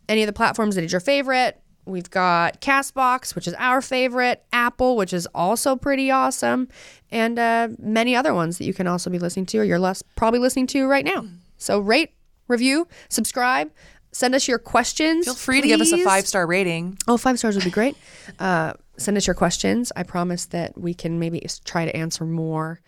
any 0.09 0.23
of 0.23 0.27
the 0.27 0.33
platforms 0.35 0.75
that 0.75 0.85
is 0.85 0.93
your 0.93 1.01
favorite. 1.01 1.59
We've 1.87 2.09
got 2.11 2.61
Castbox, 2.61 3.35
which 3.35 3.47
is 3.47 3.55
our 3.55 3.83
favorite, 3.83 4.43
Apple, 4.53 4.97
which 4.97 5.13
is 5.13 5.27
also 5.35 5.77
pretty 5.77 6.11
awesome, 6.11 6.69
and 7.11 7.39
uh, 7.39 7.69
many 7.79 8.17
other 8.17 8.33
ones 8.33 8.59
that 8.59 8.65
you 8.65 8.73
can 8.75 8.87
also 8.87 9.11
be 9.11 9.19
listening 9.19 9.47
to 9.47 9.59
or 9.59 9.65
you're 9.65 9.79
less 9.79 10.03
probably 10.17 10.41
listening 10.41 10.67
to 10.69 10.87
right 10.87 11.05
now. 11.05 11.27
So 11.59 11.79
rate, 11.79 12.13
review, 12.49 12.89
subscribe, 13.09 13.71
send 14.13 14.35
us 14.35 14.49
your 14.49 14.59
questions. 14.59 15.27
Feel 15.27 15.35
free 15.35 15.61
to 15.61 15.67
give 15.67 15.81
us 15.81 15.93
a 15.93 16.03
five 16.03 16.27
star 16.27 16.47
rating. 16.47 16.99
Oh, 17.07 17.17
five 17.17 17.39
stars 17.39 17.55
would 17.55 17.65
be 17.65 17.71
great. 17.71 17.97
Uh, 18.39 18.73
send 18.97 19.17
us 19.17 19.27
your 19.27 19.35
questions. 19.35 19.93
I 19.95 20.05
promise 20.05 20.47
that 20.47 20.79
we 20.79 20.95
can 20.95 21.19
maybe 21.19 21.45
try 21.65 21.85
to 21.85 21.95
answer 21.95 22.25
more 22.25 22.81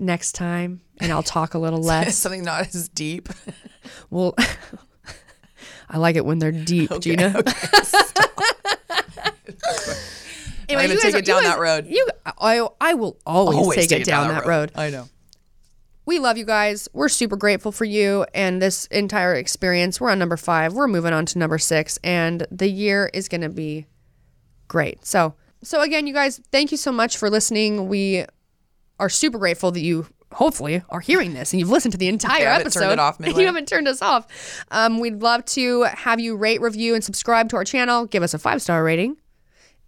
next 0.00 0.32
time, 0.32 0.80
and 0.98 1.12
I'll 1.12 1.22
talk 1.22 1.54
a 1.54 1.58
little 1.58 1.82
less. 1.82 2.16
Something 2.16 2.42
not 2.44 2.74
as 2.74 2.88
deep. 2.88 3.28
Well, 4.10 4.34
I 5.88 5.98
like 5.98 6.16
it 6.16 6.24
when 6.24 6.38
they're 6.38 6.52
deep, 6.52 6.90
Gina. 7.00 7.42
Anyway, 10.66 10.84
I'm 10.84 10.88
gonna 10.88 10.94
you 10.94 11.00
take 11.00 11.12
guys- 11.12 11.20
it 11.20 11.24
down 11.26 11.42
you 11.42 11.48
that 11.48 11.58
road. 11.58 11.86
You, 11.86 12.08
I, 12.38 12.66
I 12.80 12.94
will 12.94 13.18
always, 13.26 13.58
Always 13.58 13.86
take, 13.86 14.00
it 14.00 14.06
down, 14.06 14.28
that 14.28 14.46
road. 14.46 14.72
I 14.74 14.88
know. 14.88 15.08
We 16.06 16.18
love 16.18 16.38
you 16.38 16.44
guys. 16.46 16.88
We're 16.92 17.08
super 17.10 17.36
grateful 17.36 17.70
for 17.72 17.84
you 17.84 18.24
and 18.34 18.60
this 18.62 18.86
entire 18.86 19.34
experience. 19.34 20.00
We're 20.00 20.10
on 20.10 20.18
number 20.18 20.36
five. 20.38 20.72
We're 20.72 20.88
moving 20.88 21.12
on 21.12 21.26
to 21.26 21.38
number 21.38 21.58
six, 21.58 21.98
and 22.02 22.46
the 22.50 22.68
year 22.68 23.10
is 23.12 23.28
going 23.28 23.40
to 23.42 23.48
be 23.50 23.86
great. 24.68 25.04
So, 25.04 25.34
so 25.62 25.82
again, 25.82 26.06
you 26.06 26.14
guys, 26.14 26.40
thank 26.50 26.70
you 26.72 26.78
so 26.78 26.92
much 26.92 27.16
for 27.18 27.28
listening. 27.30 27.88
We 27.88 28.24
are 28.98 29.08
super 29.10 29.38
grateful 29.38 29.70
that 29.72 29.80
you 29.80 30.06
hopefully 30.34 30.82
are 30.90 31.00
hearing 31.00 31.32
this 31.34 31.52
and 31.52 31.60
you've 31.60 31.70
listened 31.70 31.92
to 31.92 31.98
the 31.98 32.08
entire 32.08 32.46
haven't 32.46 32.62
episode. 32.66 32.80
turned 32.80 32.92
it 32.92 32.98
off 32.98 33.20
midway. 33.20 33.40
you 33.40 33.46
haven't 33.46 33.68
turned 33.68 33.88
us 33.88 34.02
off. 34.02 34.64
Um, 34.70 34.98
we'd 35.00 35.22
love 35.22 35.44
to 35.46 35.82
have 35.84 36.20
you 36.20 36.36
rate, 36.36 36.60
review, 36.60 36.94
and 36.94 37.02
subscribe 37.02 37.48
to 37.50 37.56
our 37.56 37.64
channel. 37.64 38.06
Give 38.06 38.22
us 38.22 38.34
a 38.34 38.38
five 38.38 38.60
star 38.62 38.82
rating 38.84 39.16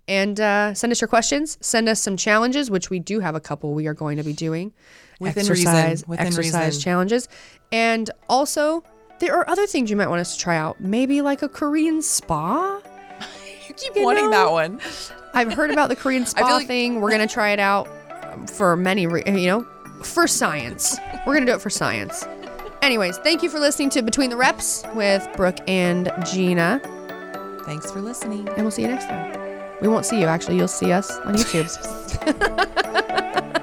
and 0.08 0.38
uh, 0.40 0.72
send 0.74 0.92
us 0.92 1.00
your 1.00 1.08
questions. 1.08 1.58
Send 1.60 1.88
us 1.88 2.00
some 2.00 2.16
challenges, 2.16 2.70
which 2.70 2.90
we 2.90 2.98
do 3.00 3.20
have 3.20 3.34
a 3.34 3.40
couple 3.40 3.74
we 3.74 3.86
are 3.88 3.94
going 3.94 4.16
to 4.18 4.22
be 4.22 4.32
doing. 4.32 4.72
Within 5.18 5.46
reason. 5.46 5.66
exercise, 5.68 6.06
Within 6.06 6.26
exercise 6.26 6.66
reason. 6.74 6.82
challenges, 6.82 7.28
and 7.72 8.10
also 8.28 8.84
there 9.18 9.34
are 9.34 9.48
other 9.48 9.66
things 9.66 9.88
you 9.90 9.96
might 9.96 10.08
want 10.08 10.20
us 10.20 10.36
to 10.36 10.42
try 10.42 10.58
out. 10.58 10.78
Maybe 10.78 11.22
like 11.22 11.40
a 11.42 11.48
Korean 11.48 12.02
spa. 12.02 12.80
You 13.68 13.74
keep 13.74 13.96
You 13.96 14.04
wanting 14.04 14.26
know? 14.26 14.30
that 14.30 14.52
one. 14.52 14.80
I've 15.34 15.52
heard 15.54 15.70
about 15.70 15.88
the 15.88 15.96
Korean 15.96 16.24
spa 16.26 16.46
like- 16.46 16.66
thing. 16.66 17.00
We're 17.00 17.10
gonna 17.10 17.26
try 17.26 17.50
it 17.50 17.58
out 17.58 17.88
for 18.50 18.76
many, 18.76 19.06
re- 19.06 19.22
you 19.26 19.46
know, 19.48 19.66
for 20.02 20.26
science. 20.26 20.96
We're 21.26 21.34
gonna 21.34 21.46
do 21.46 21.52
it 21.54 21.60
for 21.60 21.70
science. 21.70 22.26
Anyways, 22.82 23.18
thank 23.18 23.42
you 23.42 23.48
for 23.50 23.58
listening 23.58 23.90
to 23.90 24.02
Between 24.02 24.30
the 24.30 24.36
Reps 24.36 24.84
with 24.94 25.26
Brooke 25.36 25.58
and 25.66 26.12
Gina, 26.24 26.80
Thanks 27.64 27.90
for 27.90 28.00
listening. 28.00 28.46
and 28.50 28.58
we'll 28.58 28.70
see 28.70 28.82
you 28.82 28.88
next 28.88 29.06
time. 29.06 29.36
We 29.80 29.88
won't 29.88 30.06
see 30.06 30.20
you 30.20 30.26
actually. 30.26 30.56
You'll 30.56 30.68
see 30.68 30.92
us 30.92 31.10
on 31.18 31.34
YouTube. 31.36 31.66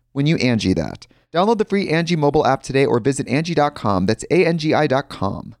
when 0.11 0.25
you 0.25 0.37
Angi 0.37 0.75
that. 0.75 1.07
Download 1.33 1.57
the 1.57 1.65
free 1.65 1.87
Angi 1.87 2.17
mobile 2.17 2.45
app 2.45 2.61
today 2.63 2.85
or 2.85 2.99
visit 2.99 3.27
Angi.com. 3.27 4.05
That's 4.05 4.25
A-N-G-I 4.29 4.87
dot 4.87 5.09
com. 5.09 5.55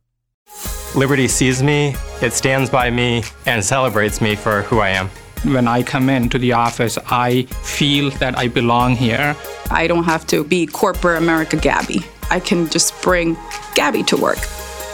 Liberty 0.95 1.27
sees 1.29 1.63
me, 1.63 1.95
it 2.21 2.33
stands 2.33 2.69
by 2.69 2.89
me, 2.89 3.23
and 3.45 3.63
celebrates 3.63 4.19
me 4.19 4.35
for 4.35 4.63
who 4.63 4.79
I 4.79 4.89
am. 4.89 5.09
When 5.43 5.67
I 5.67 5.81
come 5.81 6.09
into 6.09 6.37
the 6.37 6.51
office, 6.51 6.97
I 7.09 7.43
feel 7.43 8.11
that 8.19 8.37
I 8.37 8.49
belong 8.49 8.95
here. 8.95 9.35
I 9.71 9.87
don't 9.87 10.03
have 10.03 10.27
to 10.27 10.43
be 10.43 10.67
corporate 10.67 11.17
America 11.17 11.55
Gabby. 11.55 12.01
I 12.29 12.39
can 12.41 12.69
just 12.69 13.01
bring 13.01 13.37
Gabby 13.73 14.03
to 14.03 14.17
work. 14.17 14.37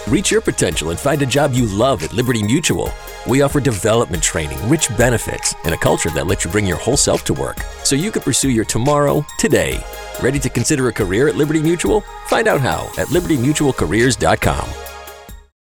Reach 0.07 0.31
your 0.31 0.41
potential 0.41 0.91
and 0.91 0.99
find 0.99 1.21
a 1.21 1.25
job 1.25 1.53
you 1.53 1.65
love 1.65 2.03
at 2.03 2.13
Liberty 2.13 2.43
Mutual. 2.43 2.91
We 3.27 3.41
offer 3.41 3.59
development 3.59 4.23
training, 4.23 4.57
rich 4.69 4.95
benefits, 4.97 5.53
and 5.65 5.73
a 5.73 5.77
culture 5.77 6.09
that 6.11 6.27
lets 6.27 6.45
you 6.45 6.51
bring 6.51 6.65
your 6.65 6.77
whole 6.77 6.97
self 6.97 7.23
to 7.25 7.33
work 7.33 7.59
so 7.83 7.95
you 7.95 8.11
can 8.11 8.21
pursue 8.21 8.49
your 8.49 8.65
tomorrow 8.65 9.25
today. 9.37 9.83
Ready 10.21 10.39
to 10.39 10.49
consider 10.49 10.87
a 10.87 10.93
career 10.93 11.27
at 11.27 11.35
Liberty 11.35 11.61
Mutual? 11.61 12.01
Find 12.27 12.47
out 12.47 12.61
how 12.61 12.87
at 12.97 13.07
libertymutualcareers.com. 13.07 14.96